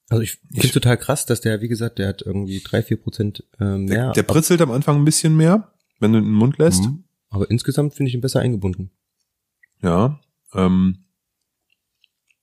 Also 0.09 0.23
ich 0.23 0.31
finde 0.51 0.65
Ich- 0.67 0.71
total 0.71 0.97
krass, 0.97 1.25
dass 1.25 1.39
der, 1.41 1.61
wie 1.61 1.67
gesagt, 1.69 1.99
der 1.99 2.07
hat 2.09 2.21
irgendwie 2.21 2.59
drei, 2.59 2.83
vier 2.83 2.97
Prozent 3.01 3.43
äh, 3.59 3.77
mehr. 3.77 4.05
Der, 4.07 4.11
der 4.13 4.23
pritzelt 4.23 4.61
am 4.61 4.71
Anfang 4.71 4.97
ein 4.97 5.05
bisschen 5.05 5.35
mehr, 5.37 5.73
wenn 5.99 6.11
du 6.11 6.17
ihn 6.19 6.23
in 6.25 6.29
den 6.31 6.35
Mund 6.37 6.57
lässt. 6.57 6.83
Mhm. 6.83 7.03
Aber 7.29 7.49
insgesamt 7.49 7.93
finde 7.93 8.09
ich 8.09 8.15
ihn 8.15 8.21
besser 8.21 8.41
eingebunden. 8.41 8.91
Ja. 9.81 10.19
Ähm, 10.53 11.05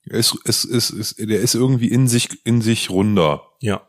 es, 0.06 0.36
es, 0.44 0.64
es, 0.64 0.90
es, 0.90 1.14
der 1.16 1.40
ist 1.40 1.54
irgendwie 1.54 1.88
in 1.88 2.08
sich, 2.08 2.44
in 2.46 2.62
sich 2.62 2.88
runder. 2.88 3.42
Ja. 3.60 3.86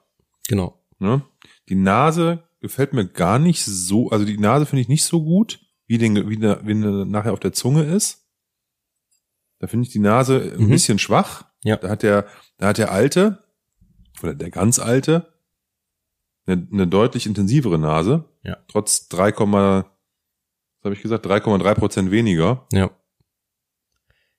Genau. 0.49 0.83
Ne? 0.99 1.23
Die 1.69 1.75
Nase 1.75 2.43
gefällt 2.59 2.91
mir 2.91 3.07
gar 3.07 3.39
nicht 3.39 3.63
so, 3.63 4.09
also 4.09 4.25
die 4.25 4.37
Nase 4.37 4.65
finde 4.65 4.81
ich 4.81 4.89
nicht 4.89 5.05
so 5.05 5.23
gut, 5.23 5.61
wie, 5.87 5.97
den, 5.97 6.29
wie, 6.29 6.35
der, 6.37 6.65
wie 6.67 6.73
der 6.79 7.05
nachher 7.05 7.31
auf 7.31 7.39
der 7.39 7.53
Zunge 7.53 7.83
ist. 7.83 8.25
Da 9.59 9.67
finde 9.67 9.87
ich 9.87 9.93
die 9.93 9.99
Nase 9.99 10.53
ein 10.57 10.65
Mhm. 10.65 10.69
bisschen 10.69 10.99
schwach. 10.99 11.45
Ja. 11.63 11.75
Da 11.77 11.89
hat 11.89 12.03
der, 12.03 12.25
da 12.57 12.67
hat 12.67 12.77
der 12.77 12.91
alte, 12.91 13.43
oder 14.21 14.33
der 14.33 14.49
ganz 14.49 14.79
alte, 14.79 15.27
eine, 16.45 16.67
eine 16.71 16.87
deutlich 16.87 17.25
intensivere 17.25 17.77
Nase. 17.77 18.25
Ja. 18.43 18.57
Trotz 18.67 19.07
3,3 19.11 19.83
Was 19.83 19.85
habe 20.83 20.95
ich 20.95 21.01
gesagt? 21.01 21.25
3,3 21.25 21.75
Prozent 21.75 22.11
weniger. 22.11 22.67
Ja. 22.71 22.91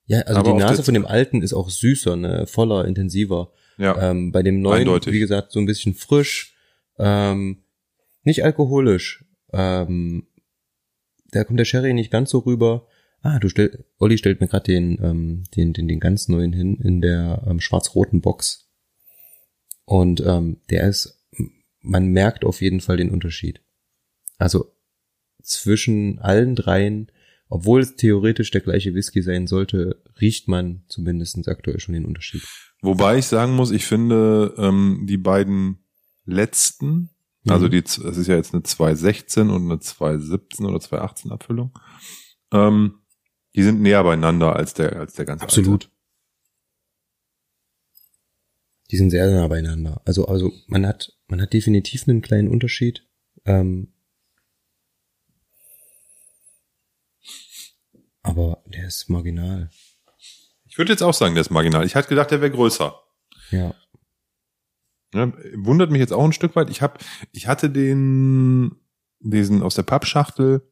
Ja, 0.05 0.21
also 0.21 0.39
Aber 0.39 0.51
die 0.51 0.57
Nase 0.57 0.83
von 0.83 0.93
dem 0.93 1.05
alten 1.05 1.41
ist 1.41 1.53
auch 1.53 1.69
süßer, 1.69 2.15
ne? 2.17 2.45
voller, 2.47 2.85
intensiver. 2.85 3.53
Ja. 3.77 4.09
Ähm, 4.09 4.31
bei 4.31 4.43
dem 4.43 4.61
neuen, 4.61 4.81
Eindeutig. 4.81 5.13
wie 5.13 5.19
gesagt, 5.19 5.51
so 5.51 5.59
ein 5.59 5.65
bisschen 5.65 5.93
frisch, 5.93 6.55
ähm, 6.97 7.63
nicht 8.23 8.43
alkoholisch. 8.43 9.25
Ähm, 9.53 10.27
da 11.31 11.43
kommt 11.43 11.59
der 11.59 11.65
Sherry 11.65 11.93
nicht 11.93 12.11
ganz 12.11 12.29
so 12.29 12.39
rüber. 12.39 12.87
Ah, 13.21 13.39
du 13.39 13.49
stell, 13.49 13.85
Olli 13.99 14.17
stellt 14.17 14.41
mir 14.41 14.47
gerade 14.47 14.63
den, 14.63 14.97
ähm, 15.01 15.43
den, 15.55 15.73
den, 15.73 15.87
den 15.87 15.99
ganz 15.99 16.27
neuen 16.27 16.53
hin 16.53 16.75
in 16.77 17.01
der 17.01 17.45
ähm, 17.47 17.59
schwarz-roten 17.59 18.21
Box. 18.21 18.69
Und 19.85 20.21
ähm, 20.25 20.61
der 20.69 20.87
ist, 20.87 21.23
man 21.81 22.07
merkt 22.07 22.45
auf 22.45 22.61
jeden 22.61 22.81
Fall 22.81 22.97
den 22.97 23.11
Unterschied. 23.11 23.61
Also 24.37 24.73
zwischen 25.43 26.19
allen 26.19 26.55
dreien, 26.55 27.11
obwohl 27.47 27.81
es 27.81 27.95
theoretisch 27.95 28.49
der 28.51 28.61
gleiche 28.61 28.95
Whisky 28.95 29.21
sein 29.21 29.45
sollte, 29.45 30.01
riecht 30.19 30.47
man 30.47 30.83
zumindest 30.87 31.47
aktuell 31.47 31.79
schon 31.79 31.93
den 31.93 32.05
Unterschied. 32.05 32.41
Wobei 32.81 33.17
ich 33.17 33.25
sagen 33.25 33.53
muss, 33.53 33.71
ich 33.71 33.85
finde 33.85 34.55
ähm, 34.57 35.05
die 35.07 35.17
beiden 35.17 35.83
letzten, 36.25 37.09
also 37.47 37.67
Mhm. 37.67 37.71
die, 37.71 37.77
es 37.79 37.97
ist 37.97 38.27
ja 38.27 38.35
jetzt 38.35 38.53
eine 38.53 38.63
216 38.63 39.49
und 39.49 39.65
eine 39.65 39.79
217 39.79 40.65
oder 40.65 40.79
218 40.79 41.31
Abfüllung, 41.31 41.77
ähm, 42.51 43.00
die 43.55 43.63
sind 43.63 43.81
näher 43.81 44.03
beieinander 44.03 44.55
als 44.55 44.73
der 44.73 44.95
als 44.97 45.13
der 45.13 45.25
ganze 45.25 45.43
Absolut. 45.43 45.89
Die 48.91 48.97
sind 48.97 49.09
sehr 49.09 49.31
nah 49.31 49.47
beieinander. 49.47 50.01
Also, 50.03 50.27
also 50.27 50.51
man 50.67 50.85
hat, 50.85 51.13
man 51.27 51.41
hat 51.41 51.53
definitiv 51.53 52.07
einen 52.07 52.21
kleinen 52.21 52.49
Unterschied. 52.49 53.07
Ähm, 53.45 53.93
aber 58.21 58.61
der 58.65 58.87
ist 58.87 59.09
marginal. 59.09 59.69
Ich 60.65 60.77
würde 60.77 60.91
jetzt 60.91 61.03
auch 61.03 61.13
sagen, 61.13 61.35
der 61.35 61.41
ist 61.41 61.51
marginal. 61.51 61.85
Ich 61.85 61.95
hatte 61.95 62.09
gedacht, 62.09 62.31
der 62.31 62.41
wäre 62.41 62.51
größer. 62.51 62.93
Ja. 63.51 63.73
Ja, 65.13 65.33
wundert 65.55 65.89
mich 65.91 65.99
jetzt 65.99 66.13
auch 66.13 66.23
ein 66.23 66.33
Stück 66.33 66.55
weit. 66.55 66.69
Ich 66.69 66.81
habe, 66.81 66.97
ich 67.31 67.47
hatte 67.47 67.69
den, 67.69 68.75
diesen 69.19 69.61
aus 69.61 69.75
der 69.75 69.83
Pappschachtel 69.83 70.69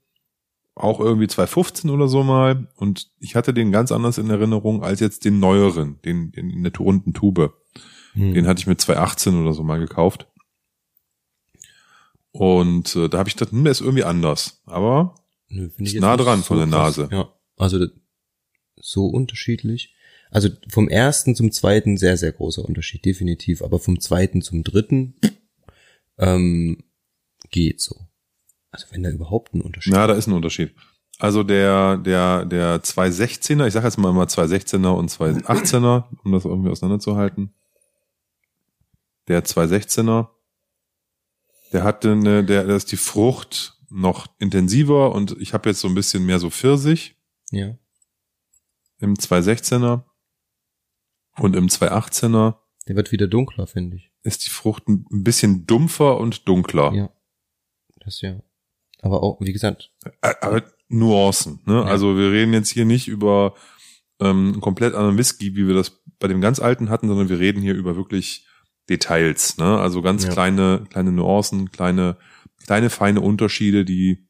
auch 0.80 1.00
irgendwie 1.00 1.28
2015 1.28 1.90
oder 1.90 2.08
so 2.08 2.24
mal 2.24 2.68
und 2.76 3.12
ich 3.20 3.36
hatte 3.36 3.54
den 3.54 3.72
ganz 3.72 3.92
anders 3.92 4.18
in 4.18 4.30
Erinnerung 4.30 4.84
als 4.84 5.00
jetzt 5.00 5.26
den 5.26 5.40
neueren, 5.40 6.02
den, 6.04 6.32
den 6.32 6.50
in 6.50 6.64
der 6.64 6.74
runden 6.78 7.14
Tube. 7.14 7.54
Hm. 8.14 8.34
Den 8.34 8.48
hatte 8.48 8.62
ich 8.62 8.68
mit 8.68 8.80
2018 8.80 9.42
oder 9.42 9.54
so 9.54 9.64
mal 9.64 9.80
gekauft. 9.80 10.28
Und 12.32 12.96
äh, 12.96 13.10
da 13.10 13.18
habe 13.18 13.30
ich 13.30 13.36
gedacht, 13.36 13.52
hm, 13.52 13.64
der 13.64 13.72
ist 13.72 13.82
irgendwie 13.82 14.04
anders. 14.04 14.62
Aber 14.66 15.16
Nö, 15.50 15.70
ist 15.78 15.96
nah 15.96 16.16
dran 16.16 16.44
von 16.44 16.58
der 16.58 16.68
krass. 16.68 16.98
Nase. 16.98 17.10
Ja, 17.12 17.34
also 17.58 17.86
so 18.78 19.08
unterschiedlich. 19.08 19.96
Also 20.32 20.50
vom 20.70 20.88
ersten 20.88 21.36
zum 21.36 21.52
zweiten 21.52 21.98
sehr, 21.98 22.16
sehr 22.16 22.32
großer 22.32 22.64
Unterschied, 22.64 23.04
definitiv. 23.04 23.62
Aber 23.62 23.80
vom 23.80 24.00
zweiten 24.00 24.42
zum 24.42 24.64
dritten 24.64 25.16
ähm, 26.18 26.84
geht 27.50 27.82
so. 27.82 28.09
Also 28.72 28.86
wenn 28.92 29.04
da 29.04 29.10
überhaupt 29.10 29.54
ein 29.54 29.62
Unterschied 29.62 29.94
na, 29.94 30.06
da 30.08 30.14
ist 30.14 30.28
ein 30.28 30.34
Unterschied. 30.34 30.76
Also 31.18 31.44
der, 31.44 31.98
der, 31.98 32.46
der 32.46 32.82
216er, 32.82 33.68
ich 33.68 33.74
sage 33.74 33.86
jetzt 33.88 33.98
mal 33.98 34.10
immer 34.10 34.24
216er 34.26 34.90
und 34.96 35.12
218er, 35.12 36.06
um 36.24 36.32
das 36.32 36.46
irgendwie 36.46 36.70
auseinanderzuhalten. 36.70 37.54
Der 39.28 39.44
216er, 39.44 40.30
der 41.74 41.84
hatte 41.84 42.14
eine, 42.14 42.44
der, 42.44 42.64
da 42.66 42.76
ist 42.76 42.92
die 42.92 42.98
Frucht 42.98 43.78
noch 43.90 44.28
intensiver 44.40 45.14
und 45.14 45.36
ich 45.40 45.54
habe 45.54 45.70
jetzt 45.70 45.82
so 45.82 45.88
ein 45.88 45.96
bisschen 45.96 46.26
mehr 46.26 46.40
so 46.40 46.50
Pfirsich 46.50 47.18
Ja. 47.52 47.76
im 49.00 49.16
216er 49.16 50.04
und 51.38 51.56
im 51.56 51.68
218er 51.68 52.56
Der 52.88 52.96
wird 52.96 53.12
wieder 53.12 53.28
dunkler, 53.28 53.68
finde 53.68 53.98
ich. 53.98 54.12
ist 54.24 54.46
die 54.46 54.50
Frucht 54.52 54.88
ein 54.88 55.06
ein 55.12 55.24
bisschen 55.24 55.66
dumpfer 55.66 56.18
und 56.18 56.48
dunkler. 56.48 56.94
Ja. 56.94 57.10
Das 58.00 58.22
ja. 58.22 58.42
Aber 59.02 59.24
auch, 59.24 59.40
wie 59.42 59.54
gesagt, 59.54 59.92
Ä- 60.22 60.36
Aber 60.42 60.64
Nuancen, 60.90 61.60
ne? 61.66 61.74
Ja. 61.76 61.84
Also 61.84 62.18
wir 62.18 62.32
reden 62.32 62.54
jetzt 62.54 62.70
hier 62.70 62.86
nicht 62.86 63.08
über 63.08 63.56
ähm, 64.20 64.54
einen 64.54 64.62
komplett 64.62 64.94
anderen 64.96 65.18
Whisky, 65.18 65.56
wie 65.56 65.68
wir 65.68 65.74
das 65.76 66.02
bei 66.20 66.28
dem 66.28 66.42
ganz 66.42 66.60
alten 66.60 66.90
hatten, 66.90 67.08
sondern 67.08 67.30
wir 67.30 67.40
reden 67.40 67.62
hier 67.62 67.76
über 67.76 67.96
wirklich 67.96 68.46
Details, 68.90 69.58
ne? 69.58 69.78
Also 69.80 70.02
ganz 70.02 70.26
Ja. 70.26 70.32
kleine, 70.32 70.86
kleine 70.90 71.12
Nuancen, 71.12 71.72
kleine, 71.72 72.18
kleine 72.66 72.90
feine 72.90 73.22
Unterschiede, 73.22 73.86
die 73.86 74.28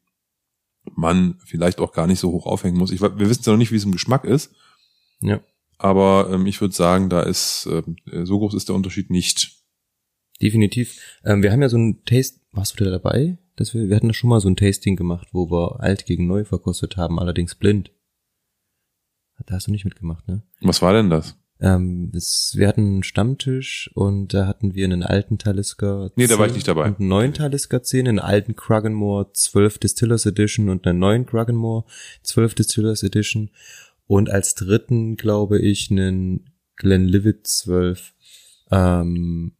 man 0.94 1.38
vielleicht 1.44 1.78
auch 1.80 1.92
gar 1.92 2.06
nicht 2.06 2.20
so 2.20 2.30
hoch 2.30 2.46
aufhängen 2.46 2.78
muss. 2.78 2.90
Ich, 2.90 3.00
wir 3.00 3.18
wissen 3.18 3.42
ja 3.44 3.52
noch 3.52 3.58
nicht, 3.58 3.72
wie 3.72 3.76
es 3.76 3.84
im 3.84 3.92
Geschmack 3.92 4.24
ist, 4.24 4.52
ja, 5.20 5.40
aber 5.78 6.28
ähm, 6.32 6.46
ich 6.46 6.60
würde 6.60 6.74
sagen, 6.74 7.08
da 7.08 7.22
ist 7.22 7.66
ähm, 7.70 7.96
so 8.24 8.38
groß 8.38 8.54
ist 8.54 8.68
der 8.68 8.76
Unterschied 8.76 9.10
nicht. 9.10 9.62
definitiv. 10.40 11.18
Ähm, 11.24 11.42
wir 11.42 11.52
haben 11.52 11.62
ja 11.62 11.68
so 11.68 11.76
ein 11.78 12.04
Taste, 12.04 12.40
warst 12.52 12.78
du 12.78 12.84
da 12.84 12.90
dabei? 12.90 13.38
Dass 13.60 13.74
wir, 13.74 13.90
wir 13.90 13.96
hatten 13.96 14.08
da 14.08 14.14
schon 14.14 14.30
mal 14.30 14.40
so 14.40 14.48
ein 14.48 14.56
Tasting 14.56 14.96
gemacht, 14.96 15.28
wo 15.32 15.50
wir 15.50 15.80
alt 15.80 16.06
gegen 16.06 16.26
neu 16.26 16.46
verkostet 16.46 16.96
haben, 16.96 17.20
allerdings 17.20 17.54
blind. 17.54 17.92
Da 19.44 19.54
hast 19.54 19.66
du 19.66 19.70
nicht 19.70 19.84
mitgemacht, 19.84 20.26
ne? 20.28 20.42
Was 20.62 20.80
war 20.80 20.94
denn 20.94 21.10
das? 21.10 21.36
Ähm, 21.60 22.10
es, 22.14 22.54
wir 22.56 22.68
hatten 22.68 22.86
einen 22.86 23.02
Stammtisch 23.02 23.90
und 23.94 24.32
da 24.32 24.46
hatten 24.46 24.74
wir 24.74 24.86
einen 24.86 25.02
alten 25.02 25.36
Talisker. 25.36 26.10
Nee, 26.16 26.26
da 26.26 26.38
war 26.38 26.46
10 26.46 26.48
ich 26.48 26.54
nicht 26.54 26.68
dabei. 26.68 26.86
Und 26.86 27.00
einen 27.00 27.08
neuen 27.08 27.34
Talisker 27.34 27.82
10, 27.82 28.08
einen 28.08 28.18
alten 28.18 28.56
Crugganmore 28.56 29.30
12 29.34 29.76
Distillers 29.76 30.24
Edition 30.24 30.70
und 30.70 30.86
einen 30.86 30.98
neuen 30.98 31.26
Crugganmore 31.26 31.84
12 32.22 32.54
Distillers 32.54 33.02
Edition. 33.02 33.50
Und 34.06 34.30
als 34.30 34.54
dritten, 34.54 35.16
glaube 35.16 35.58
ich, 35.60 35.90
einen 35.90 36.48
Glenlivet 36.76 37.46
12, 37.46 38.14
ähm, 38.70 39.52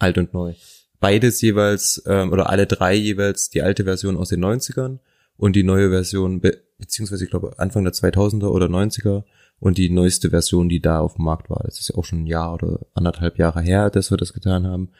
alt 0.00 0.18
und 0.18 0.34
neu. 0.34 0.54
Beides 1.00 1.40
jeweils, 1.40 2.02
ähm, 2.06 2.32
oder 2.32 2.50
alle 2.50 2.66
drei 2.66 2.94
jeweils 2.94 3.50
die 3.50 3.62
alte 3.62 3.84
Version 3.84 4.16
aus 4.16 4.30
den 4.30 4.44
90ern 4.44 4.98
und 5.36 5.54
die 5.54 5.62
neue 5.62 5.90
Version, 5.90 6.40
be 6.40 6.58
beziehungsweise 6.78 7.24
ich 7.24 7.30
glaube 7.30 7.58
Anfang 7.58 7.82
der 7.82 7.92
2000er 7.92 8.48
oder 8.48 8.66
90er 8.66 9.24
und 9.58 9.78
die 9.78 9.90
neueste 9.90 10.30
Version, 10.30 10.68
die 10.68 10.80
da 10.80 11.00
auf 11.00 11.16
dem 11.16 11.24
Markt 11.24 11.50
war. 11.50 11.62
Das 11.64 11.80
ist 11.80 11.88
ja 11.88 11.96
auch 11.96 12.04
schon 12.04 12.22
ein 12.22 12.26
Jahr 12.26 12.54
oder 12.54 12.86
anderthalb 12.94 13.38
Jahre 13.38 13.60
her, 13.60 13.90
dass 13.90 14.10
wir 14.12 14.16
das 14.16 14.32
getan 14.32 14.66
haben. 14.66 14.90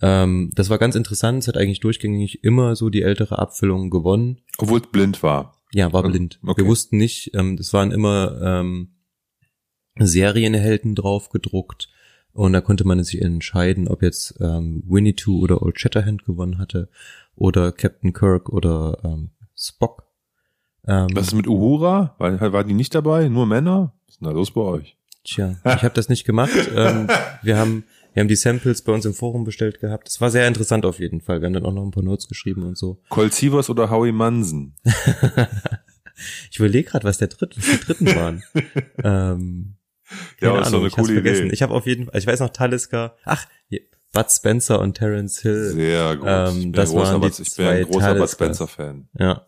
Ähm, 0.00 0.50
das 0.54 0.70
war 0.70 0.78
ganz 0.78 0.94
interessant. 0.94 1.42
Es 1.42 1.48
hat 1.48 1.56
eigentlich 1.56 1.80
durchgängig 1.80 2.42
immer 2.42 2.74
so 2.76 2.88
die 2.88 3.02
ältere 3.02 3.38
Abfüllung 3.38 3.90
gewonnen. 3.90 4.38
Obwohl 4.58 4.80
es 4.80 4.86
blind 4.86 5.22
war. 5.22 5.56
Ja, 5.72 5.92
war 5.92 6.02
blind. 6.02 6.38
okay. 6.42 6.62
Wir 6.62 6.68
wussten 6.68 6.96
nicht, 6.96 7.32
ähm, 7.34 7.56
das 7.56 7.72
waren 7.72 7.92
immer 7.92 8.40
ähm, 8.42 8.92
Serienhelden 9.98 10.94
drauf 10.94 11.28
gedruckt 11.28 11.88
und 12.36 12.52
da 12.52 12.60
konnte 12.60 12.86
man 12.86 13.02
sich 13.02 13.20
entscheiden, 13.20 13.88
ob 13.88 14.02
jetzt 14.02 14.34
ähm, 14.40 14.82
Winnetou 14.86 15.40
oder 15.40 15.62
Old 15.62 15.80
Shatterhand 15.80 16.24
gewonnen 16.24 16.58
hatte 16.58 16.88
oder 17.34 17.72
Captain 17.72 18.12
Kirk 18.12 18.48
oder 18.48 18.98
ähm, 19.04 19.30
Spock. 19.54 20.04
Ähm, 20.86 21.08
Was 21.12 21.28
ist 21.28 21.34
mit 21.34 21.46
Uhura? 21.46 22.14
War, 22.18 22.52
war 22.52 22.64
die 22.64 22.74
nicht 22.74 22.94
dabei? 22.94 23.28
Nur 23.28 23.46
Männer? 23.46 23.94
Was 24.06 24.14
ist 24.14 24.20
denn 24.20 24.28
da 24.28 24.34
los 24.34 24.52
bei 24.52 24.60
euch? 24.60 24.96
Tja, 25.24 25.56
ich 25.64 25.82
habe 25.82 25.94
das 25.94 26.08
nicht 26.08 26.24
gemacht. 26.24 26.52
ähm, 26.74 27.08
wir 27.42 27.58
haben 27.58 27.84
wir 28.12 28.20
haben 28.22 28.28
die 28.28 28.36
Samples 28.36 28.80
bei 28.80 28.92
uns 28.92 29.04
im 29.04 29.12
Forum 29.12 29.44
bestellt 29.44 29.80
gehabt. 29.80 30.08
Es 30.08 30.22
war 30.22 30.30
sehr 30.30 30.48
interessant 30.48 30.86
auf 30.86 31.00
jeden 31.00 31.20
Fall. 31.20 31.42
Wir 31.42 31.46
haben 31.46 31.52
dann 31.52 31.66
auch 31.66 31.72
noch 31.72 31.82
ein 31.82 31.90
paar 31.90 32.02
Notes 32.02 32.28
geschrieben 32.28 32.62
und 32.62 32.78
so. 32.78 33.02
Colt 33.10 33.34
Sievers 33.34 33.68
oder 33.68 33.90
Howie 33.90 34.12
Manson? 34.12 34.74
Ich 36.50 36.58
überlege 36.58 36.90
gerade, 36.90 37.04
was 37.04 37.18
der 37.18 37.28
dritte, 37.28 37.56
was 37.58 37.66
die 37.66 37.80
dritten 37.84 38.06
waren. 38.06 38.42
ähm, 39.04 39.75
Ja, 40.40 40.50
keine 40.50 40.60
ist 40.62 40.72
doch 40.72 40.78
eine 40.78 40.86
ich 40.88 40.92
hab's 40.92 41.02
coole 41.02 41.14
vergessen. 41.14 41.44
Idee. 41.46 41.54
Ich 41.54 41.62
habe 41.62 41.74
auf 41.74 41.86
jeden 41.86 42.06
Fall, 42.06 42.18
ich 42.18 42.26
weiß 42.26 42.40
noch 42.40 42.50
Talisker. 42.50 43.16
Ach, 43.24 43.46
Bud 44.12 44.30
Spencer 44.30 44.80
und 44.80 44.94
Terence 44.94 45.40
Hill. 45.40 45.70
Sehr 45.72 46.16
gut. 46.16 46.26
Ähm, 46.28 46.72
das 46.72 46.94
waren 46.94 47.20
die 47.20 47.28
Bud, 47.28 47.38
ich 47.38 47.54
bin 47.56 47.66
ein 47.66 47.82
großer 47.84 47.98
Bud 47.98 48.16
Talisker. 48.16 48.44
Spencer-Fan. 48.44 49.08
Ja. 49.18 49.46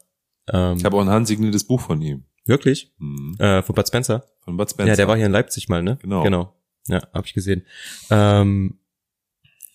Ähm, 0.53 0.77
Ich 0.77 0.85
habe 0.85 0.97
auch 0.97 1.01
ein 1.01 1.09
handsigniertes 1.09 1.65
Buch 1.65 1.81
von 1.81 2.03
ihm. 2.03 2.25
wirklich? 2.45 2.93
Hm. 2.99 3.37
Äh, 3.39 3.63
von 3.63 3.75
Bud 3.75 3.87
Spencer? 3.87 4.25
Von 4.41 4.57
Bud 4.57 4.69
Spencer. 4.71 4.91
Ja, 4.91 4.97
der 4.97 5.09
war 5.09 5.17
hier 5.17 5.27
in 5.27 5.33
Leipzig 5.33 5.69
mal, 5.69 5.83
ne? 5.83 5.99
Genau. 6.03 6.23
Genau. 6.23 6.55
Ja, 6.89 7.03
habe 7.15 7.27
ich 7.27 7.35
gesehen. 7.35 7.65
Ähm, 8.11 8.79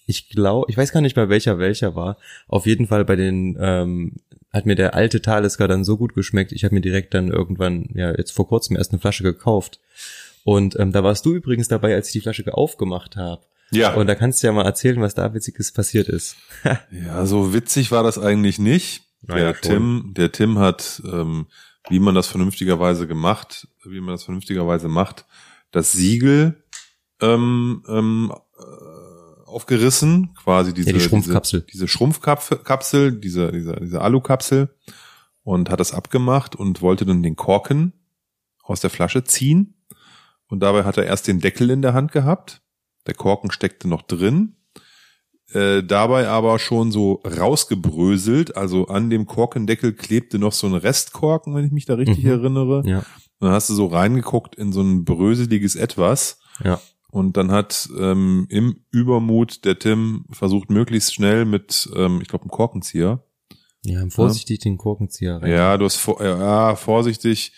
ich 0.06 0.30
glaube, 0.30 0.70
ich 0.70 0.78
weiß 0.78 0.92
gar 0.92 1.02
nicht 1.02 1.16
mehr 1.16 1.30
welcher 1.30 1.60
welcher 1.60 1.96
war. 1.96 2.18
Auf 2.48 2.66
jeden 2.66 2.88
Fall 2.88 3.06
bei 3.06 3.16
den 3.16 3.56
ähm, 3.60 4.16
hat 4.52 4.66
mir 4.66 4.76
der 4.76 4.94
alte 4.94 5.22
Talisker 5.22 5.68
dann 5.68 5.84
so 5.84 5.98
gut 5.98 6.14
geschmeckt. 6.14 6.52
Ich 6.52 6.64
habe 6.66 6.76
mir 6.76 6.82
direkt 6.82 7.14
dann 7.14 7.30
irgendwann, 7.32 7.90
ja, 7.96 8.12
jetzt 8.16 8.32
vor 8.32 8.48
kurzem 8.48 8.76
erst 8.76 8.92
eine 8.92 9.00
Flasche 9.00 9.24
gekauft. 9.24 9.80
Und 10.44 10.78
ähm, 10.80 10.92
da 10.92 11.04
warst 11.04 11.26
du 11.26 11.34
übrigens 11.34 11.68
dabei, 11.68 11.96
als 11.96 12.08
ich 12.08 12.14
die 12.14 12.22
Flasche 12.22 12.54
aufgemacht 12.54 13.16
habe. 13.16 13.46
ja. 13.72 13.94
Und 13.94 14.08
da 14.08 14.16
kannst 14.16 14.44
du 14.44 14.48
ja 14.48 14.54
mal 14.54 14.66
erzählen, 14.66 15.02
was 15.02 15.16
da 15.16 15.34
witziges 15.34 15.72
passiert 15.72 16.10
ist. 16.10 16.36
ja, 16.92 17.26
so 17.26 17.54
witzig 17.54 17.92
war 17.92 18.04
das 18.04 18.18
eigentlich 18.18 18.60
nicht. 18.60 19.04
Naja, 19.22 19.54
der 19.54 19.56
schon. 19.56 19.62
Tim, 19.62 20.14
der 20.16 20.32
Tim 20.32 20.60
hat, 20.60 21.02
ähm, 21.06 21.48
wie 21.90 22.00
man 22.00 22.16
das 22.16 22.28
vernünftigerweise 22.28 23.08
gemacht, 23.08 23.68
wie 23.86 24.02
man 24.02 24.14
das 24.14 24.24
vernünftigerweise 24.24 24.90
macht, 24.90 25.26
das 25.72 25.92
Siegel 25.94 26.64
ähm, 27.22 27.84
ähm, 27.88 28.34
äh, 28.60 29.50
aufgerissen, 29.50 30.34
quasi 30.36 30.74
diese 30.74 30.94
die 30.94 31.00
Schrumpfkapsel. 31.00 31.62
diese, 31.62 31.72
diese 31.72 31.88
Schrumpfkapsel, 31.88 33.20
diese 33.20 33.52
diese 33.52 33.76
diese 33.80 34.02
Alukapsel 34.02 34.76
und 35.44 35.70
hat 35.70 35.80
das 35.80 35.94
abgemacht 35.94 36.56
und 36.56 36.82
wollte 36.82 37.06
dann 37.06 37.24
den 37.24 37.36
Korken 37.36 37.94
aus 38.64 38.82
der 38.82 38.90
Flasche 38.90 39.24
ziehen. 39.24 39.76
Und 40.54 40.60
dabei 40.60 40.84
hat 40.84 40.98
er 40.98 41.06
erst 41.08 41.28
den 41.28 41.40
Deckel 41.40 41.72
in 41.72 41.82
der 41.82 41.96
Hand 41.96 42.12
gehabt. 42.12 42.62
Der 43.08 43.16
Korken 43.16 43.50
steckte 43.50 43.88
noch 43.88 44.04
drin. 44.04 44.56
Äh, 45.52 45.82
dabei 45.82 46.28
aber 46.28 46.60
schon 46.60 46.92
so 46.92 47.24
rausgebröselt. 47.26 48.56
Also 48.56 48.86
an 48.86 49.10
dem 49.10 49.26
Korkendeckel 49.26 49.94
klebte 49.94 50.38
noch 50.38 50.52
so 50.54 50.68
ein 50.68 50.76
Restkorken, 50.76 51.56
wenn 51.56 51.66
ich 51.66 51.72
mich 51.72 51.86
da 51.86 51.96
richtig 51.96 52.24
Mhm. 52.24 52.30
erinnere. 52.30 52.84
Ja. 52.86 53.00
Und 53.00 53.48
dann 53.48 53.52
hast 53.54 53.72
du 53.72 53.74
so 53.74 53.88
reingeguckt 53.88 54.54
in 54.54 54.72
so 54.72 54.82
ein 54.82 55.06
bröseliges 55.06 55.76
Etwas. 55.76 56.40
Ja. 56.64 56.80
Und 57.10 57.36
dann 57.36 57.50
hat 57.50 57.90
ähm, 58.00 58.46
im 58.50 58.86
Übermut 58.92 59.66
der 59.66 59.80
Tim 59.80 60.26
versucht, 60.30 60.70
möglichst 60.70 61.16
schnell 61.16 61.46
mit, 61.46 61.90
ähm, 61.96 62.20
ich 62.22 62.28
glaube, 62.28 62.44
einem 62.44 62.52
Korkenzieher. 62.52 63.24
Ja, 63.84 64.08
vorsichtig 64.08 64.60
den 64.60 64.78
Korkenzieher 64.78 65.42
rein. 65.42 65.50
Ja, 65.50 65.80
du 65.80 65.86
hast 65.86 65.96
vor, 65.96 66.24
ja, 66.24 66.76
vorsichtig, 66.76 67.54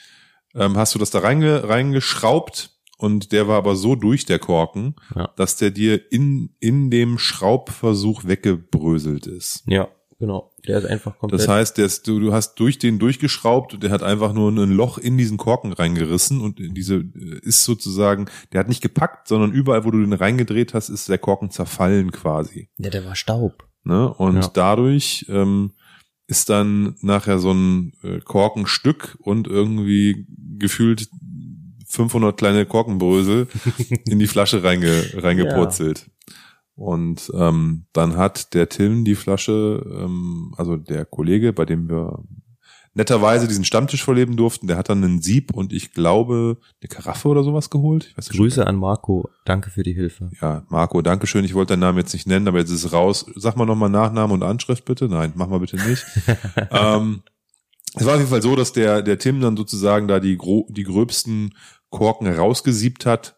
ähm, 0.54 0.78
hast 0.78 0.96
du 0.96 1.00
das 1.00 1.10
da 1.10 1.20
reinge, 1.20 1.68
reingeschraubt 1.68 2.72
und 3.06 3.32
der 3.32 3.48
war 3.48 3.58
aber 3.58 3.76
so 3.76 3.96
durch 3.96 4.26
der 4.26 4.40
Korken, 4.40 4.96
Ja. 5.16 5.30
dass 5.38 5.56
der 5.58 5.72
dir 5.72 6.12
in, 6.12 6.50
in 6.60 6.90
dem 6.92 7.18
Schraubversuch 7.18 8.26
weggebröselt 8.26 9.28
ist. 9.28 9.64
Ja, 9.68 9.88
genau. 10.20 10.52
Der 10.68 10.80
ist 10.80 10.86
einfach 10.86 11.18
komplett. 11.20 11.42
Das 11.42 11.48
heißt, 11.48 11.78
der 11.78 11.86
ist, 11.86 12.08
du, 12.08 12.20
du 12.20 12.34
hast 12.34 12.56
durch 12.56 12.80
den 12.80 12.98
durchgeschraubt 13.00 13.74
und 13.76 13.84
der 13.84 13.92
hat 13.92 14.02
einfach 14.04 14.34
nur 14.34 14.50
ein 14.52 14.72
Loch 14.72 14.98
in 14.98 15.18
diesen 15.18 15.38
Korken 15.38 15.74
reingerissen 15.74 16.42
und 16.42 16.58
diese 16.60 16.96
äh, 16.96 17.40
ist 17.44 17.64
sozusagen, 17.64 18.26
der 18.52 18.60
hat 18.62 18.68
nicht 18.70 18.82
gepackt, 18.82 19.28
sondern 19.28 19.52
überall, 19.54 19.86
wo 19.86 19.92
du 19.92 20.00
den 20.02 20.14
reingedreht 20.14 20.74
hast, 20.74 20.90
ist 20.90 21.08
der 21.10 21.20
Korken 21.20 21.52
zerfallen 21.52 22.12
quasi. 22.12 22.70
ja, 22.78 22.90
der 22.90 23.06
war 23.06 23.16
Staub. 23.16 23.68
Ne? 23.84 24.12
Und 24.12 24.38
Ja. 24.42 24.50
dadurch 24.54 25.26
ähm, 25.30 25.74
ist 26.28 26.50
dann 26.50 26.96
nachher 27.02 27.38
so 27.38 27.52
ein 27.52 27.94
äh, 28.02 28.20
Korkenstück 28.22 29.16
und 29.20 29.46
irgendwie 29.48 30.26
gefühlt 30.58 31.08
500 31.96 32.38
kleine 32.38 32.66
Korkenbrösel 32.66 33.48
in 34.06 34.20
die 34.20 34.28
Flasche 34.28 34.64
reinge, 34.64 35.04
reingepurzelt. 35.16 36.10
Und 36.76 37.32
ähm, 37.34 37.86
dann 37.94 38.18
hat 38.18 38.54
der 38.54 38.68
Tim 38.70 39.06
die 39.06 39.16
Flasche, 39.16 39.84
ähm, 39.90 40.54
also 40.58 40.76
der 40.76 41.06
Kollege, 41.06 41.54
bei 41.54 41.66
dem 41.66 41.90
wir 41.90 42.24
netterweise 42.96 43.48
diesen 43.48 43.66
Stammtisch 43.66 44.04
verleben 44.04 44.38
durften, 44.38 44.68
der 44.68 44.78
hat 44.78 44.90
dann 44.90 45.04
einen 45.04 45.22
Sieb 45.22 45.54
und 45.54 45.74
ich 45.74 45.94
glaube 45.94 46.58
eine 46.82 46.88
Karaffe 46.88 47.28
oder 47.28 47.44
sowas 47.44 47.70
geholt. 47.70 48.08
Ich 48.10 48.18
weiß 48.18 48.30
nicht, 48.30 48.38
Grüße 48.38 48.66
an 48.66 48.78
Marco. 48.78 49.30
Danke 49.44 49.70
für 49.70 49.84
die 49.84 49.94
Hilfe. 49.94 50.32
ja, 50.42 50.64
Marco, 50.70 51.02
Dankeschön. 51.02 51.46
Ich 51.46 51.54
wollte 51.54 51.74
deinen 51.74 51.82
Namen 51.82 52.00
jetzt 52.00 52.14
nicht 52.14 52.26
nennen, 52.28 52.48
aber 52.48 52.60
jetzt 52.60 52.72
ist 52.72 52.86
es 52.86 52.94
raus. 52.94 53.26
Sag 53.36 53.58
mal 53.58 53.66
nochmal 53.66 53.90
Nachname 53.90 54.34
und 54.34 54.44
Anschrift 54.44 54.86
bitte. 54.86 55.08
Nein, 55.08 55.34
mach 55.36 55.48
mal 55.48 55.60
bitte 55.60 55.76
nicht. 55.76 56.06
ähm, 56.72 57.22
es 57.98 58.06
war 58.06 58.14
auf 58.14 58.20
jeden 58.20 58.30
Fall 58.30 58.42
so, 58.42 58.56
dass 58.56 58.74
der, 58.74 59.02
der 59.02 59.20
Tim 59.20 59.40
dann 59.42 59.56
sozusagen 59.56 60.08
da 60.08 60.20
die, 60.20 60.38
gro 60.38 60.68
die 60.70 60.84
gröbsten 60.84 61.54
Korken 61.96 62.28
rausgesiebt 62.28 63.06
hat 63.06 63.38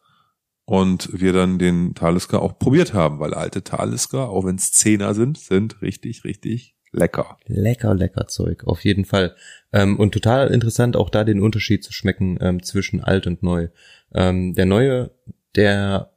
und 0.65 1.09
wir 1.13 1.31
dann 1.31 1.59
den 1.59 1.93
Talisker 1.93 2.41
auch 2.41 2.57
probiert 2.57 2.95
haben, 2.95 3.19
weil 3.19 3.35
alte 3.35 3.63
Talisker, 3.63 4.29
auch 4.29 4.45
wenn 4.45 4.55
es 4.55 4.71
Zehner 4.71 5.13
sind, 5.13 5.37
sind 5.37 5.81
richtig, 5.83 6.23
richtig 6.23 6.75
lecker. 6.91 7.37
Lecker, 7.45 7.93
lecker 7.93 8.27
Zeug, 8.27 8.63
auf 8.65 8.83
jeden 8.83 9.05
Fall. 9.05 9.35
Ähm, 9.71 9.99
und 9.99 10.11
total 10.11 10.47
interessant, 10.47 10.95
auch 10.95 11.11
da 11.11 11.23
den 11.23 11.39
Unterschied 11.39 11.83
zu 11.83 11.93
schmecken 11.93 12.39
ähm, 12.41 12.63
zwischen 12.63 13.03
alt 13.03 13.27
und 13.27 13.43
neu. 13.43 13.67
Ähm, 14.13 14.55
der 14.55 14.65
neue, 14.65 15.11
der 15.55 16.11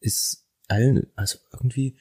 ist 0.00 0.48
allen, 0.68 1.06
also 1.16 1.38
irgendwie 1.52 1.98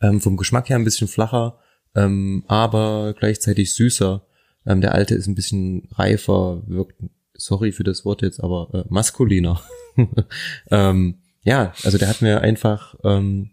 ähm, 0.00 0.20
vom 0.20 0.36
Geschmack 0.36 0.68
her 0.68 0.76
ein 0.76 0.84
bisschen 0.84 1.08
flacher, 1.08 1.58
ähm, 1.96 2.44
aber 2.46 3.14
gleichzeitig 3.18 3.74
süßer. 3.74 4.24
Ähm, 4.66 4.80
der 4.80 4.94
alte 4.94 5.16
ist 5.16 5.26
ein 5.26 5.34
bisschen 5.34 5.88
reifer, 5.92 6.62
wirkt, 6.68 7.02
sorry 7.38 7.72
für 7.72 7.84
das 7.84 8.04
Wort 8.04 8.20
jetzt, 8.20 8.40
aber 8.40 8.68
äh, 8.74 8.84
maskuliner. 8.92 9.62
ähm, 10.70 11.18
ja, 11.42 11.72
also 11.84 11.96
der 11.96 12.08
hat 12.08 12.20
mir 12.20 12.42
einfach, 12.42 12.94
ähm, 13.04 13.52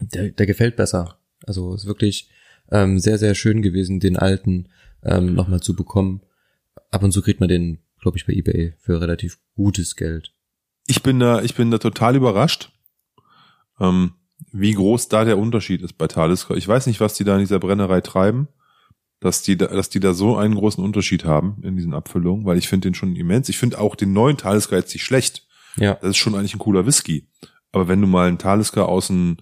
der, 0.00 0.30
der 0.30 0.46
gefällt 0.46 0.76
besser. 0.76 1.18
Also 1.46 1.74
ist 1.74 1.86
wirklich 1.86 2.28
ähm, 2.70 2.98
sehr, 2.98 3.16
sehr 3.16 3.34
schön 3.34 3.62
gewesen, 3.62 4.00
den 4.00 4.16
alten 4.16 4.68
ähm, 5.02 5.34
nochmal 5.34 5.60
zu 5.60 5.74
bekommen. 5.74 6.20
Ab 6.90 7.02
und 7.02 7.12
zu 7.12 7.22
kriegt 7.22 7.40
man 7.40 7.48
den, 7.48 7.78
glaube 8.00 8.18
ich, 8.18 8.26
bei 8.26 8.32
eBay 8.32 8.74
für 8.78 9.00
relativ 9.00 9.38
gutes 9.54 9.96
Geld. 9.96 10.32
Ich 10.86 11.02
bin 11.02 11.18
da, 11.20 11.42
ich 11.42 11.54
bin 11.54 11.70
da 11.70 11.78
total 11.78 12.16
überrascht, 12.16 12.70
ähm, 13.80 14.12
wie 14.52 14.72
groß 14.72 15.08
da 15.08 15.24
der 15.24 15.38
Unterschied 15.38 15.82
ist 15.82 15.94
bei 15.94 16.06
Talisker. 16.06 16.56
Ich 16.56 16.66
weiß 16.66 16.86
nicht, 16.86 17.00
was 17.00 17.14
die 17.14 17.24
da 17.24 17.34
in 17.34 17.40
dieser 17.40 17.58
Brennerei 17.58 18.00
treiben, 18.00 18.48
dass 19.20 19.42
die 19.42 19.56
da, 19.56 19.66
dass 19.66 19.88
die 19.88 20.00
da 20.00 20.14
so 20.14 20.36
einen 20.36 20.54
großen 20.54 20.82
Unterschied 20.82 21.24
haben 21.24 21.58
in 21.62 21.76
diesen 21.76 21.94
Abfüllungen, 21.94 22.44
weil 22.44 22.58
ich 22.58 22.68
finde 22.68 22.88
den 22.88 22.94
schon 22.94 23.16
immens. 23.16 23.48
Ich 23.48 23.58
finde 23.58 23.80
auch 23.80 23.96
den 23.96 24.12
neuen 24.12 24.36
Talisker 24.36 24.76
jetzt 24.76 24.92
nicht 24.92 25.04
schlecht. 25.04 25.46
Ja, 25.76 25.94
Das 25.94 26.10
ist 26.10 26.16
schon 26.16 26.34
eigentlich 26.34 26.54
ein 26.54 26.60
cooler 26.60 26.86
Whisky. 26.86 27.28
Aber 27.72 27.88
wenn 27.88 28.00
du 28.00 28.06
mal 28.06 28.28
einen 28.28 28.38
Talisker 28.38 28.88
aus 28.88 29.08
den, 29.08 29.38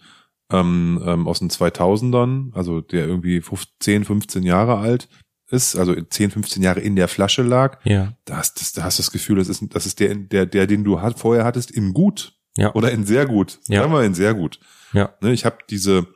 ähm, 0.51 1.03
ähm, 1.05 1.29
aus 1.29 1.39
den 1.39 1.51
2000ern, 1.51 2.53
also 2.55 2.81
der 2.81 3.07
irgendwie 3.07 3.41
15, 3.41 4.05
15 4.05 4.43
Jahre 4.43 4.79
alt 4.79 5.09
ist, 5.51 5.77
also 5.77 5.95
10, 5.95 6.31
15 6.33 6.62
Jahre 6.62 6.81
in 6.81 6.97
der 6.97 7.09
Flasche 7.09 7.43
lag, 7.43 7.79
ja, 7.85 8.16
da 8.25 8.39
hast, 8.39 8.61
das, 8.61 8.72
da 8.72 8.83
hast 8.83 8.99
du 8.99 9.03
das 9.03 9.11
Gefühl, 9.12 9.37
das 9.37 9.49
ist, 9.49 9.62
das 9.70 9.87
ist 9.87 10.01
der, 10.01 10.14
der, 10.14 10.47
der, 10.47 10.66
den 10.66 10.85
du 10.85 11.01
hat, 11.01 11.18
vorher 11.18 11.45
hattest, 11.45 11.70
in 11.70 11.93
gut. 11.93 12.33
Ja. 12.57 12.72
Oder 12.75 12.93
in 12.93 13.05
sehr 13.05 13.27
gut. 13.27 13.59
Ja. 13.66 13.81
Sagen 13.81 13.93
wir 13.93 14.03
in 14.05 14.14
sehr 14.14 14.35
gut. 14.35 14.61
Ja. 14.93 15.14
Ne, 15.20 15.33
ich 15.33 15.45
habe 15.45 15.59
diese, 15.70 16.07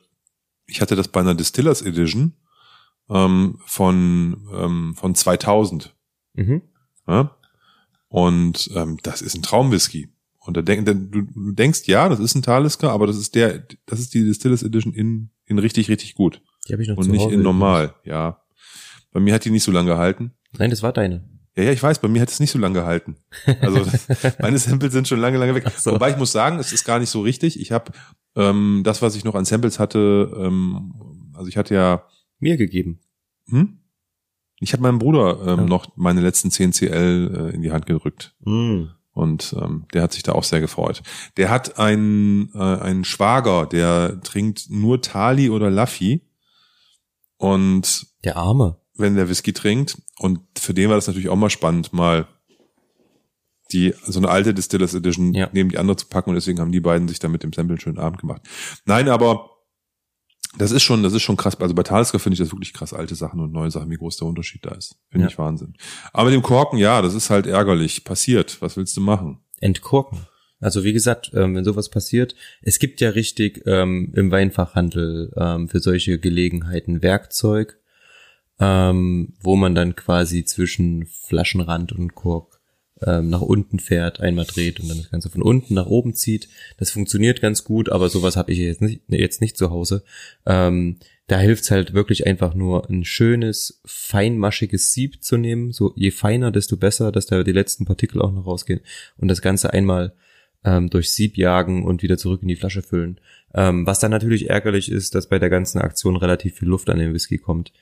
ich 0.67 0.81
hatte 0.81 0.95
das 0.95 1.09
bei 1.09 1.21
einer 1.21 1.35
Distillers 1.35 1.83
Edition 1.83 2.35
ähm, 3.11 3.59
von, 3.65 4.49
ähm, 4.55 4.95
von 4.97 5.15
2000. 5.15 5.95
mhm. 6.35 6.63
Ja? 7.07 7.35
Und 8.09 8.71
ähm, 8.75 8.99
das 9.03 9.23
ist 9.23 9.35
ein 9.35 9.43
Traumwhisky. 9.43 10.09
Und 10.41 10.57
da 10.57 10.63
denk, 10.63 10.87
du, 10.87 10.95
du 10.95 11.53
denkst, 11.53 11.83
ja, 11.87 12.09
das 12.09 12.21
ist 12.21 12.35
ein 12.35 12.43
Talisker, 12.43 12.91
aber 12.91 13.07
das 13.07 13.17
ist 13.17 13.35
der, 13.35 13.67
das 13.85 14.01
ist 14.01 14.15
die 14.15 14.25
Distillers 14.25 14.63
Edition 14.63 14.95
in, 14.95 15.31
in 15.45 15.59
richtig, 15.59 15.91
richtig 15.91 16.15
gut. 16.15 16.41
die 16.67 16.73
habe 16.73 16.83
ich 16.83 16.89
noch 16.89 16.97
Und 16.97 17.11
nicht 17.11 17.25
Hause 17.25 17.35
in 17.35 17.43
normal, 17.43 17.95
ja. 18.05 18.41
Bei 19.13 19.21
mir 19.21 19.35
hat 19.35 19.45
die 19.45 19.51
nicht 19.51 19.65
so 19.65 19.73
lange 19.73 19.91
gehalten. 19.91 20.33
Nein, 20.57 20.71
das 20.71 20.83
war 20.83 20.93
deine. 20.93 21.29
Ja, 21.57 21.65
ja, 21.65 21.73
ich 21.73 21.83
weiß, 21.83 21.99
bei 21.99 22.09
mir 22.09 22.23
hat 22.23 22.31
es 22.31 22.41
nicht 22.41 22.53
so 22.53 22.59
lange 22.59 22.79
gehalten. 22.79 23.17
Also 23.61 23.85
meine 24.39 24.59
Samples 24.59 24.93
sind 24.93 25.09
schon 25.09 25.19
lange, 25.19 25.39
lange 25.39 25.55
weg. 25.55 25.71
So. 25.77 25.93
Wobei 25.93 26.11
ich 26.11 26.17
muss 26.17 26.33
sagen, 26.33 26.59
es 26.59 26.73
ist 26.73 26.85
gar 26.85 26.99
nicht 26.99 27.11
so 27.11 27.21
richtig. 27.21 27.61
Ich 27.61 27.73
habe 27.73 27.93
ähm, 28.37 28.83
das, 28.85 29.03
was 29.03 29.17
ich 29.17 29.25
noch 29.25 29.35
an 29.35 29.45
Samples 29.45 29.79
hatte, 29.79 30.31
ähm, 30.39 30.95
also 31.35 31.49
ich 31.49 31.57
hatte 31.57 31.75
ja, 31.75 32.05
Mir 32.39 32.57
gegeben. 32.57 33.01
hm? 33.49 33.79
Ich 34.61 34.73
habe 34.73 34.83
meinem 34.83 34.99
Bruder 34.99 35.39
ähm, 35.43 35.61
Ja. 35.61 35.65
noch 35.67 35.97
meine 35.97 36.21
letzten 36.21 36.51
10 36.51 36.73
CL 36.73 37.51
äh, 37.53 37.55
in 37.55 37.63
die 37.63 37.71
Hand 37.71 37.87
gedrückt. 37.87 38.35
Mm. 38.41 38.87
Und 39.13 39.55
ähm, 39.61 39.87
der 39.95 40.03
hat 40.03 40.13
sich 40.13 40.23
da 40.25 40.33
auch 40.33 40.43
sehr 40.45 40.61
gefreut. 40.61 41.03
Der 41.37 41.49
hat 41.51 41.79
einen, 41.79 42.51
äh, 42.55 42.59
einen 42.59 43.05
Schwager, 43.05 43.67
der 43.67 44.21
trinkt 44.23 44.69
nur 44.69 45.01
Tali 45.01 45.49
oder 45.51 45.71
Laffy. 45.71 46.23
Und 47.37 48.07
Der 48.25 48.37
Arme. 48.37 48.81
wenn 48.95 49.15
der 49.15 49.29
Whisky 49.29 49.53
trinkt. 49.53 50.01
Und 50.19 50.41
für 50.59 50.75
den 50.75 50.89
war 50.89 50.97
das 50.97 51.07
natürlich 51.07 51.29
auch 51.29 51.37
mal 51.37 51.51
spannend, 51.51 51.93
mal 51.93 52.27
die 53.73 53.95
so 54.05 54.19
eine 54.19 54.29
alte 54.31 54.55
Distillers 54.55 54.95
Edition 54.95 55.35
Ja. 55.35 55.51
neben 55.53 55.69
die 55.71 55.79
andere 55.79 55.97
zu 55.97 56.07
packen 56.07 56.31
und 56.31 56.35
deswegen 56.37 56.59
haben 56.59 56.73
die 56.73 56.81
beiden 56.81 57.07
sich 57.07 57.19
da 57.19 57.29
mit 57.29 57.43
dem 57.43 57.53
Sample 57.53 57.75
einen 57.75 57.81
schönen 57.81 57.99
Abend 57.99 58.21
gemacht. 58.21 58.43
Nein, 58.87 59.09
aber 59.09 59.51
das 60.57 60.71
ist 60.73 60.83
schon, 60.83 61.03
das 61.03 61.13
ist 61.13 61.23
schon 61.23 61.37
krass. 61.37 61.61
Also 61.61 61.75
bei 61.75 61.83
Talisker 61.83 62.19
finde 62.19 62.35
ich 62.35 62.39
das 62.41 62.51
wirklich 62.53 62.73
krass, 62.73 62.95
alte 62.95 63.15
Sachen 63.15 63.41
und 63.41 63.53
neue 63.53 63.71
Sachen, 63.71 63.91
wie 63.91 63.97
groß 63.97 64.17
der 64.17 64.29
Unterschied 64.29 64.65
da 64.65 64.71
ist. 64.75 64.97
Finde 65.11 65.27
Ja. 65.27 65.31
ich 65.31 65.39
Wahnsinn. 65.39 65.75
Aber 66.13 66.25
mit 66.31 66.35
dem 66.35 66.43
Korken, 66.43 66.79
ja, 66.79 67.03
das 67.03 67.15
ist 67.15 67.31
halt 67.31 67.47
ärgerlich. 67.47 68.05
Passiert. 68.05 68.61
Was 68.63 68.77
willst 68.77 68.97
du 68.97 69.01
machen? 69.01 69.41
Entkorken. 69.61 70.27
Also 70.61 70.83
wie 70.83 70.93
gesagt, 70.93 71.31
ähm, 71.35 71.55
wenn 71.55 71.65
sowas 71.65 71.89
passiert, 71.89 72.35
es 72.63 72.79
gibt 72.81 73.01
ja 73.01 73.11
richtig 73.11 73.63
ähm, 73.67 74.13
im 74.17 74.31
Weinfachhandel 74.31 75.33
ähm, 75.37 75.69
für 75.69 75.79
solche 75.81 76.19
Gelegenheiten 76.19 77.01
Werkzeug, 77.03 77.79
ähm, 78.59 79.35
wo 79.41 79.55
man 79.55 79.75
dann 79.77 79.95
quasi 79.95 80.45
zwischen 80.45 81.07
Flaschenrand 81.07 81.93
und 81.93 82.15
Kork 82.17 82.58
ähm, 83.07 83.29
nach 83.29 83.41
unten 83.41 83.79
fährt, 83.79 84.21
einmal 84.21 84.45
dreht 84.45 84.81
und 84.81 84.89
dann 84.89 84.99
das 84.99 85.11
Ganze 85.11 85.31
von 85.31 85.43
unten 85.43 85.75
nach 85.75 85.87
oben 85.87 86.15
zieht. 86.15 86.49
Das 86.79 86.91
funktioniert 86.91 87.41
ganz 87.41 87.65
gut, 87.65 87.91
aber 87.91 88.09
sowas 88.09 88.37
habe 88.37 88.53
ich 88.53 88.59
jetzt 88.59 88.83
nicht, 88.83 89.03
jetzt 89.09 89.41
nicht 89.41 89.57
zu 89.57 89.71
Hause. 89.71 90.03
Ähm, 90.47 90.99
da 91.27 91.39
hilft's 91.39 91.71
halt 91.71 91.93
wirklich 91.93 92.27
einfach 92.27 92.55
nur 92.55 92.89
ein 92.89 93.05
schönes, 93.05 93.81
feinmaschiges 93.85 94.93
Sieb 94.93 95.23
zu 95.23 95.37
nehmen. 95.37 95.73
So 95.73 95.93
je 95.95 96.11
feiner, 96.11 96.51
desto 96.51 96.77
besser, 96.77 97.13
dass 97.13 97.27
da 97.27 97.43
die 97.45 97.53
letzten 97.53 97.85
Partikel 97.85 98.23
auch 98.23 98.33
noch 98.33 98.47
rausgehen 98.47 98.81
und 99.19 99.29
das 99.29 99.43
Ganze 99.43 99.73
einmal 99.73 100.15
ähm, 100.65 100.91
durch 100.91 101.13
Sieb 101.13 101.37
jagen 101.37 101.85
und 101.85 102.03
wieder 102.03 102.17
zurück 102.17 102.43
in 102.43 102.49
die 102.49 102.57
Flasche 102.57 102.83
füllen. 102.83 103.21
Ähm, 103.55 103.87
was 103.87 103.99
dann 103.99 104.11
natürlich 104.11 104.51
ärgerlich 104.51 104.91
ist, 104.91 105.15
dass 105.15 105.29
bei 105.29 105.39
der 105.39 105.51
ganzen 105.51 105.79
Aktion 105.81 106.17
relativ 106.17 106.57
viel 106.57 106.69
Luft 106.69 106.91
an 106.91 106.99
den 106.99 107.13
Whisky 107.13 107.39
kommt. 107.39 107.73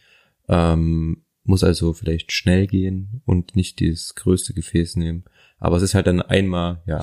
Ähm, 0.48 1.22
muss 1.48 1.64
also 1.64 1.92
vielleicht 1.92 2.32
schnell 2.32 2.66
gehen 2.66 3.22
und 3.24 3.56
nicht 3.56 3.80
das 3.80 4.14
größte 4.14 4.54
Gefäß 4.54 4.96
nehmen. 4.96 5.24
Aber 5.58 5.76
es 5.76 5.82
ist 5.82 5.94
halt 5.94 6.06
dann 6.06 6.20
einmal, 6.22 6.82
ja, 6.86 7.02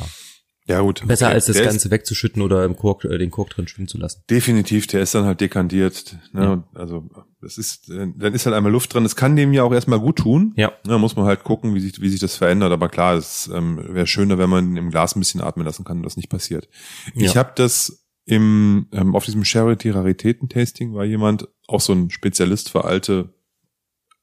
Ja, 0.65 0.79
gut. 0.79 1.05
Besser 1.05 1.25
okay. 1.25 1.33
als 1.35 1.47
das 1.47 1.57
Der 1.57 1.65
Ganze 1.65 1.91
wegzuschütten 1.91 2.41
oder 2.41 2.63
im 2.63 2.77
Kork, 2.77 3.03
äh, 3.03 3.17
den 3.17 3.31
Kork 3.31 3.49
drin 3.49 3.67
schwimmen 3.67 3.89
zu 3.89 3.97
lassen. 3.97 4.23
Definitiv, 4.29 4.87
der 4.87 5.01
ist 5.01 5.13
dann 5.13 5.25
halt 5.25 5.41
dekantiert. 5.41 6.15
Ne? 6.31 6.41
Ja. 6.41 6.63
Also 6.73 7.09
das 7.41 7.57
ist, 7.57 7.89
äh, 7.89 8.07
dann 8.15 8.33
ist 8.33 8.45
halt 8.45 8.55
einmal 8.55 8.71
Luft 8.71 8.93
drin. 8.93 9.03
Es 9.03 9.17
kann 9.17 9.35
dem 9.35 9.51
ja 9.51 9.63
auch 9.63 9.73
erstmal 9.73 9.99
gut 9.99 10.19
tun. 10.19 10.53
Ja. 10.55 10.71
Da 10.85 10.97
muss 10.97 11.17
man 11.17 11.25
halt 11.25 11.43
gucken, 11.43 11.75
wie 11.75 11.81
sich, 11.81 11.99
wie 11.99 12.07
sich 12.07 12.21
das 12.21 12.35
verändert. 12.37 12.71
Aber 12.71 12.87
klar, 12.87 13.15
es 13.15 13.49
ähm, 13.53 13.77
wäre 13.89 14.07
schöner, 14.07 14.37
wenn 14.37 14.49
man 14.49 14.77
im 14.77 14.89
Glas 14.89 15.15
ein 15.15 15.19
bisschen 15.19 15.41
atmen 15.41 15.65
lassen 15.65 15.83
kann 15.83 15.97
und 15.97 16.03
das 16.03 16.15
nicht 16.15 16.29
passiert. 16.29 16.69
Ich 17.13 17.33
Ja. 17.33 17.39
habe 17.41 17.51
das 17.55 18.05
im 18.25 18.87
ähm, 18.93 19.15
auf 19.17 19.25
diesem 19.25 19.43
Charity 19.43 19.89
Raritäten 19.89 20.47
Tasting 20.47 20.93
war 20.93 21.03
jemand 21.03 21.49
auch 21.67 21.81
so 21.81 21.91
ein 21.91 22.09
Spezialist 22.09 22.69
für 22.69 22.85
alte 22.85 23.33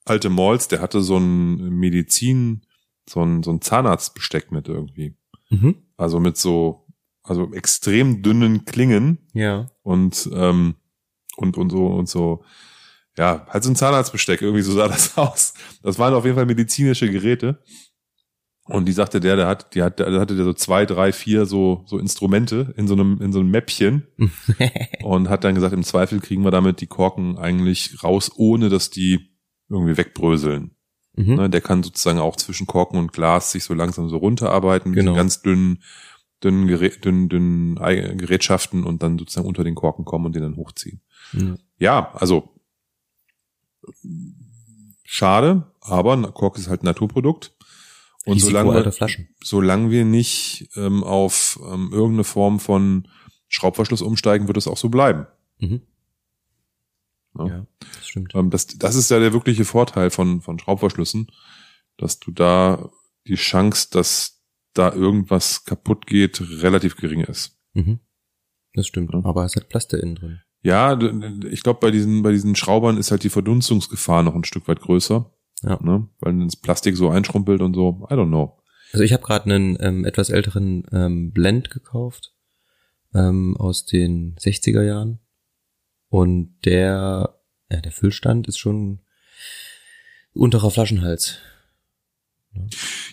alte 0.05 0.30
Malls. 0.30 0.68
Der 0.68 0.80
hatte 0.80 1.03
so 1.03 1.16
ein 1.18 1.70
Medizin, 1.70 2.62
so 3.09 3.22
ein 3.24 3.42
so 3.42 3.51
ein 3.53 3.61
Zahnarztbesteck 3.61 4.53
mit 4.53 4.68
irgendwie. 4.68 5.16
Mhm. 5.51 5.76
Also 5.96 6.20
mit 6.20 6.36
so 6.36 6.86
also 7.22 7.53
extrem 7.53 8.22
dünnen 8.22 8.64
Klingen 8.64 9.18
Ja. 9.34 9.70
und 9.82 10.28
ähm, 10.32 10.74
und 11.36 11.57
und 11.57 11.70
so 11.70 11.86
und 11.86 12.09
so 12.09 12.44
ja 13.18 13.46
halt 13.48 13.62
so 13.62 13.70
ein 13.70 13.76
Zahnarztbesteck 13.76 14.40
irgendwie 14.42 14.62
so 14.62 14.72
sah 14.72 14.88
das 14.88 15.16
aus 15.18 15.55
das 15.82 15.98
waren 15.98 16.14
auf 16.14 16.24
jeden 16.24 16.36
Fall 16.36 16.46
medizinische 16.46 17.11
Geräte 17.11 17.62
und 18.64 18.86
die 18.86 18.92
sagte 18.92 19.20
der 19.20 19.36
der 19.36 19.46
hat 19.46 19.74
die 19.74 19.82
hat 19.82 19.98
der 19.98 20.18
hatte 20.18 20.34
der 20.34 20.44
so 20.44 20.55
zwei 20.55 20.86
drei 20.86 21.12
vier 21.12 21.44
so 21.44 21.84
so 21.86 21.98
Instrumente 21.98 22.72
in 22.76 22.88
so 22.88 22.94
einem 22.94 23.20
in 23.20 23.32
so 23.32 23.40
einem 23.40 23.51
Mäppchen 23.51 24.07
und 25.03 25.28
hat 25.28 25.44
dann 25.44 25.55
gesagt 25.55 25.74
im 25.74 25.82
Zweifel 25.84 26.20
kriegen 26.20 26.42
wir 26.42 26.51
damit 26.51 26.80
die 26.80 26.86
Korken 26.86 27.36
eigentlich 27.36 28.03
raus 28.03 28.30
ohne 28.34 28.70
dass 28.70 28.90
die 28.90 29.29
irgendwie 29.70 29.96
wegbröseln 29.96 30.72
mhm. 31.16 31.34
Ne, 31.34 31.50
der 31.50 31.60
kann 31.60 31.82
sozusagen 31.82 32.18
auch 32.18 32.36
zwischen 32.36 32.66
Korken 32.66 32.98
und 32.98 33.12
Glas 33.12 33.52
sich 33.52 33.64
so 33.64 33.74
langsam 33.74 34.08
so 34.08 34.16
runterarbeiten 34.18 34.90
mit 34.90 34.98
Genau. 35.00 35.14
ganz 35.14 35.42
dünnen, 35.42 35.82
dünnen, 36.42 36.66
Gerät, 36.66 37.04
dünnen, 37.04 37.28
dünnen 37.28 37.74
Gerätschaften 37.76 38.84
und 38.84 39.02
dann 39.02 39.18
sozusagen 39.18 39.46
unter 39.46 39.64
den 39.64 39.74
Korken 39.74 40.04
kommen 40.04 40.26
und 40.26 40.34
den 40.34 40.42
dann 40.42 40.56
hochziehen. 40.56 41.00
Ja. 41.32 41.56
Ja, 41.78 42.12
also 42.14 42.50
schade, 45.04 45.66
aber 45.80 46.32
Kork 46.32 46.58
ist 46.58 46.68
halt 46.68 46.82
ein 46.82 46.86
Naturprodukt. 46.86 47.54
Und 48.26 48.34
Risiko 48.34 48.50
solange 48.50 48.72
alter 48.72 48.86
wir, 48.86 48.92
Flaschen. 48.92 49.28
solange 49.42 49.90
wir 49.90 50.04
nicht 50.04 50.68
ähm, 50.76 51.02
auf 51.02 51.58
ähm, 51.66 51.88
irgendeine 51.90 52.24
Form 52.24 52.60
von 52.60 53.08
Schraubverschluss 53.48 54.02
umsteigen, 54.02 54.46
wird 54.46 54.58
es 54.58 54.68
auch 54.68 54.76
so 54.76 54.90
bleiben. 54.90 55.26
Mhm. 55.58 55.80
Ja. 57.38 57.46
Ja, 57.46 57.66
das 57.78 58.08
stimmt. 58.08 58.34
Ähm, 58.34 58.50
das, 58.50 58.66
das 58.66 58.96
ist 58.96 59.10
ja 59.10 59.18
der 59.18 59.32
wirkliche 59.32 59.64
Vorteil 59.64 60.10
von, 60.10 60.40
von 60.40 60.58
Schraubverschlüssen, 60.58 61.30
dass 61.96 62.18
du 62.18 62.30
da 62.30 62.90
die 63.26 63.36
Chance, 63.36 63.88
dass 63.92 64.42
da 64.74 64.92
irgendwas 64.92 65.64
kaputt 65.64 66.06
geht, 66.06 66.40
relativ 66.40 66.96
gering 66.96 67.20
ist. 67.20 67.58
Mhm. 67.74 68.00
Das 68.74 68.86
stimmt. 68.86 69.12
Ja. 69.12 69.20
Aber 69.24 69.44
es 69.44 69.56
hat 69.56 69.68
Plaste 69.68 69.96
innen 69.96 70.14
drin. 70.14 70.40
Ja, 70.62 70.98
ich 71.50 71.62
glaube, 71.62 71.80
bei 71.80 71.90
diesen, 71.90 72.22
bei 72.22 72.32
diesen 72.32 72.54
Schraubern 72.54 72.98
ist 72.98 73.10
halt 73.10 73.24
die 73.24 73.30
Verdunstungsgefahr 73.30 74.22
noch 74.22 74.34
ein 74.34 74.44
Stück 74.44 74.68
weit 74.68 74.80
größer. 74.80 75.32
Ja. 75.62 75.78
Ne? 75.82 76.08
Weil 76.20 76.38
das 76.44 76.56
Plastik 76.56 76.96
so 76.96 77.08
einschrumpelt 77.08 77.62
und 77.62 77.74
so. 77.74 78.06
I 78.10 78.14
don't 78.14 78.28
know. 78.28 78.58
Also 78.92 79.04
ich 79.04 79.12
habe 79.12 79.22
gerade 79.22 79.46
einen 79.52 79.76
ähm, 79.80 80.04
etwas 80.04 80.30
älteren 80.30 80.84
ähm, 80.92 81.32
Blend 81.32 81.70
gekauft 81.70 82.34
ähm, 83.14 83.56
aus 83.56 83.86
den 83.86 84.36
60er 84.36 84.82
Jahren 84.82 85.19
und 86.11 86.54
der 86.66 87.34
ja, 87.70 87.80
der 87.80 87.92
Füllstand 87.92 88.48
ist 88.48 88.58
schon 88.58 89.00
unterer 90.34 90.70
Flaschenhals. 90.70 91.38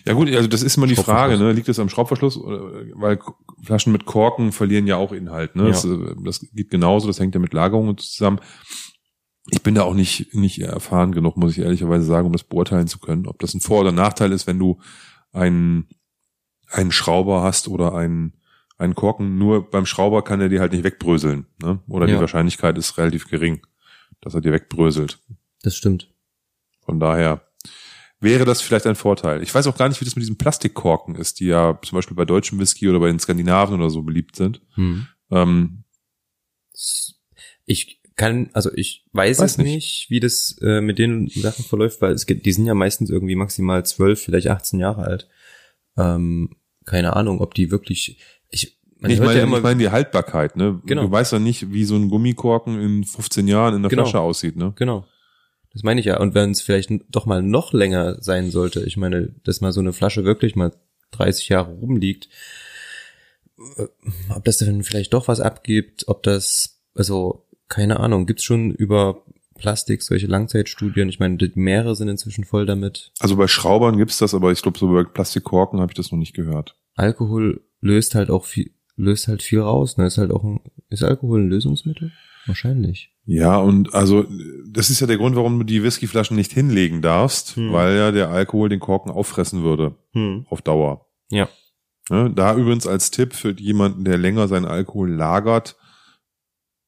Ja 0.04 0.14
gut, 0.14 0.28
also 0.34 0.48
das 0.48 0.62
ist 0.62 0.76
immer 0.76 0.88
die 0.88 0.96
Frage, 0.96 1.38
ne? 1.38 1.52
liegt 1.52 1.68
es 1.68 1.78
am 1.78 1.88
Schraubverschluss? 1.88 2.36
Oder- 2.36 2.72
Weil 2.94 3.20
Flaschen 3.62 3.92
mit 3.92 4.04
Korken 4.04 4.50
verlieren 4.50 4.88
ja 4.88 4.96
auch 4.96 5.12
Inhalt. 5.12 5.54
Ne? 5.54 5.64
Ja. 5.64 5.68
Das, 5.70 5.86
das 6.24 6.40
geht 6.52 6.70
genauso, 6.70 7.06
das 7.06 7.20
hängt 7.20 7.34
ja 7.34 7.40
mit 7.40 7.52
Lagerungen 7.52 7.96
zusammen. 7.98 8.40
Ich 9.50 9.62
bin 9.62 9.76
da 9.76 9.82
auch 9.82 9.94
nicht, 9.94 10.34
nicht 10.34 10.60
erfahren 10.60 11.12
genug, 11.12 11.36
muss 11.36 11.52
ich 11.52 11.60
ehrlicherweise 11.60 12.04
sagen, 12.04 12.26
um 12.26 12.32
das 12.32 12.42
beurteilen 12.42 12.88
zu 12.88 12.98
können, 12.98 13.26
ob 13.26 13.38
das 13.38 13.54
ein 13.54 13.60
Vor- 13.60 13.80
oder 13.80 13.92
Nachteil 13.92 14.32
ist, 14.32 14.46
wenn 14.46 14.58
du 14.58 14.80
einen, 15.32 15.88
einen 16.68 16.92
Schrauber 16.92 17.42
hast 17.42 17.68
oder 17.68 17.94
einen, 17.94 18.34
einen 18.78 18.94
Korken. 18.94 19.36
Nur 19.38 19.70
beim 19.70 19.86
Schrauber 19.86 20.22
kann 20.24 20.40
er 20.40 20.48
dir 20.48 20.60
halt 20.60 20.72
nicht 20.72 20.84
wegbröseln. 20.84 21.46
Ne? 21.62 21.80
Oder 21.88 22.06
die 22.06 22.12
Ja. 22.12 22.20
Wahrscheinlichkeit 22.20 22.78
ist 22.78 22.96
relativ 22.96 23.28
gering, 23.28 23.66
dass 24.20 24.34
er 24.34 24.40
dir 24.40 24.52
wegbröselt. 24.52 25.18
Das 25.62 25.76
stimmt. 25.76 26.12
Von 26.80 27.00
daher 27.00 27.42
wäre 28.20 28.44
das 28.44 28.62
vielleicht 28.62 28.86
ein 28.86 28.94
Vorteil. 28.96 29.42
Ich 29.42 29.54
weiß 29.54 29.66
auch 29.66 29.76
gar 29.76 29.88
nicht, 29.88 30.00
wie 30.00 30.04
das 30.04 30.16
mit 30.16 30.22
diesen 30.22 30.38
Plastikkorken 30.38 31.14
ist, 31.16 31.40
die 31.40 31.46
ja 31.46 31.78
zum 31.84 31.96
Beispiel 31.96 32.16
bei 32.16 32.24
deutschem 32.24 32.58
Whisky 32.58 32.88
oder 32.88 33.00
bei 33.00 33.08
den 33.08 33.18
Skandinaven 33.20 33.74
oder 33.76 33.90
so 33.90 34.02
beliebt 34.02 34.36
sind. 34.36 34.60
Hm. 34.74 35.06
Ähm, 35.30 35.84
Ich 37.66 38.00
kann, 38.16 38.50
also 38.52 38.72
ich 38.74 39.06
weiß, 39.12 39.38
Weiß 39.38 39.52
es 39.52 39.58
nicht. 39.58 39.74
nicht. 39.74 40.06
wie 40.10 40.20
das 40.20 40.56
äh, 40.62 40.80
mit 40.80 40.98
den 40.98 41.28
Sachen 41.28 41.64
verläuft, 41.64 42.00
weil 42.00 42.12
es 42.12 42.26
gibt, 42.26 42.46
die 42.46 42.52
sind 42.52 42.66
ja 42.66 42.74
meistens 42.74 43.10
irgendwie 43.10 43.36
maximal 43.36 43.84
zwölf, 43.84 44.22
vielleicht 44.22 44.48
18 44.48 44.80
Jahre 44.80 45.02
alt. 45.02 45.28
Ähm, 45.96 46.56
keine 46.84 47.14
Ahnung, 47.14 47.40
ob 47.40 47.54
die 47.54 47.70
wirklich. 47.70 48.18
Ich, 48.98 49.02
man 49.02 49.10
ich 49.12 49.20
meine, 49.20 49.38
ja 49.38 49.44
immer, 49.44 49.56
ich 49.58 49.62
meine 49.62 49.78
die 49.78 49.90
Haltbarkeit. 49.90 50.56
Ne? 50.56 50.80
Genau. 50.84 51.02
Du 51.02 51.10
weißt 51.10 51.32
ja 51.32 51.38
nicht, 51.38 51.72
wie 51.72 51.84
so 51.84 51.94
ein 51.94 52.08
Gummikorken 52.10 52.80
in 52.80 53.04
15 53.04 53.46
Jahren 53.46 53.76
in 53.76 53.82
der 53.82 53.90
Genau. 53.90 54.02
Flasche 54.02 54.20
aussieht. 54.20 54.56
Ne? 54.56 54.72
Genau. 54.76 55.04
Das 55.72 55.82
meine 55.82 56.00
ich 56.00 56.06
ja. 56.06 56.18
Und 56.18 56.34
wenn 56.34 56.50
es 56.50 56.62
vielleicht 56.62 56.90
doch 57.08 57.26
mal 57.26 57.42
noch 57.42 57.72
länger 57.72 58.20
sein 58.20 58.50
sollte, 58.50 58.80
ich 58.84 58.96
meine, 58.96 59.34
dass 59.44 59.60
mal 59.60 59.72
so 59.72 59.80
eine 59.80 59.92
Flasche 59.92 60.24
wirklich 60.24 60.56
mal 60.56 60.72
30 61.12 61.48
Jahre 61.48 61.72
rumliegt, 61.72 62.28
äh, 63.76 63.86
ob 64.34 64.44
das 64.44 64.58
dann 64.58 64.82
vielleicht 64.82 65.12
doch 65.12 65.28
was 65.28 65.40
abgibt, 65.40 66.08
ob 66.08 66.22
das, 66.22 66.80
also 66.94 67.46
keine 67.68 68.00
Ahnung, 68.00 68.26
gibt's 68.26 68.44
schon 68.44 68.72
über 68.72 69.22
Plastik 69.58 70.02
solche 70.02 70.26
Langzeitstudien? 70.26 71.08
Ich 71.08 71.20
meine, 71.20 71.36
die 71.36 71.52
Meere 71.54 71.94
sind 71.94 72.08
inzwischen 72.08 72.44
voll 72.44 72.66
damit. 72.66 73.12
Also 73.20 73.36
bei 73.36 73.46
Schraubern 73.46 73.96
gibt's 73.96 74.18
das, 74.18 74.34
aber 74.34 74.52
ich 74.52 74.62
glaube, 74.62 74.78
so 74.78 74.88
bei 74.92 75.04
Plastikkorken 75.04 75.80
habe 75.80 75.92
ich 75.92 75.96
das 75.96 76.10
noch 76.10 76.18
nicht 76.18 76.34
gehört. 76.34 76.76
Alkohol 76.94 77.60
löst 77.80 78.14
halt 78.14 78.30
auch 78.30 78.44
viel, 78.44 78.70
löst 78.98 79.28
halt 79.28 79.42
viel 79.42 79.60
raus. 79.60 79.96
Ne? 79.96 80.06
Ist 80.06 80.18
halt 80.18 80.30
auch 80.30 80.44
ein, 80.44 80.60
ist 80.90 81.02
Alkohol 81.02 81.40
ein 81.40 81.48
Lösungsmittel? 81.48 82.12
Wahrscheinlich. 82.46 83.10
Ja, 83.24 83.58
und 83.58 83.94
also 83.94 84.26
das 84.70 84.90
ist 84.90 85.00
ja 85.00 85.06
der 85.06 85.18
Grund, 85.18 85.36
warum 85.36 85.58
du 85.58 85.64
die 85.64 85.82
Whiskyflaschen 85.82 86.36
nicht 86.36 86.52
hinlegen 86.52 87.02
darfst, 87.02 87.56
Hm. 87.56 87.72
weil 87.72 87.96
ja 87.96 88.10
der 88.10 88.30
Alkohol 88.30 88.68
den 88.68 88.80
Korken 88.80 89.10
auffressen 89.10 89.62
würde 89.62 89.96
Hm. 90.12 90.46
auf 90.48 90.62
Dauer. 90.62 91.06
Ja. 91.30 91.48
Ne, 92.10 92.30
da 92.34 92.54
übrigens 92.56 92.86
als 92.86 93.10
Tipp 93.10 93.34
für 93.34 93.52
jemanden, 93.58 94.04
der 94.04 94.16
länger 94.16 94.48
seinen 94.48 94.64
Alkohol 94.64 95.10
lagert, 95.10 95.76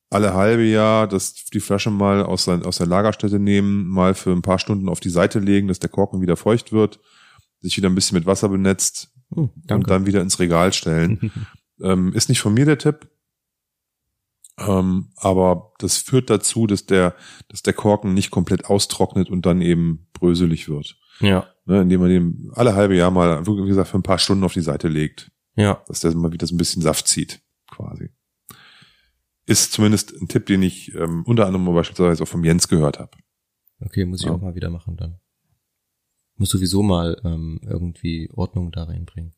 alle 0.08 0.32
halbe 0.34 0.64
Jahr 0.64 1.06
das, 1.06 1.34
die 1.52 1.61
Flasche 1.61 1.90
mal 1.90 2.24
aus, 2.24 2.44
sein, 2.44 2.64
aus 2.64 2.78
der 2.78 2.86
Lagerstätte 2.86 3.38
nehmen, 3.38 3.86
mal 3.86 4.14
für 4.14 4.32
ein 4.32 4.42
paar 4.42 4.58
Stunden 4.58 4.88
auf 4.88 4.98
die 4.98 5.11
Seite 5.11 5.38
legen, 5.38 5.68
dass 5.68 5.78
der 5.78 5.90
Korken 5.90 6.22
wieder 6.22 6.36
feucht 6.36 6.72
wird, 6.72 7.00
sich 7.61 7.76
wieder 7.76 7.88
ein 7.90 7.94
bisschen 7.94 8.16
mit 8.16 8.26
Wasser 8.26 8.48
benetzt 8.48 9.12
Hm, 9.32 9.50
und 9.70 9.88
dann 9.88 10.06
wieder 10.06 10.22
ins 10.22 10.40
Regal 10.40 10.72
stellen. 10.72 11.30
ähm, 11.82 12.12
ist 12.12 12.28
nicht 12.28 12.40
von 12.40 12.54
mir 12.54 12.64
der 12.66 12.78
Tipp, 12.78 13.08
ähm, 14.58 15.08
aber 15.16 15.72
das 15.78 15.98
führt 15.98 16.28
dazu, 16.30 16.66
dass 16.66 16.86
der, 16.86 17.14
dass 17.48 17.62
der 17.62 17.72
Korken 17.72 18.12
nicht 18.14 18.30
komplett 18.30 18.66
austrocknet 18.66 19.30
und 19.30 19.46
dann 19.46 19.62
eben 19.62 20.08
bröselig 20.12 20.68
wird. 20.68 20.98
ja. 21.20 21.46
Ne, 21.66 21.82
indem 21.82 22.00
man 22.00 22.08
den 22.10 22.50
alle 22.54 22.74
halbe 22.74 22.96
Jahr 22.96 23.10
mal, 23.12 23.46
wie 23.46 23.66
gesagt, 23.68 23.88
für 23.90 23.98
ein 23.98 24.02
paar 24.02 24.18
Stunden 24.18 24.42
auf 24.42 24.54
die 24.54 24.60
Seite 24.62 24.88
legt 24.88 25.30
Ja. 25.54 25.84
dass 25.86 26.00
der 26.00 26.12
mal 26.16 26.32
wieder 26.32 26.46
so 26.46 26.54
ein 26.54 26.58
bisschen 26.58 26.82
Saft 26.82 27.06
zieht, 27.06 27.42
quasi. 27.70 28.10
Ist 29.46 29.72
zumindest 29.72 30.12
ein 30.20 30.26
Tipp, 30.26 30.46
den 30.46 30.62
ich 30.62 30.92
ähm, 30.94 31.22
unter 31.26 31.46
anderem 31.46 31.72
beispielsweise 31.72 32.22
auch 32.24 32.28
vom 32.28 32.42
Jens 32.44 32.66
gehört 32.66 32.98
habe. 32.98 33.10
Okay, 33.80 34.04
muss 34.04 34.20
ich 34.20 34.26
Ja. 34.26 34.32
auch 34.32 34.40
mal 34.40 34.54
wieder 34.56 34.70
machen 34.70 34.96
dann. 34.96 35.20
Muss 36.36 36.50
sowieso 36.50 36.82
mal 36.82 37.20
ähm, 37.24 37.60
irgendwie 37.62 38.30
Ordnung 38.34 38.72
da 38.72 38.84
reinbringen. 38.84 39.34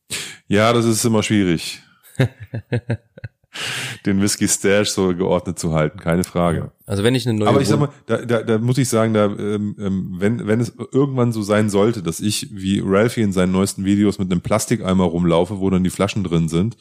Ja, 0.48 0.72
das 0.72 0.84
ist 0.86 1.04
immer 1.04 1.22
schwierig, 1.22 1.82
den 4.06 4.20
Whisky 4.20 4.48
Stash 4.48 4.90
so 4.90 5.14
geordnet 5.14 5.58
zu 5.58 5.72
halten, 5.72 5.98
keine 5.98 6.24
Frage. 6.24 6.72
Also 6.86 7.04
wenn 7.04 7.14
ich 7.14 7.28
eine 7.28 7.38
neue 7.38 7.48
Aber 7.48 7.60
ich 7.60 7.68
sag 7.68 7.80
mal, 7.80 7.90
da, 8.06 8.18
da, 8.18 8.42
da 8.42 8.58
muss 8.58 8.78
ich 8.78 8.88
sagen, 8.88 9.14
da, 9.14 9.26
ähm, 9.26 9.76
ähm, 9.78 10.14
wenn, 10.18 10.46
wenn 10.46 10.60
es 10.60 10.72
irgendwann 10.92 11.32
so 11.32 11.42
sein 11.42 11.68
sollte, 11.70 12.02
dass 12.02 12.20
ich 12.20 12.48
wie 12.52 12.82
Ralphie 12.84 13.22
in 13.22 13.32
seinen 13.32 13.52
neuesten 13.52 13.84
Videos 13.84 14.18
mit 14.18 14.30
einem 14.30 14.40
Plastikeimer 14.40 15.04
rumlaufe, 15.04 15.60
wo 15.60 15.70
dann 15.70 15.84
die 15.84 15.90
Flaschen 15.90 16.24
drin 16.24 16.48
sind, 16.48 16.76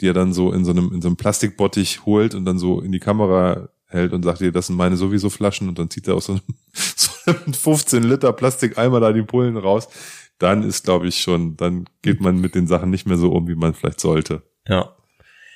die 0.00 0.08
er 0.08 0.14
dann 0.14 0.32
so 0.32 0.52
in 0.52 0.64
so 0.64 0.70
einem, 0.70 0.92
in 0.92 1.02
so 1.02 1.08
einem 1.08 1.16
Plastikbottich 1.16 2.06
holt 2.06 2.34
und 2.34 2.44
dann 2.44 2.58
so 2.58 2.80
in 2.80 2.92
die 2.92 3.00
Kamera 3.00 3.68
hält 3.86 4.12
und 4.12 4.22
sagt 4.22 4.40
dir, 4.40 4.52
das 4.52 4.68
sind 4.68 4.76
meine 4.76 4.96
sowieso 4.96 5.28
Flaschen 5.28 5.68
und 5.68 5.78
dann 5.78 5.90
zieht 5.90 6.08
er 6.08 6.14
aus 6.14 6.26
so 6.26 6.32
einem, 6.32 6.42
so 6.72 7.10
einem 7.26 7.52
15 7.52 8.02
Liter 8.02 8.32
Plastikeimer 8.32 9.00
da 9.00 9.12
die 9.12 9.22
Pullen 9.22 9.56
raus, 9.56 9.88
dann 10.38 10.62
ist, 10.62 10.84
glaube 10.84 11.08
ich, 11.08 11.20
schon, 11.20 11.56
dann 11.56 11.84
geht 12.00 12.20
man 12.20 12.40
mit 12.40 12.54
den 12.54 12.66
Sachen 12.66 12.90
nicht 12.90 13.06
mehr 13.06 13.18
so 13.18 13.30
um, 13.32 13.48
wie 13.48 13.54
man 13.54 13.74
vielleicht 13.74 14.00
sollte. 14.00 14.42
Ja, 14.68 14.96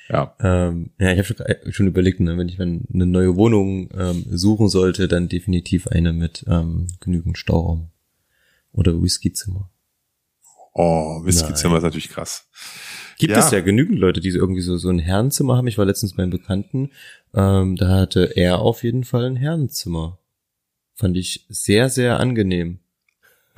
Ja. 0.09 0.35
ähm, 0.39 0.91
ja, 0.99 1.11
ich 1.11 1.17
habe 1.17 1.25
schon, 1.25 1.39
äh, 1.45 1.71
schon 1.71 1.87
überlegt, 1.87 2.19
ne, 2.19 2.37
wenn 2.37 2.49
ich 2.49 2.57
dann 2.57 2.85
eine 2.93 3.05
neue 3.05 3.35
Wohnung 3.35 3.89
ähm, 3.97 4.25
suchen 4.29 4.69
sollte, 4.69 5.07
dann 5.07 5.27
definitiv 5.29 5.87
eine 5.87 6.13
mit 6.13 6.45
ähm, 6.47 6.87
genügend 6.99 7.37
Stauraum 7.37 7.89
oder 8.71 9.01
Whiskyzimmer. 9.01 9.69
Oh, 10.73 11.23
Whiskyzimmer 11.25 11.73
Nein. 11.73 11.77
ist 11.79 11.83
natürlich 11.83 12.09
krass. 12.09 12.47
Gibt 13.17 13.31
Ja. 13.33 13.39
es 13.39 13.49
ja 13.51 13.61
genügend 13.61 13.97
Leute, 13.97 14.19
die 14.21 14.29
so 14.29 14.37
irgendwie 14.37 14.61
so, 14.61 14.77
so 14.77 14.89
ein 14.89 14.99
Herrenzimmer 14.99 15.57
haben. 15.57 15.65
Ich 15.67 15.79
war 15.79 15.85
letztens 15.85 16.15
beim 16.15 16.29
Bekannten, 16.29 16.91
ähm, 17.33 17.75
da 17.75 17.87
hatte 17.89 18.35
er 18.37 18.59
auf 18.59 18.83
jeden 18.83 19.03
Fall 19.03 19.25
ein 19.25 19.35
Herrenzimmer. 19.35 20.19
Fand 20.93 21.17
ich 21.17 21.45
sehr, 21.49 21.89
sehr 21.89 22.19
angenehm. 22.19 22.79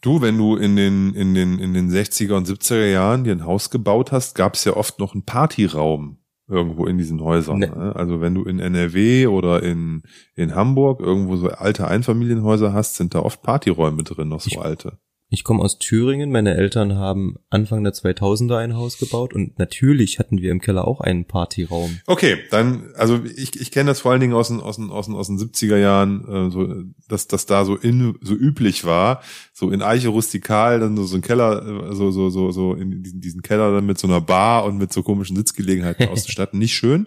Du, 0.00 0.20
wenn 0.20 0.38
du 0.38 0.56
in 0.56 0.76
den, 0.76 1.12
in 1.14 1.34
den, 1.34 1.58
in 1.58 1.74
den 1.74 1.90
60er 1.90 2.34
und 2.34 2.46
70er 2.48 2.86
Jahren 2.86 3.24
dir 3.24 3.32
ein 3.32 3.44
Haus 3.44 3.70
gebaut 3.70 4.12
hast, 4.12 4.34
gab 4.34 4.54
es 4.54 4.64
ja 4.64 4.76
oft 4.76 5.00
noch 5.00 5.12
einen 5.14 5.24
Partyraum 5.24 6.18
irgendwo 6.48 6.86
in 6.86 6.96
diesen 6.98 7.20
Häusern. 7.20 7.58
Ne. 7.58 7.66
Ne? 7.68 7.96
Also 7.96 8.20
wenn 8.20 8.34
du 8.34 8.44
in 8.44 8.58
NRW 8.58 9.26
oder 9.26 9.62
in, 9.62 10.02
in 10.34 10.54
Hamburg 10.54 11.00
irgendwo 11.00 11.36
so 11.36 11.48
alte 11.48 11.88
Einfamilienhäuser 11.88 12.72
hast, 12.72 12.94
sind 12.96 13.14
da 13.14 13.20
oft 13.20 13.42
Partyräume 13.42 14.02
drin, 14.04 14.28
noch 14.28 14.40
so 14.40 14.48
Ich- 14.50 14.60
alte. 14.60 14.98
Ich 15.30 15.44
komme 15.44 15.62
aus 15.62 15.78
Thüringen. 15.78 16.30
Meine 16.30 16.54
Eltern 16.54 16.94
haben 16.94 17.36
Anfang 17.50 17.84
der 17.84 17.92
2000er 17.92 18.56
ein 18.56 18.74
Haus 18.74 18.96
gebaut 18.98 19.34
und 19.34 19.58
natürlich 19.58 20.18
hatten 20.18 20.38
wir 20.40 20.50
im 20.50 20.60
Keller 20.62 20.88
auch 20.88 21.02
einen 21.02 21.26
Partyraum. 21.26 22.00
Okay, 22.06 22.38
dann, 22.50 22.90
also 22.96 23.20
ich, 23.36 23.60
ich 23.60 23.70
kenne 23.70 23.90
das 23.90 24.00
vor 24.00 24.12
allen 24.12 24.22
Dingen 24.22 24.32
aus 24.32 24.48
den, 24.48 24.60
aus 24.60 24.76
den, 24.76 24.90
aus 24.90 25.04
den, 25.04 25.14
aus 25.14 25.26
den 25.26 25.38
70er 25.38 25.76
Jahren, 25.76 26.24
äh, 26.26 26.50
so, 26.50 26.82
dass 27.08 27.26
das 27.26 27.44
da 27.44 27.66
so 27.66 27.76
in, 27.76 28.16
so 28.22 28.34
üblich 28.34 28.86
war, 28.86 29.20
so 29.52 29.70
in 29.70 29.82
Eiche 29.82 30.08
rustikal, 30.08 30.80
dann 30.80 30.96
so, 30.96 31.04
so 31.04 31.16
ein 31.16 31.22
Keller, 31.22 31.90
äh, 31.90 31.94
so, 31.94 32.10
so, 32.10 32.30
so, 32.30 32.50
so 32.50 32.72
in 32.72 33.02
diesen, 33.02 33.20
diesen 33.20 33.42
Keller 33.42 33.70
dann 33.74 33.84
mit 33.84 33.98
so 33.98 34.06
einer 34.06 34.22
Bar 34.22 34.64
und 34.64 34.78
mit 34.78 34.94
so 34.94 35.02
komischen 35.02 35.36
Sitzgelegenheiten 35.36 36.08
auszustatten. 36.10 36.58
Nicht 36.58 36.74
schön, 36.74 37.06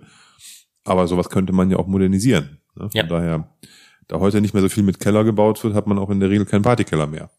aber 0.83 1.07
sowas 1.07 1.29
könnte 1.31 1.53
man 1.53 1.71
ja 1.71 1.77
auch 1.77 1.87
modernisieren. 1.87 2.59
Ne? 2.75 2.83
Von 2.83 2.91
Ja. 2.93 3.03
daher, 3.07 3.49
da 4.07 4.19
heute 4.19 4.41
nicht 4.41 4.53
mehr 4.53 4.61
so 4.61 4.69
viel 4.69 4.83
mit 4.83 4.99
Keller 4.99 5.23
gebaut 5.23 5.63
wird, 5.63 5.73
hat 5.73 5.87
man 5.87 5.97
auch 5.97 6.11
in 6.11 6.19
der 6.19 6.29
Regel 6.29 6.45
keinen 6.45 6.61
Partykeller 6.61 7.07
mehr. 7.07 7.31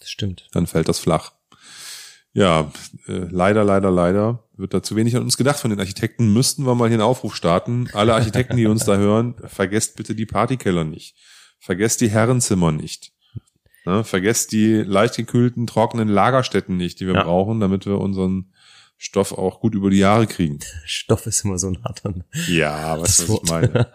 Das 0.00 0.10
stimmt. 0.10 0.48
Dann 0.52 0.66
fällt 0.66 0.88
das 0.88 0.98
flach. 0.98 1.32
Ja, 2.32 2.70
äh, 3.08 3.26
leider, 3.30 3.64
leider, 3.64 3.90
leider 3.90 4.44
wird 4.56 4.72
da 4.72 4.82
zu 4.82 4.94
wenig 4.96 5.16
an 5.16 5.22
uns 5.22 5.36
gedacht 5.36 5.58
von 5.58 5.70
den 5.70 5.80
Architekten. 5.80 6.32
Müssten 6.32 6.64
wir 6.64 6.74
mal 6.74 6.88
hier 6.88 6.94
einen 6.94 7.02
Aufruf 7.02 7.34
starten. 7.34 7.88
Alle 7.92 8.14
Architekten, 8.14 8.56
die 8.56 8.66
uns 8.66 8.84
da 8.84 8.96
hören, 8.96 9.34
vergesst 9.46 9.96
bitte 9.96 10.14
die 10.14 10.26
Partykeller 10.26 10.84
nicht. 10.84 11.16
Vergesst 11.58 12.00
die 12.00 12.08
Herrenzimmer 12.10 12.70
nicht. 12.72 13.12
Ne, 13.86 14.04
vergesst 14.04 14.52
die 14.52 14.74
leicht 14.82 15.16
gekühlten, 15.16 15.66
trockenen 15.66 16.08
Lagerstätten 16.08 16.76
nicht, 16.76 17.00
die 17.00 17.06
wir 17.06 17.14
Ja. 17.14 17.22
brauchen, 17.24 17.60
damit 17.60 17.86
wir 17.86 17.98
unseren 17.98 18.52
Stoff 18.98 19.32
auch 19.32 19.60
gut 19.60 19.74
über 19.74 19.88
die 19.90 19.98
Jahre 19.98 20.26
kriegen. 20.26 20.58
Stoff 20.84 21.26
ist 21.26 21.44
immer 21.44 21.58
so 21.58 21.68
ein 21.68 21.82
harter. 21.82 22.14
Ja, 22.48 23.00
weißt 23.00 23.20
du, 23.20 23.22
was 23.24 23.28
Wort. 23.30 23.42
ich 23.44 23.50
meine? 23.50 23.86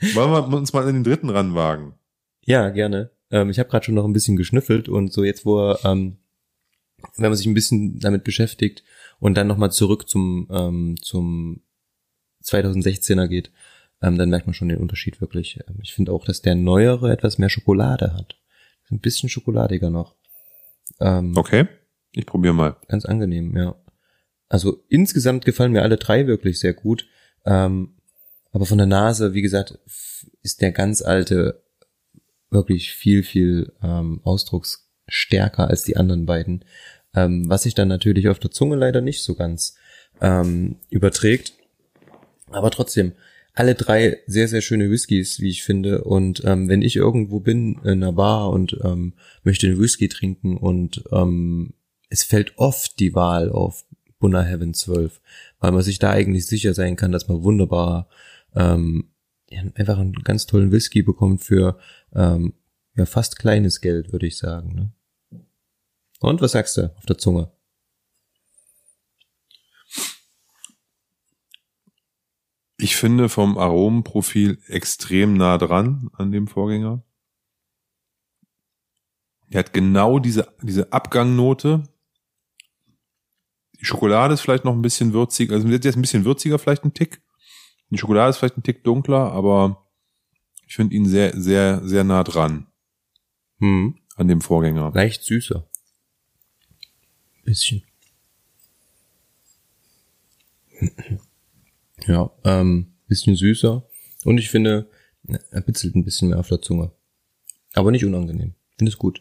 Wollen 0.14 0.30
wir 0.50 0.56
uns 0.56 0.72
mal 0.72 0.88
in 0.88 0.94
den 0.94 1.04
dritten 1.04 1.28
ranwagen? 1.28 1.94
Ja, 2.40 2.70
gerne. 2.70 3.10
Ähm, 3.30 3.50
ich 3.50 3.58
habe 3.58 3.68
gerade 3.68 3.84
schon 3.84 3.94
noch 3.94 4.04
ein 4.04 4.12
bisschen 4.12 4.36
geschnüffelt 4.36 4.88
und 4.88 5.12
so 5.12 5.24
jetzt, 5.24 5.44
wo 5.44 5.58
er, 5.58 5.84
ähm, 5.84 6.18
wenn 7.16 7.30
man 7.30 7.36
sich 7.36 7.46
ein 7.46 7.54
bisschen 7.54 7.98
damit 8.00 8.24
beschäftigt 8.24 8.82
und 9.20 9.34
dann 9.34 9.46
nochmal 9.46 9.72
zurück 9.72 10.08
zum, 10.08 10.48
ähm, 10.50 10.96
zum 11.00 11.62
2016er 12.42 13.28
geht, 13.28 13.50
ähm, 14.02 14.16
dann 14.16 14.30
merkt 14.30 14.46
man 14.46 14.54
schon 14.54 14.68
den 14.68 14.78
Unterschied 14.78 15.20
wirklich. 15.20 15.60
Ähm, 15.68 15.78
ich 15.82 15.92
finde 15.92 16.12
auch, 16.12 16.24
dass 16.24 16.42
der 16.42 16.54
neuere 16.54 17.12
etwas 17.12 17.38
mehr 17.38 17.48
Schokolade 17.48 18.14
hat. 18.14 18.36
Ein 18.90 19.00
bisschen 19.00 19.28
schokoladiger 19.28 19.90
noch. 19.90 20.14
Ähm, 21.00 21.36
Okay, 21.36 21.68
ich 22.12 22.26
probiere 22.26 22.54
mal. 22.54 22.76
Ganz 22.88 23.04
angenehm, 23.04 23.56
ja. 23.56 23.74
Also 24.48 24.82
insgesamt 24.88 25.44
gefallen 25.44 25.72
mir 25.72 25.82
alle 25.82 25.98
drei 25.98 26.26
wirklich 26.26 26.58
sehr 26.58 26.72
gut. 26.72 27.06
Ähm, 27.44 27.96
aber 28.50 28.64
von 28.64 28.78
der 28.78 28.86
Nase, 28.86 29.34
wie 29.34 29.42
gesagt, 29.42 29.78
ist 30.42 30.62
der 30.62 30.72
ganz 30.72 31.02
alte 31.02 31.62
wirklich 32.50 32.92
viel, 32.92 33.22
viel 33.22 33.72
ähm, 33.82 34.20
ausdrucksstärker 34.24 35.68
als 35.68 35.82
die 35.82 35.96
anderen 35.96 36.26
beiden. 36.26 36.64
Ähm, 37.14 37.48
was 37.48 37.62
sich 37.62 37.74
dann 37.74 37.88
natürlich 37.88 38.28
auf 38.28 38.38
der 38.38 38.50
Zunge 38.50 38.76
leider 38.76 39.00
nicht 39.00 39.22
so 39.22 39.34
ganz 39.34 39.76
ähm, 40.20 40.76
überträgt. 40.90 41.54
Aber 42.50 42.70
trotzdem, 42.70 43.12
alle 43.54 43.74
drei 43.74 44.18
sehr, 44.26 44.46
sehr 44.46 44.60
schöne 44.60 44.90
Whiskys, 44.90 45.40
wie 45.40 45.48
ich 45.48 45.64
finde. 45.64 46.04
Und 46.04 46.42
ähm, 46.44 46.68
wenn 46.68 46.82
ich 46.82 46.96
irgendwo 46.96 47.40
bin 47.40 47.80
in 47.82 48.02
einer 48.02 48.12
Bar 48.12 48.50
und 48.50 48.78
ähm, 48.84 49.14
möchte 49.42 49.66
einen 49.66 49.80
Whisky 49.80 50.08
trinken 50.08 50.56
und 50.56 51.02
ähm, 51.10 51.74
es 52.08 52.22
fällt 52.22 52.56
oft 52.56 53.00
die 53.00 53.14
Wahl 53.14 53.50
auf 53.50 53.84
Bunner 54.20 54.44
Heaven 54.44 54.74
12, 54.74 55.20
weil 55.58 55.72
man 55.72 55.82
sich 55.82 55.98
da 55.98 56.10
eigentlich 56.10 56.46
sicher 56.46 56.72
sein 56.72 56.96
kann, 56.96 57.12
dass 57.12 57.28
man 57.28 57.42
wunderbar 57.42 58.08
ähm, 58.54 59.10
einfach 59.50 59.98
einen 59.98 60.12
ganz 60.12 60.46
tollen 60.46 60.72
Whisky 60.72 61.02
bekommt 61.02 61.42
für 61.42 61.78
ähm, 62.14 62.54
ja 62.94 63.06
fast 63.06 63.38
kleines 63.38 63.80
Geld, 63.80 64.12
würde 64.12 64.26
ich 64.26 64.36
sagen. 64.36 64.74
Ne? 64.74 64.92
Und 66.20 66.40
was 66.40 66.52
sagst 66.52 66.76
du 66.76 66.94
auf 66.96 67.06
der 67.06 67.18
Zunge? 67.18 67.52
Ich 72.80 72.94
finde 72.96 73.28
vom 73.28 73.58
Aromenprofil 73.58 74.62
extrem 74.68 75.34
nah 75.34 75.58
dran 75.58 76.10
an 76.12 76.30
dem 76.30 76.46
Vorgänger. 76.46 77.02
Er 79.50 79.60
hat 79.60 79.72
genau 79.72 80.18
diese, 80.18 80.54
diese 80.62 80.92
Abgangnote. 80.92 81.82
Die 83.80 83.84
Schokolade 83.84 84.34
ist 84.34 84.42
vielleicht 84.42 84.64
noch 84.64 84.74
ein 84.74 84.82
bisschen 84.82 85.12
würzig, 85.12 85.50
also 85.50 85.66
jetzt 85.66 85.86
ein 85.86 86.02
bisschen 86.02 86.24
würziger 86.24 86.58
vielleicht 86.58 86.84
ein 86.84 86.94
Tick. 86.94 87.20
Die 87.90 87.98
Schokolade 87.98 88.30
ist 88.30 88.36
vielleicht 88.38 88.56
ein 88.58 88.62
Tick 88.62 88.84
dunkler, 88.84 89.32
aber 89.32 89.86
ich 90.66 90.74
finde 90.76 90.94
ihn 90.94 91.06
sehr, 91.06 91.38
sehr, 91.40 91.80
sehr 91.86 92.04
nah 92.04 92.22
dran 92.24 92.66
Hm. 93.60 93.98
an 94.16 94.28
dem 94.28 94.40
Vorgänger. 94.40 94.92
Leicht 94.94 95.22
süßer. 95.24 95.68
Bisschen. 97.44 97.82
Ja, 102.06 102.30
ähm, 102.44 102.94
bisschen 103.08 103.34
süßer. 103.34 103.84
Und 104.24 104.38
ich 104.38 104.48
finde, 104.50 104.88
er 105.50 105.60
bitzelt 105.60 105.96
ein 105.96 106.04
bisschen 106.04 106.28
mehr 106.28 106.38
auf 106.38 106.48
der 106.48 106.62
Zunge. 106.62 106.92
Aber 107.74 107.90
nicht 107.90 108.04
unangenehm. 108.04 108.54
Finde 108.78 108.90
es 108.90 108.96
gut. 108.98 109.20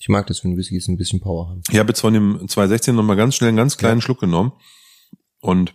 Ich 0.00 0.08
mag 0.08 0.26
das, 0.28 0.42
wenn 0.44 0.56
Whiskys 0.56 0.88
ein 0.88 0.96
bisschen 0.96 1.20
Power 1.20 1.48
haben. 1.48 1.62
Ich 1.70 1.76
habe 1.78 1.88
jetzt 1.88 2.00
von 2.00 2.14
dem 2.14 2.48
216 2.48 2.94
noch 2.94 3.02
mal 3.02 3.16
ganz 3.16 3.34
schnell 3.34 3.48
einen 3.48 3.56
ganz 3.56 3.76
kleinen 3.76 4.00
Schluck 4.00 4.20
genommen 4.20 4.52
und 5.40 5.74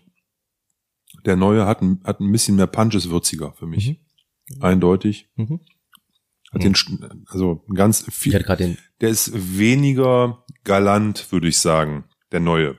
der 1.26 1.36
neue 1.36 1.66
hat 1.66 1.82
ein, 1.82 2.02
hat 2.04 2.20
ein 2.20 2.32
bisschen 2.32 2.56
mehr 2.56 2.68
Punch, 2.68 2.96
ist 2.96 3.10
würziger 3.10 3.54
für 3.54 3.66
mich. 3.68 4.00
Eindeutig. 4.60 5.30
Mhm. 5.36 5.60
Hat 6.52 6.64
den, 6.64 6.76
Sch- 6.76 7.10
also 7.32 7.64
ganz 7.74 8.06
viel, 8.12 8.32
den, 8.60 8.78
der 9.02 9.10
ist 9.10 9.32
weniger 9.58 10.46
galant, 10.64 11.32
würde 11.32 11.48
ich 11.48 11.58
sagen, 11.58 12.04
der 12.32 12.42
neue. 12.42 12.76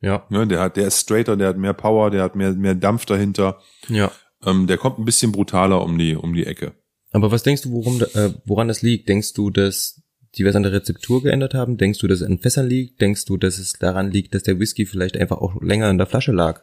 ja, 0.00 0.24
Ne, 0.30 0.46
der 0.46 0.60
hat, 0.60 0.76
der 0.76 0.86
ist 0.86 1.00
straighter, 1.00 1.36
der 1.36 1.48
hat 1.48 1.58
mehr 1.58 1.74
Power, 1.74 2.10
der 2.10 2.22
hat 2.22 2.36
mehr, 2.36 2.52
mehr 2.54 2.74
Dampf 2.74 3.04
dahinter. 3.04 3.60
ja. 3.88 4.10
Ähm, 4.46 4.68
der 4.68 4.78
kommt 4.78 5.00
ein 5.00 5.04
bisschen 5.04 5.32
brutaler 5.32 5.82
um 5.82 5.98
die, 5.98 6.14
um 6.14 6.32
die 6.32 6.46
Ecke. 6.46 6.72
Aber 7.10 7.32
was 7.32 7.42
denkst 7.42 7.62
du, 7.62 7.72
worum, 7.72 8.00
äh, 8.00 8.32
woran 8.44 8.68
das 8.68 8.82
liegt? 8.82 9.08
Denkst 9.08 9.32
du, 9.32 9.50
dass 9.50 10.00
die 10.36 10.44
was 10.44 10.54
an 10.54 10.62
der 10.62 10.70
Rezeptur 10.70 11.24
geändert 11.24 11.54
haben? 11.54 11.76
Denkst 11.76 11.98
du, 11.98 12.06
dass 12.06 12.20
es 12.20 12.26
an 12.28 12.38
Fässern 12.38 12.68
liegt? 12.68 13.00
Denkst 13.00 13.24
du, 13.24 13.36
dass 13.36 13.58
es 13.58 13.72
daran 13.72 14.12
liegt, 14.12 14.34
dass 14.36 14.44
der 14.44 14.60
Whisky 14.60 14.86
vielleicht 14.86 15.16
einfach 15.16 15.38
auch 15.38 15.60
länger 15.60 15.90
in 15.90 15.98
der 15.98 16.06
Flasche 16.06 16.30
lag? 16.30 16.62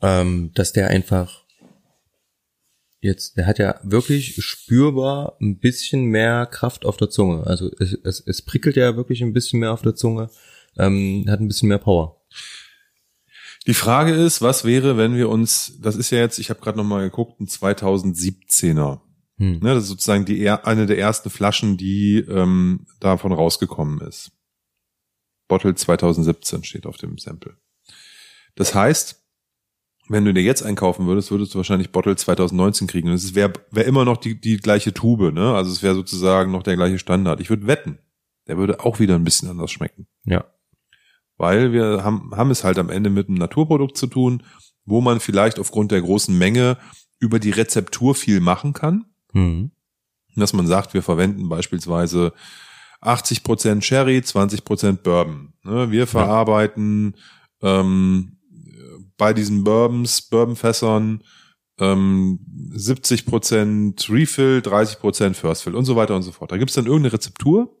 Ähm, 0.00 0.52
dass 0.54 0.72
der 0.72 0.88
einfach 0.88 1.44
jetzt, 3.00 3.36
der 3.36 3.46
hat 3.46 3.58
ja 3.58 3.80
wirklich 3.82 4.36
spürbar 4.44 5.36
ein 5.40 5.58
bisschen 5.58 6.06
mehr 6.06 6.46
Kraft 6.46 6.84
auf 6.84 6.96
der 6.96 7.10
Zunge. 7.10 7.46
Also 7.46 7.70
es, 7.78 7.94
es, 8.04 8.20
es 8.20 8.42
prickelt 8.42 8.76
ja 8.76 8.96
wirklich 8.96 9.22
ein 9.22 9.32
bisschen 9.32 9.60
mehr 9.60 9.72
auf 9.72 9.82
der 9.82 9.94
Zunge, 9.94 10.30
ähm, 10.76 11.24
hat 11.28 11.40
ein 11.40 11.48
bisschen 11.48 11.68
mehr 11.68 11.78
Power. 11.78 12.20
Die 13.66 13.74
Frage 13.74 14.14
ist, 14.14 14.40
was 14.40 14.64
wäre, 14.64 14.96
wenn 14.96 15.16
wir 15.16 15.28
uns, 15.28 15.78
das 15.80 15.96
ist 15.96 16.10
ja 16.10 16.18
jetzt, 16.18 16.38
ich 16.38 16.50
habe 16.50 16.60
gerade 16.60 16.78
noch 16.78 16.84
mal 16.84 17.02
geguckt, 17.02 17.40
ein 17.40 17.46
2017er. 17.46 19.00
Hm. 19.36 19.60
Ne, 19.60 19.74
das 19.74 19.84
ist 19.84 19.90
sozusagen 19.90 20.24
die, 20.24 20.48
eine 20.48 20.86
der 20.86 20.98
ersten 20.98 21.30
Flaschen, 21.30 21.76
die 21.76 22.18
ähm, 22.28 22.86
davon 22.98 23.32
rausgekommen 23.32 24.00
ist. 24.00 24.32
Bottle 25.48 25.74
2017 25.74 26.64
steht 26.64 26.86
auf 26.86 26.96
dem 26.96 27.18
Sample. 27.18 27.56
Das 28.54 28.74
heißt, 28.74 29.17
wenn 30.08 30.24
du 30.24 30.32
dir 30.32 30.42
jetzt 30.42 30.62
einkaufen 30.62 31.06
würdest, 31.06 31.30
würdest 31.30 31.54
du 31.54 31.58
wahrscheinlich 31.58 31.92
Bottle 31.92 32.16
2019 32.16 32.86
kriegen. 32.86 33.08
Und 33.08 33.14
es 33.14 33.34
wäre 33.34 33.52
wär 33.70 33.84
immer 33.84 34.04
noch 34.04 34.16
die, 34.16 34.40
die 34.40 34.56
gleiche 34.56 34.94
Tube, 34.94 35.32
ne? 35.32 35.54
Also 35.54 35.70
es 35.70 35.82
wäre 35.82 35.94
sozusagen 35.94 36.50
noch 36.52 36.62
der 36.62 36.76
gleiche 36.76 36.98
Standard. 36.98 37.40
Ich 37.40 37.50
würde 37.50 37.66
wetten, 37.66 37.98
der 38.46 38.56
würde 38.56 38.80
auch 38.84 38.98
wieder 39.00 39.14
ein 39.14 39.24
bisschen 39.24 39.48
anders 39.48 39.70
schmecken. 39.70 40.06
Ja. 40.24 40.44
Weil 41.36 41.72
wir 41.72 42.02
haben, 42.02 42.32
haben 42.34 42.50
es 42.50 42.64
halt 42.64 42.78
am 42.78 42.90
Ende 42.90 43.10
mit 43.10 43.28
einem 43.28 43.38
Naturprodukt 43.38 43.96
zu 43.96 44.06
tun, 44.06 44.42
wo 44.84 45.00
man 45.00 45.20
vielleicht 45.20 45.58
aufgrund 45.58 45.92
der 45.92 46.00
großen 46.00 46.36
Menge 46.36 46.78
über 47.20 47.38
die 47.38 47.50
Rezeptur 47.50 48.14
viel 48.14 48.40
machen 48.40 48.72
kann 48.72 49.04
Hm. 49.32 49.70
dass 50.36 50.52
man 50.52 50.66
sagt, 50.66 50.94
wir 50.94 51.02
verwenden 51.02 51.48
beispielsweise 51.48 52.32
80% 53.02 53.82
Sherry, 53.82 54.18
20% 54.18 54.98
Bourbon. 55.02 55.52
Ne, 55.62 55.90
Wir 55.90 56.06
verarbeiten 56.06 57.14
ähm, 57.62 58.37
bei 59.18 59.34
diesen 59.34 59.64
Bourbons, 59.64 60.22
Bourbonfässern 60.22 61.22
ähm, 61.78 62.40
70% 62.72 64.12
Refill, 64.12 64.62
30% 64.64 65.34
First 65.34 65.62
Fill 65.62 65.74
und 65.74 65.84
so 65.84 65.96
weiter 65.96 66.16
und 66.16 66.22
so 66.22 66.32
fort. 66.32 66.50
Da 66.50 66.56
gibt's 66.56 66.74
dann 66.74 66.86
irgendeine 66.86 67.12
Rezeptur, 67.12 67.76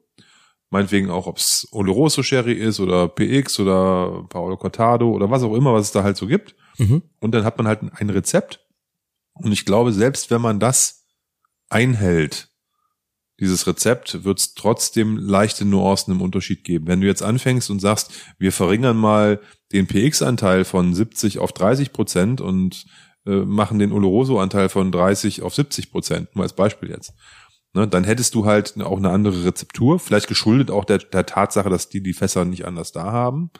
meinetwegen 0.70 1.10
auch, 1.10 1.26
ob 1.26 1.38
es 1.38 1.66
Oloroso 1.72 2.22
Sherry 2.22 2.52
ist 2.52 2.80
oder 2.80 3.08
PX 3.08 3.58
oder 3.60 4.26
Paolo 4.28 4.56
Cortado 4.56 5.10
oder 5.10 5.30
was 5.30 5.42
auch 5.42 5.54
immer, 5.54 5.72
was 5.72 5.86
es 5.86 5.92
da 5.92 6.02
halt 6.02 6.16
so 6.16 6.26
gibt. 6.26 6.54
Mhm. 6.78 7.02
Und 7.20 7.32
dann 7.32 7.44
hat 7.44 7.56
man 7.56 7.66
halt 7.66 7.80
ein 7.82 8.10
Rezept. 8.10 8.66
Und 9.34 9.52
ich 9.52 9.64
glaube, 9.64 9.92
selbst 9.92 10.30
wenn 10.30 10.40
man 10.40 10.60
das 10.60 11.06
einhält, 11.68 12.47
dieses 13.40 13.66
Rezept, 13.66 14.24
wird 14.24 14.40
es 14.40 14.54
trotzdem 14.54 15.16
leichte 15.16 15.64
Nuancen 15.64 16.14
im 16.14 16.22
Unterschied 16.22 16.64
geben. 16.64 16.86
Wenn 16.86 17.00
du 17.00 17.06
jetzt 17.06 17.22
anfängst 17.22 17.70
und 17.70 17.80
sagst, 17.80 18.12
wir 18.38 18.52
verringern 18.52 18.96
mal 18.96 19.40
den 19.72 19.86
PX-Anteil 19.86 20.64
von 20.64 20.94
70 20.94 21.38
auf 21.38 21.52
30 21.52 21.92
Prozent 21.92 22.40
und 22.40 22.86
äh, 23.26 23.44
machen 23.44 23.78
den 23.78 23.92
Oloroso-Anteil 23.92 24.68
von 24.68 24.90
30 24.90 25.42
auf 25.42 25.54
70 25.54 25.90
Prozent, 25.90 26.34
nur 26.34 26.42
als 26.42 26.54
Beispiel 26.54 26.90
jetzt. 26.90 27.12
Ne, 27.74 27.86
dann 27.86 28.04
hättest 28.04 28.34
du 28.34 28.46
halt 28.46 28.80
auch 28.80 28.96
eine 28.96 29.10
andere 29.10 29.44
Rezeptur, 29.44 29.98
vielleicht 29.98 30.26
geschuldet 30.26 30.70
auch 30.70 30.86
der, 30.86 30.98
der 30.98 31.26
Tatsache, 31.26 31.68
dass 31.68 31.90
die 31.90 32.02
die 32.02 32.14
Fässer 32.14 32.46
nicht 32.46 32.64
anders 32.64 32.92
da 32.92 33.12
haben, 33.12 33.50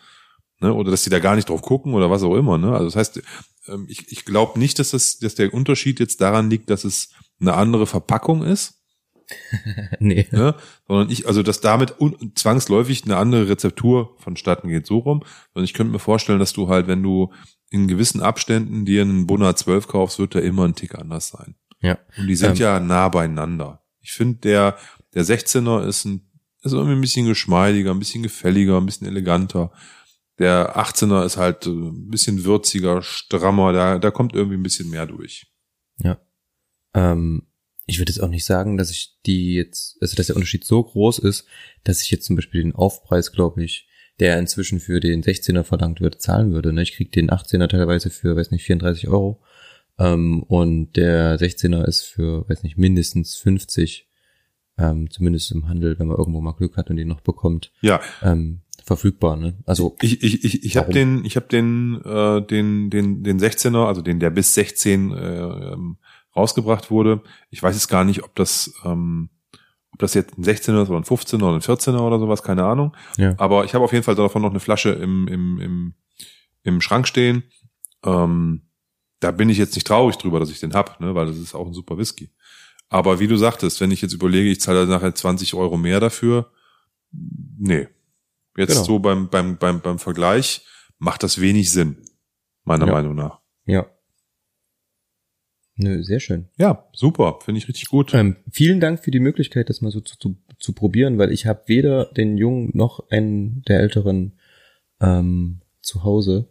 ne, 0.61 0.73
oder 0.73 0.91
dass 0.91 1.05
die 1.05 1.11
da 1.11 1.19
gar 1.19 1.37
nicht 1.37 1.51
drauf 1.51 1.61
gucken 1.61 1.93
oder 1.93 2.11
was 2.11 2.23
auch 2.23 2.35
immer. 2.35 2.57
Ne? 2.57 2.73
Also 2.73 2.87
das 2.87 2.97
heißt, 2.97 3.23
ähm, 3.69 3.87
ich, 3.89 4.11
ich 4.11 4.25
glaube 4.25 4.59
nicht, 4.59 4.79
dass 4.79 4.91
das, 4.91 5.19
dass 5.19 5.35
der 5.35 5.53
Unterschied 5.53 6.01
jetzt 6.01 6.23
daran 6.23 6.49
liegt, 6.49 6.71
dass 6.71 6.85
es 6.85 7.11
eine 7.39 7.55
andere 7.55 7.87
Verpackung 7.87 8.43
ist, 8.43 8.78
nee. 9.99 10.27
ne? 10.31 10.55
sondern 10.87 11.11
ich, 11.11 11.27
also 11.27 11.43
dass 11.43 11.61
damit 11.61 11.95
zwangsläufig 12.35 13.05
eine 13.05 13.17
andere 13.17 13.49
Rezeptur 13.49 14.17
vonstatten 14.19 14.69
geht, 14.69 14.87
so 14.87 14.99
rum. 14.99 15.23
Und 15.55 15.65
ich 15.65 15.75
könnte 15.75 15.93
mir 15.93 15.99
vorstellen, 15.99 16.39
dass 16.39 16.53
du 16.53 16.69
halt, 16.69 16.87
wenn 16.87 17.03
du 17.03 17.33
in 17.71 17.89
gewissen 17.89 18.23
Abständen 18.23 18.85
dir 18.85 19.03
einen 19.03 19.27
Bunner 19.27 19.55
12 19.55 19.89
kaufst, 19.89 20.19
wird 20.19 20.35
der 20.35 20.43
immer 20.43 20.65
ein 20.65 20.75
Tick 20.75 20.95
anders 20.95 21.29
sein. 21.29 21.55
Ja. 21.81 21.99
Und 22.17 22.27
die 22.27 22.37
sind 22.37 22.53
Ähm. 22.53 22.57
ja 22.57 22.81
nah 22.81 23.09
beieinander. 23.09 23.83
Ich 24.01 24.13
finde, 24.13 24.39
der, 24.39 24.77
der 25.15 25.25
16er 25.25 25.87
ist 25.87 26.05
ein, 26.05 26.31
ist 26.63 26.73
irgendwie 26.73 26.95
ein 26.95 27.01
bisschen 27.01 27.27
geschmeidiger, 27.27 27.91
ein 27.91 27.99
bisschen 27.99 28.23
gefälliger, 28.23 28.79
ein 28.79 28.87
bisschen 28.87 29.07
eleganter. 29.07 29.71
Der 30.39 30.77
18er 30.77 31.25
ist 31.25 31.37
halt 31.37 31.67
äh, 31.67 31.71
ein 31.71 32.09
bisschen 32.09 32.45
würziger, 32.45 33.03
strammer, 33.03 33.73
da, 33.73 33.99
da 33.99 34.11
kommt 34.11 34.35
irgendwie 34.35 34.57
ein 34.57 34.63
bisschen 34.63 34.89
mehr 34.89 35.07
durch. 35.07 35.47
Ähm, 36.95 37.48
ich 37.89 37.99
würde 37.99 38.13
jetzt 38.13 38.21
auch 38.21 38.29
nicht 38.29 38.45
sagen, 38.45 38.77
dass 38.77 38.91
ich 38.91 39.17
die 39.25 39.55
jetzt, 39.55 39.97
also 40.03 40.15
dass 40.15 40.27
der 40.27 40.37
Unterschied 40.37 40.63
so 40.65 40.83
groß 40.83 41.21
ist, 41.21 41.47
dass 41.85 42.03
ich 42.03 42.11
jetzt 42.11 42.27
zum 42.27 42.37
Beispiel 42.37 42.63
den 42.63 42.75
Aufpreis, 42.75 43.33
glaube 43.33 43.65
ich, 43.65 43.89
der 44.21 44.39
inzwischen 44.39 44.79
für 44.79 45.01
den 45.01 45.23
16er 45.23 45.65
verlangt 45.65 46.03
wird, 46.03 46.21
zahlen 46.21 46.53
würde. 46.53 46.73
Ne? 46.73 46.83
Ich 46.83 46.93
krieg 46.93 47.11
den 47.13 47.31
18er 47.31 47.67
teilweise 47.67 48.11
für, 48.11 48.37
weiß 48.37 48.51
nicht, 48.51 48.65
34 48.65 49.09
Euro. 49.09 49.41
Ähm, 49.99 50.43
und 50.43 50.97
der 50.97 51.39
16er 51.39 51.85
ist 51.87 52.03
für, 52.03 52.47
weiß 52.49 52.63
nicht, 52.63 52.77
mindestens 52.77 53.37
50, 53.37 54.07
ähm, 54.77 55.11
zumindest 55.11 55.51
im 55.53 55.67
Handel, 55.67 55.99
wenn 55.99 56.09
man 56.09 56.19
irgendwo 56.19 56.43
mal 56.43 56.53
Glück 56.53 56.77
hat 56.77 56.91
und 56.91 56.97
den 56.97 57.09
noch 57.09 57.23
bekommt, 57.23 57.73
Ja, 57.81 58.03
ähm, 58.23 58.61
verfügbar. 58.85 59.37
Ne? 59.37 59.57
Also 59.65 59.97
ich, 60.03 60.23
ich, 60.23 60.45
ich, 60.45 60.65
ich 60.65 60.77
habe 60.77 60.93
den, 60.93 61.25
ich 61.25 61.37
habe 61.37 61.47
den, 61.47 62.03
äh, 62.05 62.43
den, 62.43 62.91
den, 62.91 63.23
den 63.23 63.39
16er, 63.39 63.87
also 63.87 64.03
den, 64.03 64.21
der 64.21 64.31
bis 64.31 64.53
16 64.55 65.13
äh, 65.13 65.17
ähm, 65.17 65.97
rausgebracht 66.39 66.91
wurde. 66.91 67.21
Ich 67.51 67.63
weiß 67.63 67.75
jetzt 67.75 67.89
gar 67.89 68.05
nicht, 68.05 68.23
ob 68.25 68.35
das, 68.37 68.73
ähm, 68.85 69.29
ob 69.93 69.99
das 69.99 70.15
jetzt 70.15 70.39
ein 70.39 70.45
16er 70.45 70.83
ist 70.83 70.89
oder 70.89 70.99
ein 70.99 71.05
15er 71.05 71.37
oder 71.43 71.55
ein 71.55 71.61
14er 71.61 72.01
oder 72.01 72.19
sowas, 72.19 72.43
keine 72.43 72.65
Ahnung. 72.65 72.97
ja, 73.17 73.35
Aber 73.39 73.65
ich 73.65 73.75
habe 73.75 73.85
auf 73.85 73.93
jeden 73.93 74.05
Fall 74.05 74.15
davon 74.15 74.43
noch 74.43 74.51
eine 74.51 74.61
Flasche 74.61 74.91
im, 74.91 75.29
im, 75.29 75.61
im, 75.61 75.95
im 76.63 76.81
Schrank 76.81 77.07
stehen. 77.09 77.43
Ähm, 78.05 78.63
da 79.21 79.33
bin 79.33 79.51
ich 79.51 79.59
jetzt 79.59 79.75
nicht 79.75 79.87
traurig 79.87 80.17
drüber, 80.17 80.39
dass 80.41 80.51
ich 80.51 80.61
den 80.61 80.75
hab, 80.75 81.01
ne, 81.01 81.15
weil 81.15 81.27
das 81.27 81.37
ist 81.37 81.55
auch 81.55 81.67
ein 81.67 81.75
super 81.75 81.99
Whisky. 81.99 82.31
Aber 82.89 83.19
wie 83.21 83.27
du 83.27 83.37
sagtest, 83.37 83.81
wenn 83.81 83.91
ich 83.91 84.01
jetzt 84.01 84.15
überlege, 84.15 84.49
ich 84.51 84.61
zahle 84.61 84.87
nachher 84.87 85.15
20 85.15 85.55
Euro 85.55 85.77
mehr 85.77 86.01
dafür, 86.01 86.51
nee. 87.13 87.89
Jetzt 88.57 88.73
Genau. 88.73 88.85
so 88.85 88.99
beim, 88.99 89.29
beim, 89.29 89.57
beim, 89.59 89.81
beim 89.81 89.99
Vergleich 89.99 90.65
macht 90.99 91.23
das 91.23 91.41
wenig 91.41 91.71
Sinn, 91.71 91.97
meiner 92.65 92.87
Ja. 92.87 92.93
Meinung 92.93 93.15
nach. 93.15 93.41
ja. 93.67 93.87
Nö, 95.81 96.03
sehr 96.03 96.19
schön. 96.19 96.49
Ja, 96.59 96.85
super, 96.93 97.39
finde 97.41 97.61
ich 97.61 97.69
richtig 97.69 97.87
gut. 97.87 98.13
Ähm, 98.13 98.37
vielen 98.51 98.81
Dank 98.81 99.03
für 99.05 99.13
die 99.13 99.21
Möglichkeit, 99.21 99.71
das 99.71 99.81
mal 99.81 99.93
so 99.93 100.01
zu, 100.01 100.19
zu, 100.19 100.37
zu 100.59 100.73
probieren, 100.73 101.19
weil 101.19 101.31
ich 101.31 101.47
habe 101.47 101.63
weder 101.67 102.07
den 102.07 102.37
Jungen 102.37 102.73
noch 102.75 103.09
einen 103.11 103.63
der 103.63 103.79
Älteren 103.79 104.33
ähm, 105.01 105.61
zu 105.81 106.03
Hause. 106.03 106.49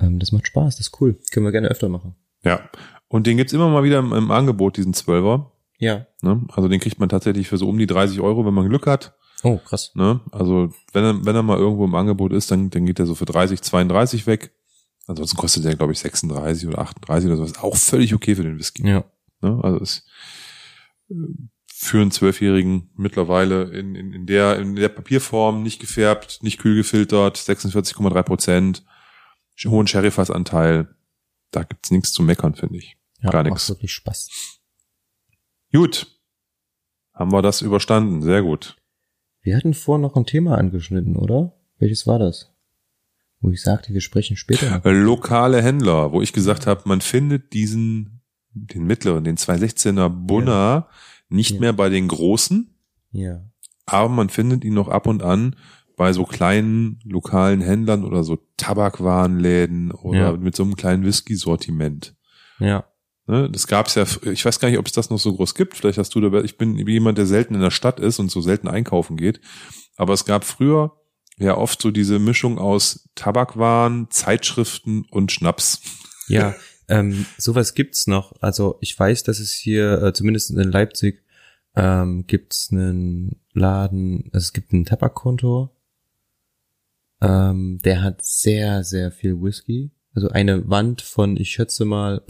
Ähm, 0.00 0.18
das 0.18 0.32
macht 0.32 0.48
Spaß, 0.48 0.76
das 0.76 0.88
ist 0.88 1.00
cool. 1.00 1.16
Können 1.30 1.46
wir 1.46 1.52
gerne 1.52 1.68
öfter 1.68 1.88
machen. 1.88 2.16
Ja. 2.42 2.68
Und 3.06 3.28
den 3.28 3.36
gibt's 3.36 3.52
immer 3.52 3.68
mal 3.68 3.84
wieder 3.84 4.00
im, 4.00 4.12
im 4.12 4.32
Angebot, 4.32 4.76
diesen 4.76 4.94
Zwölfer. 4.94 5.52
Ja. 5.78 6.06
Ne? 6.22 6.44
Also 6.52 6.68
den 6.68 6.80
kriegt 6.80 6.98
man 6.98 7.08
tatsächlich 7.08 7.48
für 7.48 7.58
so 7.58 7.68
um 7.68 7.78
die 7.78 7.86
30 7.86 8.20
Euro, 8.20 8.44
wenn 8.44 8.54
man 8.54 8.68
Glück 8.68 8.88
hat. 8.88 9.14
Oh, 9.44 9.58
krass. 9.58 9.92
Ne? 9.94 10.20
Also 10.32 10.72
wenn 10.92 11.04
er, 11.04 11.24
wenn 11.24 11.36
er 11.36 11.44
mal 11.44 11.58
irgendwo 11.58 11.84
im 11.84 11.94
Angebot 11.94 12.32
ist, 12.32 12.50
dann, 12.50 12.70
dann 12.70 12.84
geht 12.84 12.98
er 12.98 13.06
so 13.06 13.14
für 13.14 13.26
30, 13.26 13.62
32 13.62 14.26
weg. 14.26 14.50
Ansonsten 15.06 15.36
kostet 15.36 15.64
der, 15.64 15.76
glaube 15.76 15.92
ich, 15.92 16.00
36 16.00 16.66
oder 16.66 16.80
38 16.80 17.28
oder 17.28 17.36
sowas. 17.36 17.58
Auch 17.58 17.76
völlig 17.76 18.14
okay 18.14 18.34
für 18.34 18.42
den 18.42 18.58
Whisky. 18.58 18.86
Ja. 18.86 19.04
Ne? 19.40 19.60
Also 19.62 19.78
ist 19.78 20.04
äh, 21.10 21.14
für 21.72 22.00
einen 22.00 22.10
Zwölfjährigen 22.10 22.90
mittlerweile 22.96 23.64
in, 23.64 23.94
in, 23.94 24.12
in, 24.12 24.26
der, 24.26 24.58
in 24.58 24.74
der 24.74 24.88
Papierform 24.88 25.62
nicht 25.62 25.80
gefärbt, 25.80 26.42
nicht 26.42 26.58
kühl 26.58 26.74
gefiltert, 26.74 27.36
46,3 27.36 28.22
Prozent, 28.22 28.84
hohen 29.66 29.86
Sherryfassanteil. 29.86 30.88
Da 31.50 31.62
gibt's 31.62 31.90
nichts 31.90 32.12
zu 32.12 32.22
meckern, 32.22 32.54
finde 32.54 32.78
ich. 32.78 32.96
ja 33.20 33.30
Gar 33.30 33.44
macht 33.44 33.52
nix. 33.52 33.68
wirklich 33.68 33.92
Spaß. 33.92 34.58
Gut. 35.72 36.06
Haben 37.12 37.32
wir 37.32 37.42
das 37.42 37.62
überstanden. 37.62 38.22
Sehr 38.22 38.42
gut. 38.42 38.76
Wir 39.42 39.56
hatten 39.56 39.74
vorhin 39.74 40.02
noch 40.02 40.16
ein 40.16 40.26
Thema 40.26 40.58
angeschnitten, 40.58 41.16
oder? 41.16 41.54
Welches 41.78 42.06
war 42.06 42.18
das? 42.18 42.55
Wo 43.46 43.52
ich 43.52 43.62
sagte, 43.62 43.92
wir 43.94 44.00
sprechen 44.00 44.36
später. 44.36 44.84
Äh, 44.84 44.90
Lokale 44.90 45.62
Händler, 45.62 46.10
wo 46.10 46.20
ich 46.20 46.32
gesagt 46.32 46.66
habe, 46.66 46.82
man 46.84 47.00
findet 47.00 47.52
diesen, 47.52 48.22
den 48.52 48.84
mittleren, 48.86 49.22
den 49.22 49.36
216er 49.36 50.08
Bunner 50.08 50.88
nicht 51.28 51.52
Ja. 51.52 51.60
mehr 51.60 51.72
bei 51.72 51.88
den 51.88 52.08
großen, 52.08 52.74
Ja. 53.12 53.44
aber 53.86 54.08
man 54.08 54.30
findet 54.30 54.64
ihn 54.64 54.74
noch 54.74 54.88
ab 54.88 55.06
und 55.06 55.22
an 55.22 55.54
bei 55.96 56.12
so 56.12 56.24
kleinen 56.24 56.98
lokalen 57.04 57.60
Händlern 57.60 58.04
oder 58.04 58.24
so 58.24 58.36
Tabakwarenläden 58.56 59.92
oder 59.92 60.18
Ja. 60.18 60.32
mit 60.36 60.56
so 60.56 60.64
einem 60.64 60.74
kleinen 60.74 61.04
Whisky-Sortiment. 61.04 62.16
Ja. 62.58 62.84
Ne, 63.28 63.48
das 63.50 63.68
gab's 63.68 63.94
ja, 63.94 64.04
ich 64.30 64.44
weiß 64.44 64.58
gar 64.58 64.68
nicht, 64.70 64.78
ob 64.78 64.86
es 64.86 64.92
das 64.92 65.08
noch 65.10 65.18
so 65.18 65.34
groß 65.36 65.54
gibt. 65.54 65.76
Vielleicht 65.76 65.98
hast 65.98 66.14
du 66.16 66.20
da, 66.20 66.40
ich 66.42 66.58
bin 66.58 66.76
jemand, 66.78 67.16
der 67.18 67.26
selten 67.26 67.54
in 67.54 67.60
der 67.60 67.70
Stadt 67.70 68.00
ist 68.00 68.18
und 68.18 68.30
so 68.30 68.40
selten 68.40 68.66
einkaufen 68.68 69.16
geht. 69.16 69.40
Aber 69.96 70.12
es 70.14 70.24
gab 70.24 70.44
früher 70.44 70.92
ja 71.38 71.56
oft 71.56 71.80
so 71.80 71.90
diese 71.90 72.18
Mischung 72.18 72.58
aus 72.58 73.08
Tabakwaren, 73.14 74.08
Zeitschriften 74.10 75.06
und 75.10 75.32
Schnaps. 75.32 75.80
Ja, 76.28 76.54
ähm, 76.88 77.26
sowas 77.38 77.74
gibt's 77.74 78.06
noch. 78.06 78.32
Also 78.40 78.78
ich 78.80 78.98
weiß, 78.98 79.22
dass 79.24 79.38
es 79.38 79.52
hier, 79.52 80.02
äh, 80.02 80.12
zumindest 80.12 80.50
in 80.50 80.70
Leipzig, 80.70 81.22
ähm, 81.74 82.26
gibt's 82.26 82.70
einen 82.72 83.40
Laden, 83.52 84.30
also 84.32 84.44
es 84.44 84.52
gibt 84.52 84.72
einen 84.72 84.84
Tabakkontor, 84.84 85.72
ähm, 87.20 87.78
der 87.84 88.02
hat 88.02 88.24
sehr, 88.24 88.84
sehr 88.84 89.10
viel 89.10 89.40
Whisky. 89.40 89.90
Also 90.14 90.30
eine 90.30 90.68
Wand 90.68 91.02
von, 91.02 91.36
ich 91.36 91.50
schätze 91.50 91.84
mal, 91.84 92.22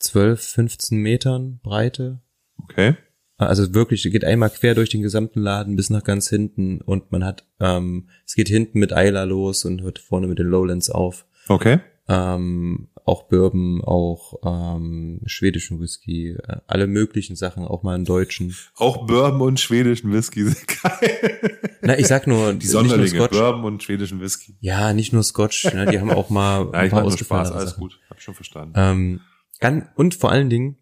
12, 0.00 0.40
15 0.40 0.98
Metern 0.98 1.60
Breite. 1.62 2.20
Okay. 2.62 2.96
Also 3.38 3.72
wirklich, 3.72 4.02
geht 4.02 4.24
einmal 4.24 4.50
quer 4.50 4.74
durch 4.74 4.90
den 4.90 5.02
gesamten 5.02 5.40
Laden 5.40 5.76
bis 5.76 5.90
nach 5.90 6.02
ganz 6.02 6.28
hinten 6.28 6.80
und 6.80 7.12
man 7.12 7.24
hat, 7.24 7.44
ähm, 7.60 8.08
es 8.26 8.34
geht 8.34 8.48
hinten 8.48 8.78
mit 8.80 8.92
Eiler 8.92 9.26
los 9.26 9.64
und 9.64 9.80
hört 9.82 10.00
vorne 10.00 10.26
mit 10.26 10.38
den 10.40 10.48
Lowlands 10.48 10.90
auf 10.90 11.24
Okay. 11.48 11.78
ähm, 12.08 12.88
auch 13.04 13.22
Bourbon, 13.28 13.80
auch 13.82 14.34
ähm, 14.44 15.20
schwedischen 15.24 15.80
Whisky, 15.80 16.32
äh, 16.32 16.56
alle 16.66 16.86
möglichen 16.86 17.36
Sachen, 17.36 17.64
auch 17.64 17.82
mal 17.82 17.94
einen 17.94 18.04
deutschen. 18.04 18.54
Auch 18.76 19.06
Bourbon 19.06 19.40
und 19.48 19.60
schwedischen 19.60 20.12
Whisky 20.12 20.44
sind 20.44 20.66
geil. 20.82 21.40
Na, 21.80 21.98
ich 21.98 22.06
sag 22.08 22.26
nur, 22.26 22.52
Die 22.52 22.58
nicht 22.58 22.72
nur 22.72 22.82
Sonderlinge, 22.82 23.08
Scotch. 23.20 23.38
Bourbon 23.38 23.64
und 23.64 23.82
schwedischen 23.82 24.20
Whisky. 24.20 24.56
Ja, 24.60 24.92
nicht 24.92 25.12
nur 25.14 25.22
Scotch, 25.22 25.72
ne, 25.72 25.86
die 25.86 26.00
haben 26.00 26.10
auch 26.10 26.28
mal 26.28 26.64
Ja, 26.72 26.72
ein 26.72 26.86
ich 26.86 26.90
paar 26.92 27.02
nur 27.02 27.16
Spaß, 27.16 27.52
alles 27.52 27.70
Sachen. 27.70 27.80
gut. 27.80 27.98
Hab 28.10 28.20
schon 28.20 28.34
verstanden. 28.34 28.74
Ähm, 28.76 29.20
gan- 29.60 29.88
und 29.94 30.14
vor 30.14 30.30
allen 30.30 30.50
Dingen, 30.50 30.76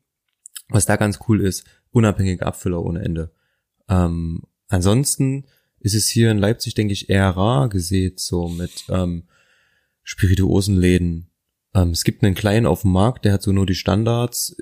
was 0.68 0.84
da 0.86 0.96
ganz 0.96 1.20
cool 1.28 1.40
ist, 1.42 1.64
unabhängige 1.96 2.44
Abfüller 2.44 2.84
ohne 2.84 3.02
Ende. 3.02 3.32
Ähm, 3.88 4.42
ansonsten 4.68 5.46
ist 5.80 5.94
es 5.94 6.08
hier 6.08 6.30
in 6.30 6.38
Leipzig, 6.38 6.74
denke 6.74 6.92
ich, 6.92 7.08
eher 7.08 7.30
rar 7.30 7.68
gesät, 7.70 8.20
so 8.20 8.48
mit 8.48 8.84
ähm, 8.90 9.24
Spirituosenläden. 10.02 11.30
Ähm, 11.74 11.90
es 11.90 12.04
gibt 12.04 12.22
einen 12.22 12.34
kleinen 12.34 12.66
auf 12.66 12.82
dem 12.82 12.92
Markt, 12.92 13.24
der 13.24 13.32
hat 13.32 13.42
so 13.42 13.52
nur 13.52 13.64
die 13.64 13.74
Standards, 13.74 14.56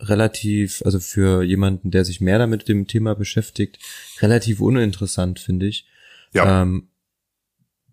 relativ, 0.00 0.82
also 0.84 0.98
für 0.98 1.44
jemanden, 1.44 1.92
der 1.92 2.04
sich 2.04 2.20
mehr 2.20 2.38
damit 2.38 2.68
dem 2.68 2.88
Thema 2.88 3.14
beschäftigt, 3.14 3.78
relativ 4.20 4.60
uninteressant, 4.60 5.38
finde 5.38 5.66
ich. 5.66 5.86
Ja. 6.32 6.62
Ähm, 6.62 6.88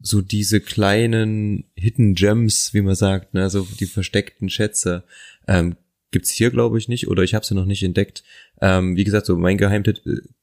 so 0.02 0.22
diese 0.22 0.62
kleinen 0.62 1.66
Hidden 1.76 2.16
Gems, 2.16 2.74
wie 2.74 2.82
man 2.82 2.96
sagt, 2.96 3.36
ne, 3.36 3.52
so 3.52 3.68
die 3.80 3.86
versteckten 3.86 4.50
Schätze, 4.50 5.04
ähm, 5.48 5.76
gibt's 6.12 6.32
hier 6.32 6.52
glaube 6.52 6.78
ich 6.78 6.88
nicht 6.88 7.08
oder 7.08 7.24
ich 7.24 7.34
habe 7.34 7.46
sie 7.46 7.56
noch 7.56 7.66
nicht 7.66 7.84
entdeckt. 7.84 8.24
Ähm, 8.62 8.96
wie 8.96 9.04
gesagt, 9.04 9.26
so 9.26 9.38
mein 9.38 9.58
Geheimtipp, 9.58 10.02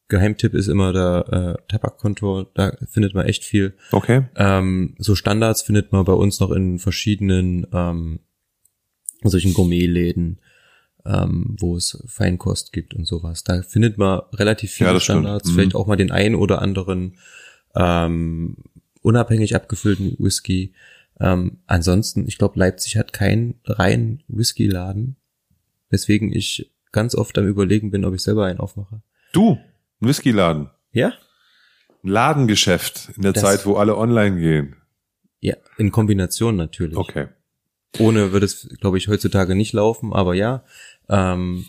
Geheimtipp 0.08 0.54
ist 0.54 0.68
immer 0.68 0.92
der 0.92 1.56
äh, 1.58 1.62
Tabakkonto, 1.70 2.44
da 2.54 2.76
findet 2.90 3.14
man 3.14 3.26
echt 3.26 3.44
viel. 3.44 3.74
Okay. 3.92 4.22
Ähm, 4.36 4.94
so 4.98 5.14
Standards 5.14 5.62
findet 5.62 5.92
man 5.92 6.04
bei 6.04 6.14
uns 6.14 6.40
noch 6.40 6.50
in 6.50 6.78
verschiedenen 6.78 7.66
ähm, 7.72 8.20
solchen 9.22 9.52
Gourmetläden, 9.52 10.40
ähm, 11.04 11.56
wo 11.60 11.76
es 11.76 12.02
Feinkost 12.06 12.72
gibt 12.72 12.94
und 12.94 13.06
sowas. 13.06 13.44
Da 13.44 13.62
findet 13.62 13.98
man 13.98 14.20
relativ 14.32 14.70
viele 14.72 14.92
Ja. 14.94 15.00
Standards, 15.00 15.50
Mhm. 15.50 15.54
vielleicht 15.54 15.74
auch 15.74 15.86
mal 15.86 15.96
den 15.96 16.10
einen 16.10 16.34
oder 16.34 16.62
anderen 16.62 17.16
ähm, 17.74 18.56
unabhängig 19.02 19.54
abgefüllten 19.54 20.16
Whisky. 20.18 20.72
Ähm, 21.20 21.58
ansonsten, 21.66 22.26
ich 22.26 22.38
glaube, 22.38 22.58
Leipzig 22.58 22.96
hat 22.96 23.12
keinen 23.12 23.60
reinen 23.64 24.22
Whisky-Laden, 24.28 25.16
weswegen 25.90 26.32
ich 26.32 26.72
ganz 26.92 27.14
oft 27.14 27.36
am 27.38 27.46
überlegen 27.46 27.90
bin, 27.90 28.04
ob 28.04 28.14
ich 28.14 28.22
selber 28.22 28.46
einen 28.46 28.60
aufmache. 28.60 29.02
Du, 29.32 29.58
ein 30.00 30.08
Whiskyladen. 30.08 30.70
Ja? 30.92 31.12
Ein 32.02 32.08
Ladengeschäft 32.08 33.10
in 33.16 33.22
der 33.22 33.32
Das- 33.32 33.42
Zeit, 33.42 33.66
wo 33.66 33.76
alle 33.76 33.96
online 33.96 34.38
gehen. 34.40 34.76
Ja, 35.40 35.54
in 35.76 35.92
Kombination 35.92 36.56
natürlich. 36.56 36.96
Okay. 36.96 37.28
Ohne 37.98 38.32
würde 38.32 38.46
es, 38.46 38.68
glaube 38.80 38.98
ich, 38.98 39.08
heutzutage 39.08 39.54
nicht 39.54 39.72
laufen, 39.72 40.12
aber 40.12 40.34
ja, 40.34 40.64
ähm, 41.08 41.64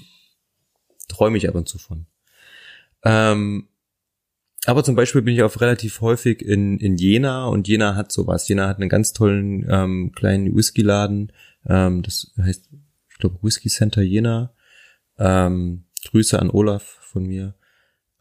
träume 1.08 1.38
ich 1.38 1.48
ab 1.48 1.56
und 1.56 1.68
zu 1.70 1.78
von. 1.78 2.06
Ähm, 3.04 3.68
aber 4.66 4.84
zum 4.84 4.96
Beispiel 4.96 5.22
bin 5.22 5.34
ich 5.36 5.44
auch 5.44 5.62
relativ 5.62 6.02
häufig 6.02 6.42
in, 6.42 6.78
in 6.80 6.98
Jena 6.98 7.46
und 7.46 7.68
Jena 7.68 7.96
hat 7.96 8.12
sowas. 8.12 8.48
Jena 8.48 8.68
hat 8.68 8.78
einen 8.78 8.90
ganz 8.90 9.14
tollen 9.14 9.66
ähm, 9.70 10.12
kleinen 10.14 10.54
Whisky-Laden. 10.56 11.32
Ähm, 11.66 12.02
das 12.04 12.34
heißt, 12.42 12.70
ich 13.20 13.22
glaube, 13.22 13.40
Whisky 13.42 13.68
Center 13.68 14.02
Jena. 14.02 14.54
Ähm, 15.18 15.84
Grüße 16.10 16.40
an 16.40 16.50
Olaf 16.50 17.00
von 17.02 17.26
mir. 17.26 17.54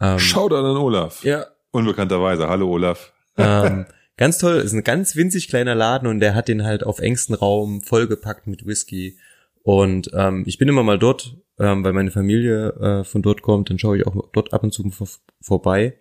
Ähm, 0.01 0.19
Shoutout 0.19 0.57
an 0.57 0.77
Olaf. 0.77 1.23
ja, 1.23 1.47
Unbekannterweise. 1.71 2.49
Hallo 2.49 2.69
Olaf. 2.69 3.13
ähm, 3.37 3.87
ganz 4.17 4.39
toll, 4.39 4.57
ist 4.57 4.73
ein 4.73 4.83
ganz 4.83 5.15
winzig 5.15 5.47
kleiner 5.47 5.77
Laden 5.77 6.09
und 6.09 6.19
der 6.19 6.35
hat 6.35 6.49
den 6.49 6.65
halt 6.65 6.83
auf 6.83 6.99
engstem 6.99 7.37
Raum 7.37 7.81
vollgepackt 7.81 8.49
mit 8.49 8.67
Whisky. 8.67 9.17
Und 9.63 10.11
ähm, 10.15 10.43
ich 10.49 10.59
bin 10.59 10.69
immer 10.69 10.83
mal 10.83 10.99
dort, 10.99 11.37
ähm, 11.61 11.85
weil 11.85 11.93
meine 11.93 12.11
Familie 12.11 12.71
äh, 12.81 13.05
von 13.05 13.23
dort 13.23 13.43
kommt, 13.43 13.71
dann 13.71 13.79
schaue 13.79 13.99
ich 13.99 14.07
auch 14.09 14.31
dort 14.33 14.53
ab 14.53 14.65
und 14.65 14.73
zu 14.73 14.91
vor, 14.91 15.07
vorbei. 15.41 16.01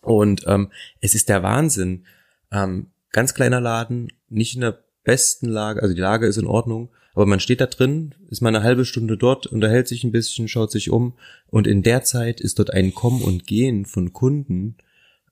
Und 0.00 0.42
ähm, 0.46 0.72
es 1.02 1.14
ist 1.14 1.28
der 1.28 1.42
Wahnsinn. 1.42 2.06
Ähm, 2.50 2.92
ganz 3.12 3.34
kleiner 3.34 3.60
Laden, 3.60 4.10
nicht 4.30 4.54
in 4.54 4.62
der 4.62 4.82
besten 5.04 5.50
Lage, 5.50 5.82
also 5.82 5.94
die 5.94 6.00
Lage 6.00 6.26
ist 6.26 6.38
in 6.38 6.46
Ordnung, 6.46 6.88
aber 7.16 7.24
man 7.24 7.40
steht 7.40 7.62
da 7.62 7.66
drin, 7.66 8.14
ist 8.28 8.42
mal 8.42 8.50
eine 8.50 8.62
halbe 8.62 8.84
Stunde 8.84 9.16
dort, 9.16 9.46
unterhält 9.46 9.88
sich 9.88 10.04
ein 10.04 10.12
bisschen, 10.12 10.48
schaut 10.48 10.70
sich 10.70 10.90
um 10.90 11.14
und 11.46 11.66
in 11.66 11.82
der 11.82 12.02
Zeit 12.04 12.42
ist 12.42 12.58
dort 12.58 12.74
ein 12.74 12.92
Kommen 12.92 13.22
und 13.22 13.46
Gehen 13.46 13.86
von 13.86 14.12
Kunden, 14.12 14.76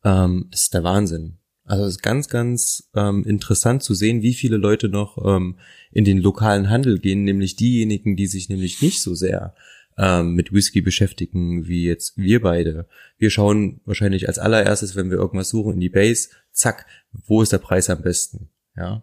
ähm, 0.02 0.46
das 0.50 0.62
ist 0.62 0.74
der 0.74 0.82
Wahnsinn. 0.82 1.36
Also 1.64 1.84
es 1.84 1.96
ist 1.96 2.02
ganz, 2.02 2.28
ganz 2.28 2.90
ähm, 2.94 3.22
interessant 3.24 3.82
zu 3.82 3.92
sehen, 3.92 4.22
wie 4.22 4.32
viele 4.32 4.56
Leute 4.56 4.88
noch 4.88 5.18
ähm, 5.26 5.58
in 5.92 6.06
den 6.06 6.18
lokalen 6.18 6.70
Handel 6.70 6.98
gehen, 6.98 7.24
nämlich 7.24 7.54
diejenigen, 7.54 8.16
die 8.16 8.28
sich 8.28 8.48
nämlich 8.48 8.80
nicht 8.80 9.02
so 9.02 9.14
sehr 9.14 9.54
ähm, 9.98 10.34
mit 10.34 10.54
Whisky 10.54 10.80
beschäftigen, 10.80 11.66
wie 11.66 11.84
jetzt 11.84 12.16
wir 12.16 12.40
beide. 12.40 12.88
Wir 13.18 13.28
schauen 13.28 13.82
wahrscheinlich 13.84 14.26
als 14.26 14.38
allererstes, 14.38 14.96
wenn 14.96 15.10
wir 15.10 15.18
irgendwas 15.18 15.50
suchen, 15.50 15.74
in 15.74 15.80
die 15.80 15.90
Base, 15.90 16.30
zack, 16.50 16.86
wo 17.26 17.42
ist 17.42 17.52
der 17.52 17.58
Preis 17.58 17.90
am 17.90 18.00
besten? 18.00 18.48
Ja, 18.74 19.02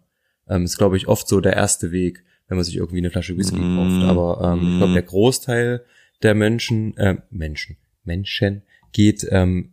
ähm, 0.50 0.64
ist 0.64 0.80
glaube 0.80 0.98
ich 0.98 1.08
oft 1.08 1.28
so 1.28 1.42
der 1.42 1.54
erste 1.54 1.92
Weg, 1.92 2.24
wenn 2.52 2.58
man 2.58 2.66
sich 2.66 2.76
irgendwie 2.76 2.98
eine 2.98 3.10
Flasche 3.10 3.38
Whisky 3.38 3.62
Mm. 3.62 3.78
kauft. 3.78 4.04
Aber 4.10 4.52
ähm, 4.52 4.74
ich 4.74 4.78
glaube, 4.78 4.92
der 4.92 5.04
Großteil 5.04 5.86
der 6.22 6.36
Menschen, 6.36 6.98
äh, 6.98 7.16
Menschen, 7.30 7.78
Menschen 8.04 8.64
geht 8.92 9.26
ähm, 9.32 9.72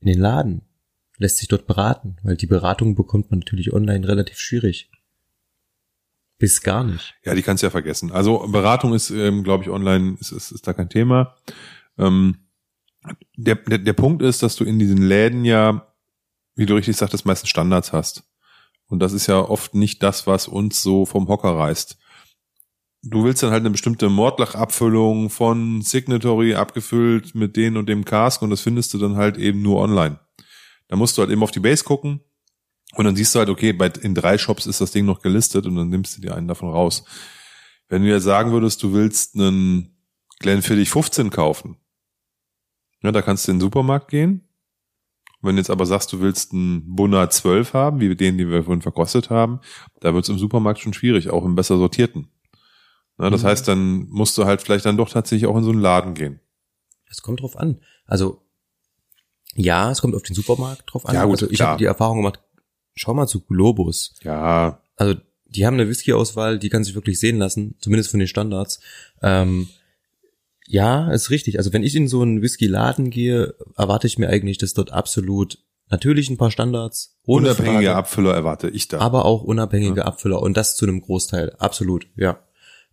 in 0.00 0.08
den 0.08 0.18
Laden, 0.18 0.62
lässt 1.18 1.38
sich 1.38 1.46
dort 1.46 1.68
beraten, 1.68 2.16
weil 2.24 2.36
die 2.36 2.48
Beratung 2.48 2.96
bekommt 2.96 3.30
man 3.30 3.38
natürlich 3.38 3.72
online 3.72 4.08
relativ 4.08 4.40
schwierig. 4.40 4.90
Bis 6.38 6.60
gar 6.62 6.82
nicht. 6.82 7.14
Ja, 7.24 7.36
die 7.36 7.42
kannst 7.42 7.62
du 7.62 7.68
ja 7.68 7.70
vergessen. 7.70 8.10
Also 8.10 8.48
Beratung 8.48 8.94
ist, 8.94 9.10
ähm, 9.10 9.44
glaube 9.44 9.62
ich, 9.62 9.70
online 9.70 10.16
ist, 10.18 10.32
ist, 10.32 10.50
ist 10.50 10.66
da 10.66 10.72
kein 10.72 10.90
Thema. 10.90 11.36
Ähm, 11.98 12.38
der, 13.36 13.54
der, 13.54 13.78
der 13.78 13.92
Punkt 13.92 14.22
ist, 14.22 14.42
dass 14.42 14.56
du 14.56 14.64
in 14.64 14.80
diesen 14.80 15.02
Läden 15.02 15.44
ja, 15.44 15.86
wie 16.56 16.66
du 16.66 16.74
richtig 16.74 16.96
sagtest, 16.96 17.26
meistens 17.26 17.50
Standards 17.50 17.92
hast. 17.92 18.24
Und 18.92 18.98
das 18.98 19.14
ist 19.14 19.26
ja 19.26 19.40
oft 19.40 19.74
nicht 19.74 20.02
das, 20.02 20.26
was 20.26 20.46
uns 20.46 20.82
so 20.82 21.06
vom 21.06 21.26
Hocker 21.26 21.56
reißt. 21.56 21.96
Du 23.02 23.24
willst 23.24 23.42
dann 23.42 23.50
halt 23.50 23.62
eine 23.62 23.70
bestimmte 23.70 24.10
Mordlach-Abfüllung 24.10 25.30
von 25.30 25.80
Signatory 25.80 26.56
abgefüllt 26.56 27.34
mit 27.34 27.56
den 27.56 27.78
und 27.78 27.88
dem 27.88 28.04
Cask 28.04 28.42
und 28.42 28.50
das 28.50 28.60
findest 28.60 28.92
du 28.92 28.98
dann 28.98 29.16
halt 29.16 29.38
eben 29.38 29.62
nur 29.62 29.80
online. 29.80 30.20
Da 30.88 30.96
musst 30.96 31.16
du 31.16 31.22
halt 31.22 31.30
eben 31.30 31.42
auf 31.42 31.50
die 31.50 31.60
Base 31.60 31.84
gucken 31.84 32.20
und 32.94 33.06
dann 33.06 33.16
siehst 33.16 33.34
du 33.34 33.38
halt, 33.38 33.48
okay, 33.48 33.72
bei, 33.72 33.86
in 34.02 34.14
drei 34.14 34.36
Shops 34.36 34.66
ist 34.66 34.82
das 34.82 34.90
Ding 34.90 35.06
noch 35.06 35.22
gelistet 35.22 35.64
und 35.64 35.74
dann 35.74 35.88
nimmst 35.88 36.18
du 36.18 36.20
dir 36.20 36.36
einen 36.36 36.48
davon 36.48 36.68
raus. 36.68 37.02
Wenn 37.88 38.02
du 38.02 38.10
jetzt 38.10 38.24
sagen 38.24 38.52
würdest, 38.52 38.82
du 38.82 38.92
willst 38.92 39.36
einen 39.36 39.96
Glenfiddich 40.40 40.90
15 40.90 41.30
kaufen, 41.30 41.78
ja, 43.02 43.10
da 43.10 43.22
kannst 43.22 43.48
du 43.48 43.52
in 43.52 43.56
den 43.56 43.62
Supermarkt 43.62 44.10
gehen. 44.10 44.46
Wenn 45.42 45.56
du 45.56 45.60
jetzt 45.60 45.70
aber 45.70 45.86
sagst, 45.86 46.12
du 46.12 46.20
willst 46.20 46.52
einen 46.52 46.94
Bunner 46.94 47.28
12 47.28 47.74
haben, 47.74 48.00
wie 48.00 48.14
den, 48.14 48.38
den 48.38 48.48
wir 48.50 48.62
vorhin 48.64 48.80
verkostet 48.82 49.28
haben, 49.30 49.60
da 50.00 50.14
wird 50.14 50.24
es 50.24 50.28
im 50.30 50.38
Supermarkt 50.38 50.80
schon 50.80 50.92
schwierig, 50.94 51.30
auch 51.30 51.44
im 51.44 51.54
besser 51.56 51.76
sortierten. 51.78 52.28
Ja, 53.18 53.28
das 53.28 53.42
Mhm. 53.42 53.46
heißt, 53.48 53.68
dann 53.68 54.08
musst 54.08 54.38
du 54.38 54.44
halt 54.44 54.62
vielleicht 54.62 54.84
dann 54.86 54.96
doch 54.96 55.10
tatsächlich 55.10 55.46
auch 55.48 55.56
in 55.56 55.64
so 55.64 55.70
einen 55.70 55.80
Laden 55.80 56.14
gehen. 56.14 56.40
Es 57.10 57.22
kommt 57.22 57.40
drauf 57.40 57.56
an. 57.56 57.80
Also 58.06 58.40
ja, 59.54 59.90
es 59.90 60.00
kommt 60.00 60.14
auf 60.14 60.22
den 60.22 60.34
Supermarkt 60.34 60.84
drauf 60.86 61.04
an. 61.06 61.14
Ja, 61.14 61.24
gut, 61.24 61.34
also 61.42 61.50
ich 61.50 61.60
habe 61.60 61.78
die 61.78 61.84
Erfahrung 61.84 62.18
gemacht. 62.18 62.40
Schau 62.94 63.12
mal 63.14 63.26
zu 63.26 63.40
Globus. 63.44 64.14
Ja, 64.22 64.80
Also 64.96 65.16
die 65.46 65.66
haben 65.66 65.74
eine 65.74 65.88
Whisky-Auswahl, 65.88 66.58
die 66.58 66.68
kann 66.70 66.84
sich 66.84 66.94
wirklich 66.94 67.18
sehen 67.20 67.36
lassen, 67.38 67.74
zumindest 67.80 68.10
von 68.10 68.20
den 68.20 68.28
Standards. 68.28 68.80
Ähm, 69.22 69.68
ja, 70.72 71.10
ist 71.10 71.28
richtig. 71.28 71.58
Also 71.58 71.74
wenn 71.74 71.82
ich 71.82 71.94
in 71.94 72.08
so 72.08 72.22
einen 72.22 72.40
Whisky-Laden 72.40 73.10
gehe, 73.10 73.54
erwarte 73.76 74.06
ich 74.06 74.16
mir 74.18 74.30
eigentlich, 74.30 74.56
dass 74.56 74.72
dort 74.72 74.90
absolut 74.90 75.58
natürlich 75.90 76.30
ein 76.30 76.38
paar 76.38 76.50
Standards, 76.50 77.18
unabhängige 77.24 77.72
Frage, 77.88 77.94
Abfüller 77.96 78.34
erwarte 78.34 78.70
ich 78.70 78.88
da. 78.88 78.98
aber 78.98 79.26
auch 79.26 79.42
unabhängige 79.42 80.06
Abfüller 80.06 80.40
und 80.40 80.56
das 80.56 80.74
zu 80.74 80.86
einem 80.86 81.02
Großteil, 81.02 81.54
absolut, 81.58 82.06
ja. 82.16 82.38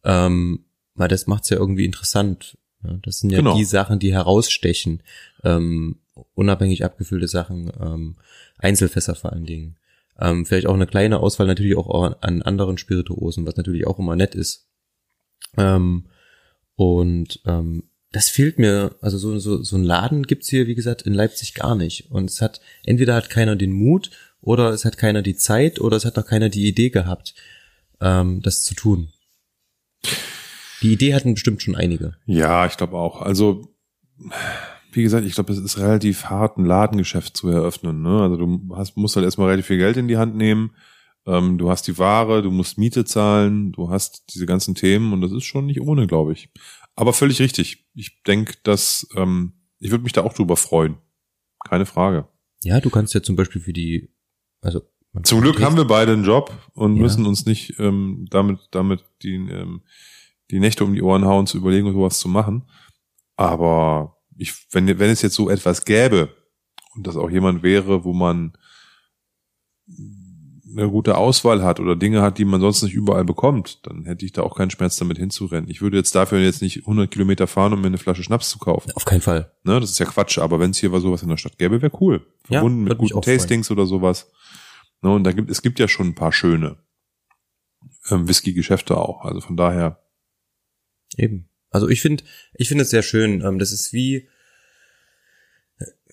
Ähm, 0.04 0.66
weil 0.96 1.08
das 1.08 1.26
macht's 1.26 1.50
ja 1.50 1.56
irgendwie 1.58 1.86
interessant. 1.86 2.58
Ja, 2.84 2.98
das 3.02 3.20
sind 3.20 3.30
ja 3.30 3.38
Genau. 3.38 3.56
die 3.56 3.64
Sachen, 3.64 3.98
die 4.00 4.12
herausstechen. 4.12 5.02
Ähm, 5.46 6.00
unabhängig 6.36 6.84
abgefüllte 6.84 7.30
Sachen, 7.30 7.72
ähm, 7.80 8.18
Einzelfässer 8.58 9.16
vor 9.16 9.32
allen 9.32 9.46
Dingen. 9.46 9.78
Ähm, 10.20 10.46
vielleicht 10.46 10.68
auch 10.68 10.74
eine 10.74 10.86
kleine 10.88 11.22
Auswahl 11.22 11.48
natürlich 11.48 11.78
auch 11.78 12.04
an, 12.04 12.16
an 12.20 12.42
anderen 12.42 12.78
Spirituosen, 12.78 13.46
was 13.46 13.56
natürlich 13.56 13.88
auch 13.88 14.00
immer 14.00 14.18
nett 14.18 14.36
ist. 14.36 14.68
Ähm, 15.56 16.08
und 16.80 17.42
ähm, 17.46 17.84
das 18.14 18.30
fehlt 18.30 18.58
mir, 18.58 18.96
also 19.02 19.18
so, 19.18 19.38
so, 19.38 19.62
so 19.62 19.76
ein 19.76 19.84
Laden 19.84 20.24
gibt's 20.24 20.48
hier, 20.48 20.66
wie 20.66 20.76
gesagt, 20.76 21.02
in 21.02 21.14
Leipzig 21.14 21.54
gar 21.54 21.76
nicht. 21.76 22.10
Und 22.10 22.30
es 22.30 22.42
hat, 22.42 22.62
entweder 22.86 23.16
hat 23.16 23.30
keiner 23.30 23.58
den 23.58 23.74
Mut 23.74 24.12
oder 24.40 24.70
es 24.70 24.86
hat 24.86 24.98
keiner 24.98 25.22
die 25.22 25.36
Zeit 25.36 25.82
oder 25.82 25.98
es 25.98 26.06
hat 26.06 26.18
auch 26.18 26.26
keiner 26.26 26.48
die 26.48 26.66
Idee 26.70 26.90
gehabt, 26.90 27.36
ähm, 28.00 28.42
das 28.44 28.64
zu 28.64 28.76
tun. 28.76 29.10
Die 30.82 30.94
Idee 30.94 31.16
hatten 31.16 31.34
bestimmt 31.34 31.62
schon 31.62 31.76
einige. 31.76 32.16
Ja, 32.26 32.66
ich 32.66 32.78
glaube 32.78 32.96
auch. 32.96 33.22
Also, 33.24 33.76
wie 34.94 35.04
gesagt, 35.04 35.28
ich 35.28 35.34
glaube, 35.34 35.52
es 35.52 35.60
ist 35.60 35.80
relativ 35.80 36.28
hart, 36.28 36.58
ein 36.58 36.66
Ladengeschäft 36.66 37.36
zu 37.36 37.50
eröffnen. 37.50 38.02
Ne? 38.02 38.22
Also 38.22 38.38
du 38.38 38.74
hast, 38.74 38.96
musst 38.96 39.18
halt 39.18 39.26
erstmal 39.26 39.48
relativ 39.48 39.66
viel 39.66 39.80
Geld 39.80 39.98
in 39.98 40.08
die 40.08 40.16
Hand 40.16 40.38
nehmen. 40.38 40.72
Ähm, 41.30 41.58
du 41.60 41.70
hast 41.70 41.88
die 41.88 41.98
Ware, 42.00 42.42
du 42.42 42.50
musst 42.50 42.78
Miete 42.80 43.06
zahlen, 43.06 43.72
du 43.72 43.90
hast 43.90 44.34
diese 44.34 44.46
ganzen 44.48 44.74
Themen 44.74 45.14
und 45.14 45.22
das 45.22 45.32
ist 45.32 45.44
schon 45.44 45.68
nicht 45.68 45.80
ohne, 45.80 46.08
glaube 46.08 46.34
ich. 46.34 46.50
Aber 46.96 47.14
völlig 47.14 47.40
richtig. 47.40 47.88
Ich 47.94 48.24
denke, 48.24 48.56
dass 48.64 49.08
ähm, 49.16 49.54
ich 49.80 49.92
würde 49.92 50.04
mich 50.04 50.14
da 50.14 50.24
auch 50.24 50.34
drüber 50.34 50.58
freuen. 50.58 50.98
Keine 51.64 51.86
Frage. 51.86 52.28
Ja, 52.64 52.82
du 52.82 52.90
kannst 52.90 53.14
ja 53.14 53.22
zum 53.22 53.36
Beispiel 53.36 53.62
für 53.62 53.74
die, 53.74 54.10
also 54.62 54.82
Zum 55.24 55.42
Glück 55.42 55.62
haben 55.62 55.78
wir 55.78 55.86
beide 55.86 56.14
einen 56.14 56.24
Job 56.26 56.52
und 56.74 56.96
Ja. 56.96 57.04
müssen 57.04 57.26
uns 57.26 57.46
nicht 57.46 57.80
ähm, 57.80 58.26
damit, 58.30 58.60
damit 58.72 59.04
die, 59.22 59.36
ähm, 59.36 59.84
die 60.52 60.60
Nächte 60.60 60.84
um 60.84 60.94
die 60.96 61.02
Ohren 61.04 61.26
hauen, 61.26 61.46
zu 61.48 61.58
überlegen, 61.58 61.94
sowas 61.94 62.20
zu 62.20 62.28
machen. 62.28 62.64
Aber 63.36 64.18
ich, 64.36 64.54
wenn, 64.72 64.88
wenn 64.88 65.10
es 65.12 65.22
jetzt 65.22 65.36
so 65.36 65.50
etwas 65.50 65.86
gäbe 65.86 66.36
und 66.96 67.06
das 67.06 67.16
auch 67.18 67.30
jemand 67.30 67.62
wäre, 67.62 68.04
wo 68.04 68.14
man 68.14 68.54
eine 70.72 70.90
gute 70.90 71.18
Auswahl 71.18 71.64
hat 71.64 71.80
oder 71.80 71.96
Dinge 71.96 72.22
hat, 72.22 72.38
die 72.38 72.46
man 72.46 72.62
sonst 72.62 72.84
nicht 72.84 72.94
überall 72.94 73.26
bekommt, 73.26 73.86
dann 73.88 74.06
hätte 74.06 74.26
ich 74.26 74.32
da 74.32 74.44
auch 74.44 74.56
keinen 74.56 74.70
Schmerz 74.70 74.98
damit 74.98 75.18
hinzurennen. 75.18 75.70
Ich 75.70 75.82
würde 75.82 75.98
jetzt 75.98 76.14
dafür 76.16 76.40
jetzt 76.40 76.62
nicht 76.62 76.80
100 76.80 77.10
Kilometer 77.10 77.48
fahren, 77.48 77.74
um 77.74 77.82
mir 77.82 77.88
eine 77.88 77.98
Flasche 77.98 78.24
Schnaps 78.24 78.50
zu 78.50 78.60
kaufen. 78.60 78.92
Auf 78.94 79.06
keinen 79.06 79.22
Fall. 79.22 79.52
Ne, 79.64 79.80
das 79.80 79.92
ist 79.92 80.00
ja 80.00 80.06
Quatsch, 80.06 80.38
aber 80.38 80.60
wenn 80.60 80.72
es 80.72 80.78
hier 80.78 80.92
was 80.92 81.02
sowas 81.02 81.24
in 81.24 81.30
der 81.30 81.38
Stadt 81.38 81.58
gäbe, 81.58 81.82
wäre 81.82 81.92
cool. 82.00 82.26
Ja, 82.50 82.60
Verbunden 82.60 82.84
mit 82.84 82.92
würde 82.92 83.02
mich 83.02 83.12
guten 83.12 83.20
auch 83.20 83.26
freuen. 83.26 83.38
Tastings 83.38 83.72
oder 83.72 83.86
sowas. 83.86 84.32
Ne, 85.02 85.12
und 85.12 85.24
da 85.24 85.32
gibt, 85.32 85.50
es 85.50 85.62
gibt 85.62 85.80
ja 85.80 85.88
schon 85.88 86.08
ein 86.08 86.16
paar 86.16 86.32
schöne 86.32 86.78
ähm, 88.10 88.28
Whisky-Geschäfte 88.28 88.98
auch. 88.98 89.26
Also 89.26 89.42
von 89.42 89.58
daher, 89.58 90.00
Eben. 91.18 91.50
Also 91.70 91.88
ich 91.88 92.02
finde, 92.02 92.24
ich 92.54 92.68
finde 92.68 92.84
es 92.84 92.90
sehr 92.90 93.04
schön. 93.04 93.42
Ähm, 93.42 93.60
das 93.60 93.72
ist 93.72 93.94
wie, 93.94 94.28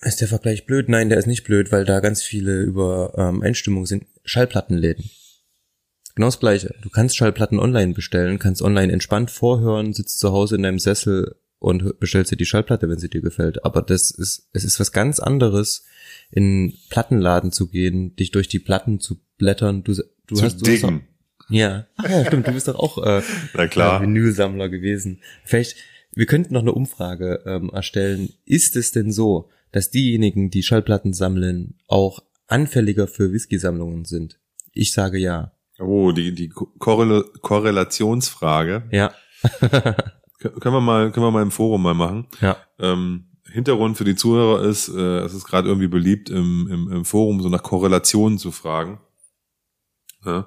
Ist 0.01 0.21
der 0.21 0.27
Vergleich 0.27 0.65
blöd? 0.65 0.89
Nein, 0.89 1.09
der 1.09 1.17
ist 1.17 1.25
nicht 1.25 1.43
blöd, 1.43 1.71
weil 1.71 1.85
da 1.85 1.99
ganz 1.99 2.21
viele 2.21 2.61
über 2.61 3.13
ähm, 3.17 3.41
Einstimmung 3.41 3.85
sind. 3.85 4.05
Schallplattenläden. 4.23 5.09
Genau 6.15 6.27
das 6.27 6.39
gleiche. 6.39 6.75
Du 6.81 6.89
kannst 6.89 7.15
Schallplatten 7.17 7.59
online 7.59 7.93
bestellen, 7.93 8.39
kannst 8.39 8.61
online 8.61 8.91
entspannt 8.93 9.31
vorhören, 9.31 9.93
sitzt 9.93 10.19
zu 10.19 10.31
Hause 10.31 10.55
in 10.55 10.63
deinem 10.63 10.79
Sessel 10.79 11.35
und 11.59 11.99
bestellst 11.99 12.31
dir 12.31 12.37
die 12.37 12.45
Schallplatte, 12.45 12.89
wenn 12.89 12.99
sie 12.99 13.09
dir 13.09 13.21
gefällt. 13.21 13.65
Aber 13.65 13.81
das 13.81 14.11
ist, 14.11 14.49
es 14.53 14.63
ist 14.63 14.79
was 14.79 14.91
ganz 14.91 15.19
anderes, 15.19 15.85
in 16.31 16.73
Plattenladen 16.89 17.51
zu 17.51 17.67
gehen, 17.67 18.15
dich 18.15 18.31
durch 18.31 18.47
die 18.47 18.59
Platten 18.59 18.99
zu 18.99 19.19
blättern. 19.37 19.83
Du, 19.83 19.93
du 20.27 20.35
Zu 20.35 20.43
hast, 20.43 20.57
du 20.57 20.71
hast 20.71 20.85
ja. 21.49 21.87
Ach 21.95 22.09
ja, 22.09 22.25
stimmt. 22.25 22.47
Du 22.47 22.51
bist 22.51 22.67
doch 22.67 22.75
auch 22.75 23.03
äh, 23.03 23.21
Na 23.53 23.67
klar. 23.67 24.01
äh, 24.01 24.03
Vinylsammler 24.03 24.69
gewesen. 24.69 25.21
Vielleicht, 25.45 25.77
wir 26.13 26.25
könnten 26.25 26.53
noch 26.53 26.61
eine 26.61 26.73
Umfrage 26.73 27.41
ähm, 27.45 27.69
erstellen. 27.69 28.29
Ist 28.45 28.75
es 28.75 28.91
denn 28.91 29.11
so, 29.11 29.49
dass 29.71 29.89
diejenigen, 29.91 30.49
die 30.49 30.63
Schallplatten 30.63 31.13
sammeln, 31.13 31.75
auch 31.87 32.19
anfälliger 32.47 33.07
für 33.07 33.31
Whisky-Sammlungen 33.31 34.05
sind? 34.05 34.39
Ich 34.71 34.93
sage 34.93 35.17
ja. 35.17 35.51
Oh, 35.79 36.11
die, 36.11 36.33
die 36.33 36.49
Korrel 36.49 37.23
Korrelationsfrage. 37.41 38.87
Ja. 38.91 39.13
Kön- 40.39 40.59
Können 40.59 40.75
wir 40.75 40.81
mal, 40.81 41.11
können 41.11 41.25
wir 41.25 41.31
mal 41.31 41.41
im 41.41 41.51
Forum 41.51 41.83
mal 41.83 41.93
machen. 41.93 42.27
ja. 42.41 42.57
Ähm, 42.79 43.23
Hintergrund 43.49 43.97
für 43.97 44.03
die 44.03 44.15
Zuhörer 44.15 44.61
ist, 44.63 44.89
äh, 44.89 45.19
es 45.19 45.33
ist 45.33 45.45
gerade 45.45 45.69
irgendwie 45.69 45.87
beliebt, 45.87 46.29
im, 46.29 46.67
im, 46.69 46.91
im 46.91 47.05
Forum 47.05 47.41
so 47.41 47.47
nach 47.47 47.63
Korrelationen 47.63 48.37
zu 48.37 48.51
fragen. 48.51 48.99
Ja, 50.25 50.45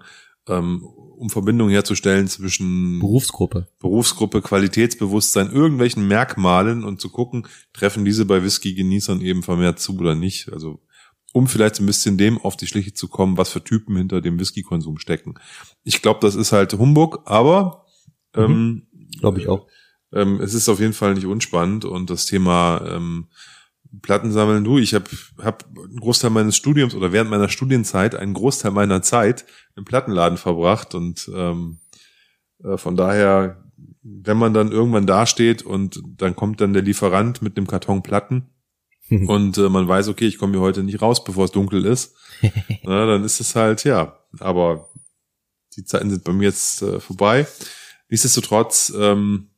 ähm, 0.51 0.83
um 0.83 1.29
Verbindungen 1.29 1.73
herzustellen 1.73 2.29
zwischen 2.29 2.99
Berufsgruppe. 2.99 3.69
Berufsgruppe, 3.79 4.41
Qualitätsbewusstsein, 4.41 5.53
irgendwelchen 5.53 6.09
Merkmalen 6.09 6.83
und 6.83 7.01
zu 7.01 7.11
gucken, 7.11 7.47
treffen 7.75 8.05
diese 8.05 8.25
bei 8.25 8.43
Whisky-Genießern 8.43 9.21
eben 9.21 9.43
vermehrt 9.43 9.79
zu 9.79 9.99
oder 9.99 10.15
nicht. 10.15 10.51
Also 10.51 10.81
um 11.33 11.47
vielleicht 11.47 11.79
ein 11.79 11.87
bisschen 11.87 12.17
dem 12.17 12.39
auf 12.39 12.57
die 12.57 12.67
Schliche 12.67 12.95
zu 12.95 13.09
kommen, 13.09 13.37
was 13.37 13.51
für 13.51 13.63
Typen 13.63 13.97
hinter 13.97 14.21
dem 14.21 14.41
Whisky-Konsum 14.41 14.99
stecken. 14.99 15.35
Ich 15.85 16.03
glaube, 16.03 16.21
das 16.23 16.35
ist 16.35 16.53
halt 16.53 16.73
Humbug, 16.73 17.23
aber 17.27 17.85
ähm, 18.35 18.87
Glaube 19.19 19.41
ich 19.41 19.49
auch. 19.49 19.67
ähm, 20.13 20.41
es 20.41 20.55
ist 20.55 20.69
auf 20.69 20.81
jeden 20.81 20.93
Fall 20.93 21.15
nicht 21.15 21.27
unspannend 21.27 21.85
und 21.85 22.11
das 22.11 22.27
Thema 22.27 22.83
ähm, 22.87 23.29
Plattensammeln, 24.03 24.65
du, 24.65 24.79
ich 24.79 24.95
habe 24.95 25.07
hab 25.39 25.65
einen 25.77 25.99
Großteil 25.99 26.31
meines 26.31 26.57
Studiums 26.57 26.95
oder 26.95 27.13
während 27.13 27.31
meiner 27.31 27.49
Studienzeit 27.49 28.15
einen 28.15 28.35
Großteil 28.35 28.71
meiner 28.71 29.03
Zeit 29.03 29.45
im 29.77 29.85
Plattenladen 29.85 30.39
verbracht. 30.39 30.95
Und 30.95 31.31
ähm, 31.35 31.79
äh, 32.63 32.77
von 32.77 32.97
daher, 32.97 33.65
wenn 34.03 34.37
man 34.37 34.55
dann 34.55 34.71
irgendwann 34.71 35.07
dasteht 35.07 35.63
und 35.63 36.01
dann 36.17 36.37
kommt 36.37 36.61
dann 36.61 36.73
der 36.73 36.83
Lieferant 36.83 37.43
mit 37.43 37.57
einem 37.57 37.67
Karton 37.67 38.03
Platten 38.03 38.51
und 39.11 39.59
äh, 39.59 39.69
man 39.69 39.89
weiß, 39.89 40.09
okay, 40.09 40.27
ich 40.27 40.39
komme 40.39 40.53
hier 40.53 40.61
heute 40.61 40.83
nicht 40.83 41.03
raus, 41.03 41.25
bevor 41.25 41.45
es 41.45 41.51
dunkel 41.51 41.85
ist, 41.85 42.15
na, 42.85 43.07
dann 43.07 43.25
ist 43.25 43.41
es 43.41 43.57
halt, 43.57 43.85
ja, 43.85 44.19
aber 44.39 44.89
die 45.77 45.85
Zeiten 45.85 46.11
sind 46.11 46.25
bei 46.25 46.33
mir 46.33 46.45
jetzt 46.45 46.83
äh, 46.83 47.01
vorbei. 47.01 47.47
Nichtsdestotrotz 48.09 48.93
ähm, 48.97 49.50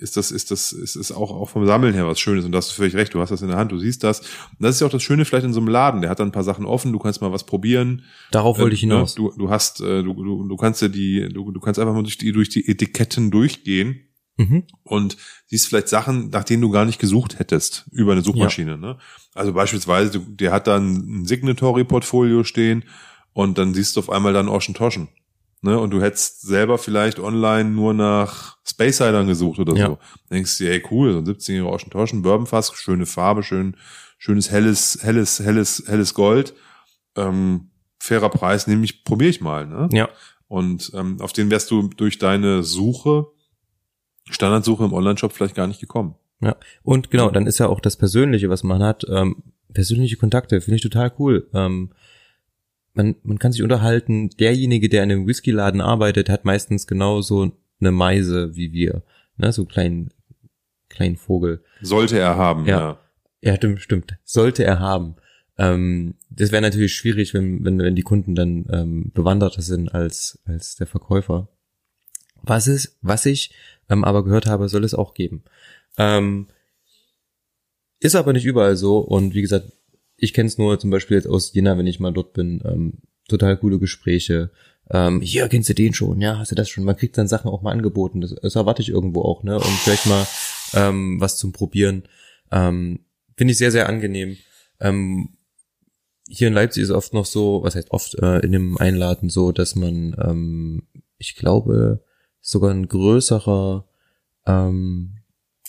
ist 0.00 0.16
das, 0.16 0.30
ist 0.30 0.50
das, 0.50 0.72
ist 0.72 0.96
es 0.96 1.12
auch, 1.12 1.30
auch 1.30 1.48
vom 1.50 1.66
Sammeln 1.66 1.94
her 1.94 2.06
was 2.06 2.20
Schönes 2.20 2.44
und 2.44 2.52
da 2.52 2.58
hast 2.58 2.70
du 2.70 2.74
völlig 2.74 2.94
recht, 2.94 3.14
du 3.14 3.20
hast 3.20 3.30
das 3.30 3.42
in 3.42 3.48
der 3.48 3.56
Hand, 3.56 3.72
du 3.72 3.78
siehst 3.78 4.04
das. 4.04 4.20
Und 4.20 4.60
das 4.60 4.74
ist 4.76 4.80
ja 4.80 4.86
auch 4.86 4.92
das 4.92 5.02
Schöne 5.02 5.24
vielleicht 5.24 5.46
in 5.46 5.52
so 5.52 5.60
einem 5.60 5.68
Laden, 5.68 6.00
der 6.00 6.10
hat 6.10 6.20
dann 6.20 6.28
ein 6.28 6.32
paar 6.32 6.44
Sachen 6.44 6.66
offen, 6.66 6.92
du 6.92 6.98
kannst 6.98 7.20
mal 7.20 7.32
was 7.32 7.44
probieren. 7.44 8.02
Darauf 8.30 8.58
wollte 8.58 8.74
ich 8.74 8.82
Ähm, 8.82 8.88
ne, 8.90 8.94
hinaus. 8.96 9.14
Du, 9.14 9.32
du 9.36 9.50
hast, 9.50 9.80
äh, 9.80 10.02
du, 10.02 10.12
du, 10.14 10.48
du 10.48 10.56
kannst 10.56 10.82
ja 10.82 10.88
die, 10.88 11.28
du, 11.32 11.50
du 11.50 11.60
kannst 11.60 11.78
einfach 11.80 11.94
mal 11.94 12.02
durch 12.02 12.18
die, 12.18 12.32
durch 12.32 12.48
die 12.48 12.68
Etiketten 12.68 13.30
durchgehen 13.30 14.04
Mhm. 14.40 14.62
und 14.84 15.16
siehst 15.46 15.66
vielleicht 15.66 15.88
Sachen, 15.88 16.30
nach 16.30 16.44
denen 16.44 16.62
du 16.62 16.70
gar 16.70 16.84
nicht 16.84 17.00
gesucht 17.00 17.40
hättest 17.40 17.88
über 17.90 18.12
eine 18.12 18.22
Suchmaschine. 18.22 18.78
Ne? 18.78 18.96
Also 19.34 19.52
beispielsweise, 19.52 20.20
der 20.20 20.52
hat 20.52 20.68
dann 20.68 21.22
ein 21.22 21.24
Signatory-Portfolio 21.26 22.44
stehen 22.44 22.84
und 23.32 23.58
dann 23.58 23.74
siehst 23.74 23.96
du 23.96 24.00
auf 24.00 24.10
einmal 24.10 24.32
dann 24.32 24.48
Ocean 24.48 24.74
Toschen. 24.74 25.08
Ne? 25.60 25.78
Und 25.78 25.90
du 25.90 26.00
hättest 26.00 26.42
selber 26.42 26.78
vielleicht 26.78 27.18
online 27.18 27.70
nur 27.70 27.94
nach 27.94 28.56
Space 28.66 28.98
Sidern 28.98 29.26
gesucht 29.26 29.58
oder 29.58 29.74
Ja. 29.76 29.86
so. 29.88 29.98
Denkst 30.30 30.58
du, 30.58 30.70
ey 30.70 30.82
cool, 30.90 31.12
so 31.12 31.18
ein 31.18 31.24
17-jähriger 31.26 31.66
Ocean 31.72 31.90
Toschen, 31.90 32.22
Bourbonfass, 32.22 32.72
schöne 32.74 33.06
Farbe, 33.06 33.42
schön, 33.42 33.76
schönes 34.18 34.50
helles, 34.50 34.98
helles, 35.02 35.40
helles, 35.40 35.84
helles 35.86 36.14
Gold. 36.14 36.54
Ähm, 37.16 37.70
fairer 37.98 38.28
Preis, 38.28 38.66
nehme 38.66 38.84
ich, 38.84 39.02
probiere 39.04 39.30
ich 39.30 39.40
mal. 39.40 39.66
Ne? 39.66 39.88
Ja. 39.92 40.08
Und 40.46 40.92
ähm, 40.94 41.20
auf 41.20 41.32
den 41.32 41.50
wärst 41.50 41.70
du 41.70 41.88
durch 41.88 42.18
deine 42.18 42.62
Suche, 42.62 43.26
Standardsuche 44.30 44.84
im 44.84 44.92
Onlineshop 44.92 45.32
vielleicht 45.32 45.54
gar 45.54 45.66
nicht 45.66 45.80
gekommen. 45.80 46.14
Ja. 46.40 46.56
Und 46.82 47.10
genau, 47.10 47.30
dann 47.30 47.46
ist 47.46 47.58
ja 47.58 47.66
auch 47.66 47.80
das 47.80 47.96
Persönliche, 47.96 48.48
was 48.48 48.62
man 48.62 48.82
hat. 48.82 49.04
Ähm, 49.10 49.42
persönliche 49.74 50.16
Kontakte 50.16 50.60
finde 50.60 50.76
ich 50.76 50.82
total 50.82 51.12
cool. 51.18 51.48
Ähm, 51.52 51.90
man, 52.98 53.16
man 53.22 53.38
kann 53.38 53.52
sich 53.52 53.62
unterhalten. 53.62 54.28
Derjenige, 54.30 54.88
der 54.90 55.04
in 55.04 55.12
einem 55.12 55.26
Whiskyladen 55.26 55.80
arbeitet, 55.80 56.28
hat 56.28 56.44
meistens 56.44 56.86
genauso 56.86 57.52
eine 57.80 57.92
Meise 57.92 58.54
wie 58.56 58.72
wir. 58.72 59.02
Ne, 59.38 59.52
so 59.52 59.62
einen 59.62 59.68
kleinen, 59.68 60.10
kleinen 60.90 61.16
Vogel. 61.16 61.62
Sollte 61.80 62.18
er 62.18 62.36
haben, 62.36 62.66
Ja. 62.66 62.78
ja. 62.78 63.00
Ja, 63.40 63.54
stimmt, 63.54 63.80
stimmt. 63.80 64.18
Sollte 64.24 64.64
er 64.64 64.80
haben. 64.80 65.14
Ähm, 65.58 66.16
das 66.28 66.50
wäre 66.50 66.60
natürlich 66.60 66.94
schwierig, 66.94 67.34
wenn, 67.34 67.64
wenn, 67.64 67.78
wenn 67.78 67.94
die 67.94 68.02
Kunden 68.02 68.34
dann 68.34 68.66
ähm, 68.72 69.12
bewanderter 69.14 69.62
sind 69.62 69.94
als, 69.94 70.40
als 70.44 70.74
der 70.74 70.88
Verkäufer. 70.88 71.48
Was 72.42 72.66
ist, 72.66 72.98
was 73.00 73.26
ich 73.26 73.54
ähm, 73.88 74.02
aber 74.02 74.24
gehört 74.24 74.46
habe, 74.46 74.68
soll 74.68 74.84
es 74.84 74.92
auch 74.94 75.14
geben. 75.14 75.44
Ähm, 75.96 76.48
ist 78.00 78.16
aber 78.16 78.32
nicht 78.32 78.44
überall 78.44 78.76
so 78.76 78.98
und 78.98 79.34
wie 79.34 79.42
gesagt, 79.42 79.70
ich 80.18 80.34
kenne 80.34 80.48
es 80.48 80.58
nur 80.58 80.78
zum 80.78 80.90
Beispiel 80.90 81.16
jetzt 81.16 81.28
aus 81.28 81.54
Jena, 81.54 81.78
wenn 81.78 81.86
ich 81.86 82.00
mal 82.00 82.12
dort 82.12 82.32
bin. 82.34 82.60
Ähm, 82.64 82.94
total 83.28 83.56
coole 83.56 83.78
Gespräche. 83.78 84.50
Ähm, 84.90 85.20
hier 85.20 85.48
kennst 85.48 85.68
du 85.68 85.74
den 85.74 85.94
schon, 85.94 86.20
ja, 86.20 86.38
hast 86.38 86.50
du 86.50 86.54
das 86.54 86.68
schon? 86.68 86.84
Man 86.84 86.96
kriegt 86.96 87.16
dann 87.16 87.28
Sachen 87.28 87.50
auch 87.50 87.62
mal 87.62 87.72
angeboten. 87.72 88.20
Das, 88.20 88.34
das 88.34 88.56
erwarte 88.56 88.82
ich 88.82 88.88
irgendwo 88.88 89.22
auch, 89.22 89.44
ne? 89.44 89.56
Und 89.56 89.64
vielleicht 89.64 90.06
mal 90.06 90.26
ähm, 90.74 91.20
was 91.20 91.36
zum 91.36 91.52
Probieren. 91.52 92.02
Ähm, 92.50 93.00
Finde 93.36 93.52
ich 93.52 93.58
sehr, 93.58 93.70
sehr 93.70 93.88
angenehm. 93.88 94.36
Ähm, 94.80 95.30
hier 96.28 96.48
in 96.48 96.54
Leipzig 96.54 96.82
ist 96.82 96.90
oft 96.90 97.14
noch 97.14 97.26
so, 97.26 97.62
was 97.62 97.76
heißt 97.76 97.92
oft, 97.92 98.16
äh, 98.16 98.40
in 98.40 98.52
dem 98.52 98.76
Einladen 98.78 99.30
so, 99.30 99.52
dass 99.52 99.76
man, 99.76 100.16
ähm, 100.18 100.82
ich 101.18 101.36
glaube, 101.36 102.02
sogar 102.40 102.72
ein 102.72 102.88
größerer, 102.88 103.86
ähm, 104.46 105.17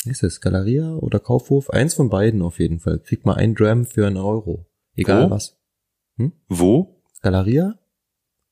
ist 0.05 0.23
das, 0.23 0.41
Galeria 0.41 0.95
oder 0.95 1.19
Kaufhof? 1.19 1.69
Eins 1.69 1.93
von 1.93 2.09
beiden 2.09 2.41
auf 2.41 2.59
jeden 2.59 2.79
Fall. 2.79 2.99
Kriegt 2.99 3.25
mal 3.25 3.35
ein 3.35 3.55
Dram 3.55 3.85
für 3.85 4.07
einen 4.07 4.17
Euro. 4.17 4.65
Egal 4.95 5.27
Wo? 5.27 5.29
was. 5.31 5.57
Wo? 6.47 7.01
Galeria 7.21 7.79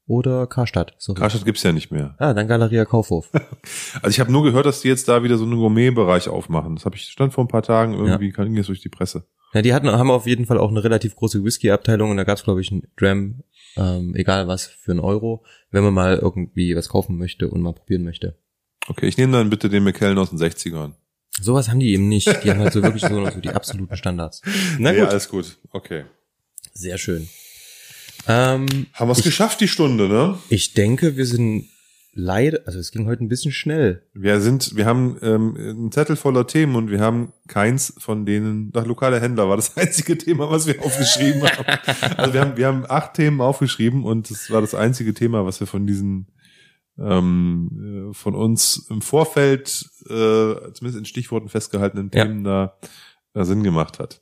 oder 0.07 0.47
Karstadt? 0.47 0.95
Sorry. 0.97 1.19
Karstadt 1.19 1.45
gibt's 1.45 1.63
ja 1.63 1.73
nicht 1.73 1.91
mehr. 1.91 2.15
Ah, 2.17 2.33
dann 2.33 2.47
Galeria 2.47 2.85
Kaufhof. 2.85 3.31
Also 4.01 4.09
ich 4.09 4.19
habe 4.19 4.31
nur 4.31 4.43
gehört, 4.43 4.65
dass 4.65 4.81
die 4.81 4.87
jetzt 4.87 5.07
da 5.09 5.23
wieder 5.23 5.37
so 5.37 5.43
einen 5.43 5.57
Gourmet-Bereich 5.57 6.29
aufmachen. 6.29 6.75
Das 6.75 6.85
habe 6.85 6.95
ich 6.95 7.03
stand 7.03 7.33
vor 7.33 7.43
ein 7.43 7.49
paar 7.49 7.63
Tagen 7.63 7.93
irgendwie, 7.93 8.31
ging 8.31 8.55
jetzt 8.55 8.69
durch 8.69 8.81
die 8.81 8.89
Presse. 8.89 9.25
Ja, 9.53 9.61
die 9.61 9.73
hatten, 9.73 9.89
haben 9.89 10.11
auf 10.11 10.27
jeden 10.27 10.45
Fall 10.45 10.57
auch 10.57 10.69
eine 10.69 10.83
relativ 10.83 11.15
große 11.15 11.43
Whisky-Abteilung 11.43 12.11
und 12.11 12.17
da 12.17 12.23
gab's 12.23 12.43
glaube 12.43 12.61
ich, 12.61 12.71
einen 12.71 12.83
Dram, 12.95 13.43
ähm, 13.75 14.13
egal 14.15 14.47
was, 14.47 14.65
für 14.65 14.91
einen 14.91 14.99
Euro, 14.99 15.43
wenn 15.71 15.83
man 15.83 15.93
mal 15.93 16.17
irgendwie 16.17 16.75
was 16.75 16.89
kaufen 16.89 17.17
möchte 17.17 17.49
und 17.49 17.61
mal 17.61 17.73
probieren 17.73 18.03
möchte. 18.03 18.37
Okay, 18.87 19.07
ich 19.07 19.17
nehme 19.17 19.33
dann 19.33 19.49
bitte 19.49 19.69
den 19.69 19.83
McKellen 19.83 20.17
aus 20.17 20.29
den 20.29 20.39
60ern. 20.39 20.93
Sowas 21.41 21.69
haben 21.69 21.79
die 21.79 21.93
eben 21.93 22.07
nicht. 22.07 22.43
Die 22.43 22.49
haben 22.49 22.59
halt 22.59 22.73
so 22.73 22.81
wirklich 22.81 23.03
so, 23.03 23.29
so 23.29 23.39
die 23.41 23.49
absoluten 23.49 23.95
Standards. 23.95 24.41
Na 24.79 24.91
gut, 24.91 25.09
alles 25.09 25.29
gut. 25.29 25.57
Okay. 25.71 26.05
sehr 26.73 26.97
schön. 26.97 27.27
Ähm, 28.27 28.88
Haben 28.93 29.07
wir 29.07 29.13
es 29.13 29.23
geschafft, 29.23 29.61
die 29.61 29.67
Stunde, 29.67 30.09
ne? 30.09 30.38
ich 30.49 30.73
denke, 30.73 31.15
wir 31.15 31.25
sind 31.25 31.69
leider, 32.13 32.59
also 32.65 32.79
es 32.79 32.91
ging 32.91 33.05
heute 33.05 33.23
ein 33.23 33.29
bisschen 33.29 33.51
schnell. 33.51 34.01
Wir 34.13 34.41
sind, 34.41 34.75
wir 34.75 34.85
haben 34.85 35.17
ähm, 35.21 35.55
einen 35.55 35.91
Zettel 35.91 36.15
voller 36.15 36.47
Themen 36.47 36.75
und 36.75 36.89
wir 36.89 36.99
haben 36.99 37.31
keins 37.47 37.93
von 37.97 38.25
denen, 38.25 38.71
nach 38.73 38.85
lokale 38.85 39.21
Händler 39.21 39.47
war 39.47 39.55
das 39.55 39.77
einzige 39.77 40.17
Thema, 40.17 40.49
was 40.49 40.67
wir 40.67 40.83
aufgeschrieben 40.83 41.43
haben. 41.43 41.65
Also 42.17 42.33
wir 42.33 42.41
haben, 42.41 42.57
wir 42.57 42.67
haben 42.67 42.85
acht 42.89 43.13
Themen 43.13 43.39
aufgeschrieben 43.39 44.03
und 44.03 44.29
das 44.29 44.49
war 44.49 44.61
das 44.61 44.73
einzige 44.75 45.13
Thema, 45.13 45.45
was 45.45 45.59
wir 45.59 45.67
von 45.67 45.85
diesen 45.88 46.27
ähm, 46.99 48.09
äh, 48.11 48.13
von 48.13 48.35
uns 48.35 48.87
im 48.89 49.01
Vorfeld, 49.01 49.85
äh, 50.05 50.71
zumindest 50.73 50.97
in 50.97 51.05
Stichworten 51.05 51.49
festgehaltenen 51.49 52.09
Ja. 52.13 52.25
Themen 52.25 52.43
da 52.43 52.77
äh, 53.33 53.43
Sinn 53.43 53.63
gemacht 53.63 53.99
hat. 53.99 54.21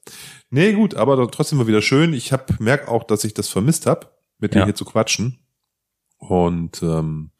Nee, 0.49 0.73
gut, 0.73 0.95
aber 0.95 1.29
trotzdem 1.31 1.57
mal 1.57 1.67
wieder 1.67 1.81
schön. 1.81 2.13
Ich 2.13 2.31
hab, 2.31 2.59
merk 2.59 2.87
auch, 2.87 3.03
dass 3.03 3.23
ich 3.23 3.33
das 3.33 3.47
vermisst 3.49 3.85
habe, 3.85 4.07
mit 4.39 4.53
dir 4.53 4.59
Ja. 4.59 4.65
hier 4.65 4.75
zu 4.75 4.85
quatschen. 4.85 5.39
Und 6.17 6.81
ähm, 6.81 7.31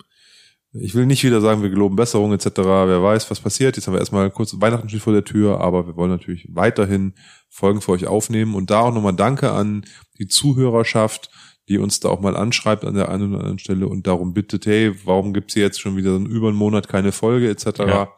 ich 0.78 0.94
will 0.94 1.06
nicht 1.06 1.24
wieder 1.24 1.40
sagen, 1.40 1.62
wir 1.62 1.70
geloben 1.70 1.96
Besserung 1.96 2.34
etc. 2.34 2.48
Wer 2.58 3.02
weiß, 3.02 3.32
was 3.32 3.40
passiert. 3.40 3.78
Jetzt 3.78 3.88
haben 3.88 3.94
wir 3.94 4.00
erstmal 4.00 4.30
kurz 4.30 4.60
Weihnachten 4.60 4.90
steht 4.90 5.02
vor 5.02 5.14
der 5.14 5.24
Tür, 5.24 5.62
aber 5.62 5.88
wir 5.88 5.96
wollen 5.96 6.12
natürlich 6.12 6.50
weiterhin 6.52 7.14
Folgen 7.50 7.80
für 7.82 7.94
euch 7.94 8.08
aufnehmen. 8.08 8.54
Und 8.56 8.70
da 8.70 8.82
auch 8.82 8.94
nochmal 8.94 9.16
Danke 9.16 9.52
an 9.52 9.86
die 10.20 10.28
Zuhörerschaft, 10.28 11.30
die 11.70 11.78
uns 11.78 12.00
da 12.00 12.10
auch 12.10 12.20
mal 12.20 12.36
anschreibt 12.36 12.86
an 12.86 12.94
der 12.96 13.10
einen 13.10 13.30
oder 13.30 13.40
anderen 13.40 13.60
Stelle 13.60 13.88
und 13.88 14.06
darum 14.08 14.34
bittet, 14.34 14.66
hey, 14.66 14.94
warum 15.06 15.34
gibt's 15.34 15.54
hier 15.54 15.64
jetzt 15.64 15.82
schon 15.82 15.96
wieder 15.96 16.16
über 16.16 16.50
einen 16.50 16.58
Monat 16.58 16.88
keine 16.88 17.12
Folge 17.12 17.50
etc. 17.50 17.80
Ja. 17.80 18.10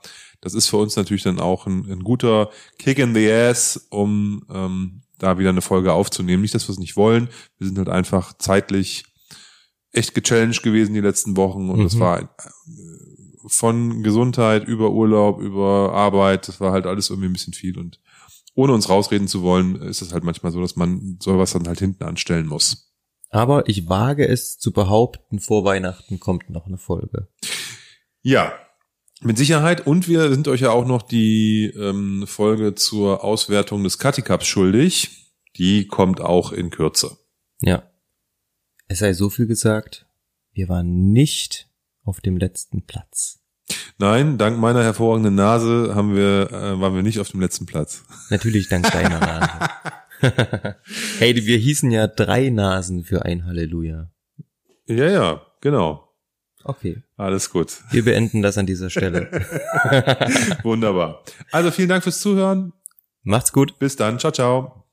Das 0.41 0.54
ist 0.54 0.68
für 0.68 0.78
uns 0.78 0.95
natürlich 0.95 1.24
dann 1.24 1.39
auch 1.39 1.66
ein, 1.66 1.89
ein 1.89 2.04
guter 2.04 2.50
Kick 2.78 3.00
in 3.00 3.16
the 3.16 3.32
Ass, 3.32 3.88
um 3.89 4.43
ähm, 4.54 5.02
da 5.18 5.39
wieder 5.39 5.50
eine 5.50 5.62
Folge 5.62 5.93
aufzunehmen. 5.93 6.41
Nicht, 6.41 6.54
dass 6.54 6.68
wir 6.68 6.74
es 6.74 6.80
nicht 6.80 6.95
wollen. 6.95 7.30
Wir 7.58 7.68
sind 7.68 7.78
halt 7.78 7.89
einfach 7.89 8.34
zeitlich 8.38 9.06
echt 9.91 10.14
gechallenged 10.14 10.62
gewesen 10.62 10.93
die 10.93 11.00
letzten 11.02 11.38
Wochen 11.38 11.70
und 11.70 11.82
es 11.82 11.95
Mhm. 11.95 12.00
war 12.02 12.22
äh, 12.22 12.26
von 13.48 14.04
Gesundheit 14.04 14.68
über 14.68 14.91
Urlaub, 14.91 15.39
über 15.39 15.93
Arbeit, 15.93 16.48
das 16.48 16.60
war 16.60 16.72
halt 16.74 16.86
alles 16.86 17.10
irgendwie 17.10 17.30
ein 17.30 17.34
bisschen 17.34 17.54
viel 17.54 17.78
und 17.80 18.00
ohne 18.56 18.74
uns 18.74 18.89
rausreden 18.89 19.28
zu 19.28 19.41
wollen, 19.43 19.76
ist 19.84 20.02
es 20.02 20.14
halt 20.14 20.24
manchmal 20.24 20.52
so, 20.52 20.60
dass 20.60 20.76
man 20.76 21.18
sowas 21.22 21.54
dann 21.54 21.68
halt 21.68 21.80
hinten 21.80 22.04
anstellen 22.04 22.48
muss. 22.48 22.87
Aber 23.30 23.67
ich 23.67 23.89
wage 23.89 24.28
es 24.28 24.57
zu 24.57 24.71
behaupten, 24.71 25.39
vor 25.39 25.65
Weihnachten 25.65 26.19
kommt 26.19 26.49
noch 26.49 26.65
eine 26.65 26.78
Folge. 26.78 27.28
Ja, 28.21 28.53
mit 29.21 29.38
Sicherheit. 29.38 29.86
Und 29.86 30.07
wir 30.07 30.30
sind 30.30 30.47
euch 30.47 30.61
ja 30.61 30.71
auch 30.71 30.86
noch 30.86 31.01
die 31.01 31.73
ähm, 31.75 32.25
Folge 32.28 32.75
zur 32.75 33.23
Auswertung 33.23 33.84
des 33.84 33.97
Cutty 33.99 34.21
Cups 34.21 34.45
schuldig. 34.45 35.34
Die 35.57 35.88
kommt 35.88 36.21
auch 36.21 36.51
in 36.51 36.69
Kürze. 36.69 37.17
Ja. 37.61 37.84
Es 38.88 38.99
sei 38.99 39.13
so 39.13 39.30
viel 39.30 39.47
gesagt, 39.47 40.05
wir 40.53 40.69
waren 40.69 41.11
nicht 41.11 41.67
auf 42.03 42.21
dem 42.21 42.38
letzten 42.38 42.86
Platz. 42.86 43.39
Nein, 43.97 44.38
dank 44.38 44.59
meiner 44.59 44.84
hervorragenden 44.84 45.36
Nase 45.36 45.93
haben 45.93 46.15
wir, 46.15 46.51
äh, 46.51 46.80
waren 46.80 46.95
wir 46.95 47.03
nicht 47.03 47.19
auf 47.19 47.30
dem 47.32 47.41
letzten 47.41 47.65
Platz. 47.65 48.03
Natürlich 48.30 48.69
dank 48.69 48.89
deiner 48.91 49.19
Nase. 49.19 49.69
Hey, 51.20 51.36
wir 51.45 51.57
hießen 51.57 51.91
ja 51.91 52.07
drei 52.07 52.49
Nasen 52.49 53.03
für 53.03 53.26
ein 53.26 53.45
Halleluja. 53.45 54.09
Ja, 54.88 55.09
ja, 55.09 55.41
genau. 55.61 56.03
Okay, 56.63 57.03
Alles 57.15 57.49
gut. 57.49 57.82
wir 57.91 58.03
beenden 58.03 58.41
das 58.41 58.57
an 58.57 58.65
dieser 58.65 58.89
Stelle. 58.89 59.30
Wunderbar. 60.63 61.24
Also 61.51 61.72
vielen 61.72 61.89
Dank 61.89 62.03
fürs 62.03 62.20
Zuhören. 62.20 62.74
Macht's 63.24 63.53
gut. 63.53 63.80
Bis 63.80 63.95
dann. 63.95 64.20
Ciao, 64.20 64.32
ciao. 64.32 64.87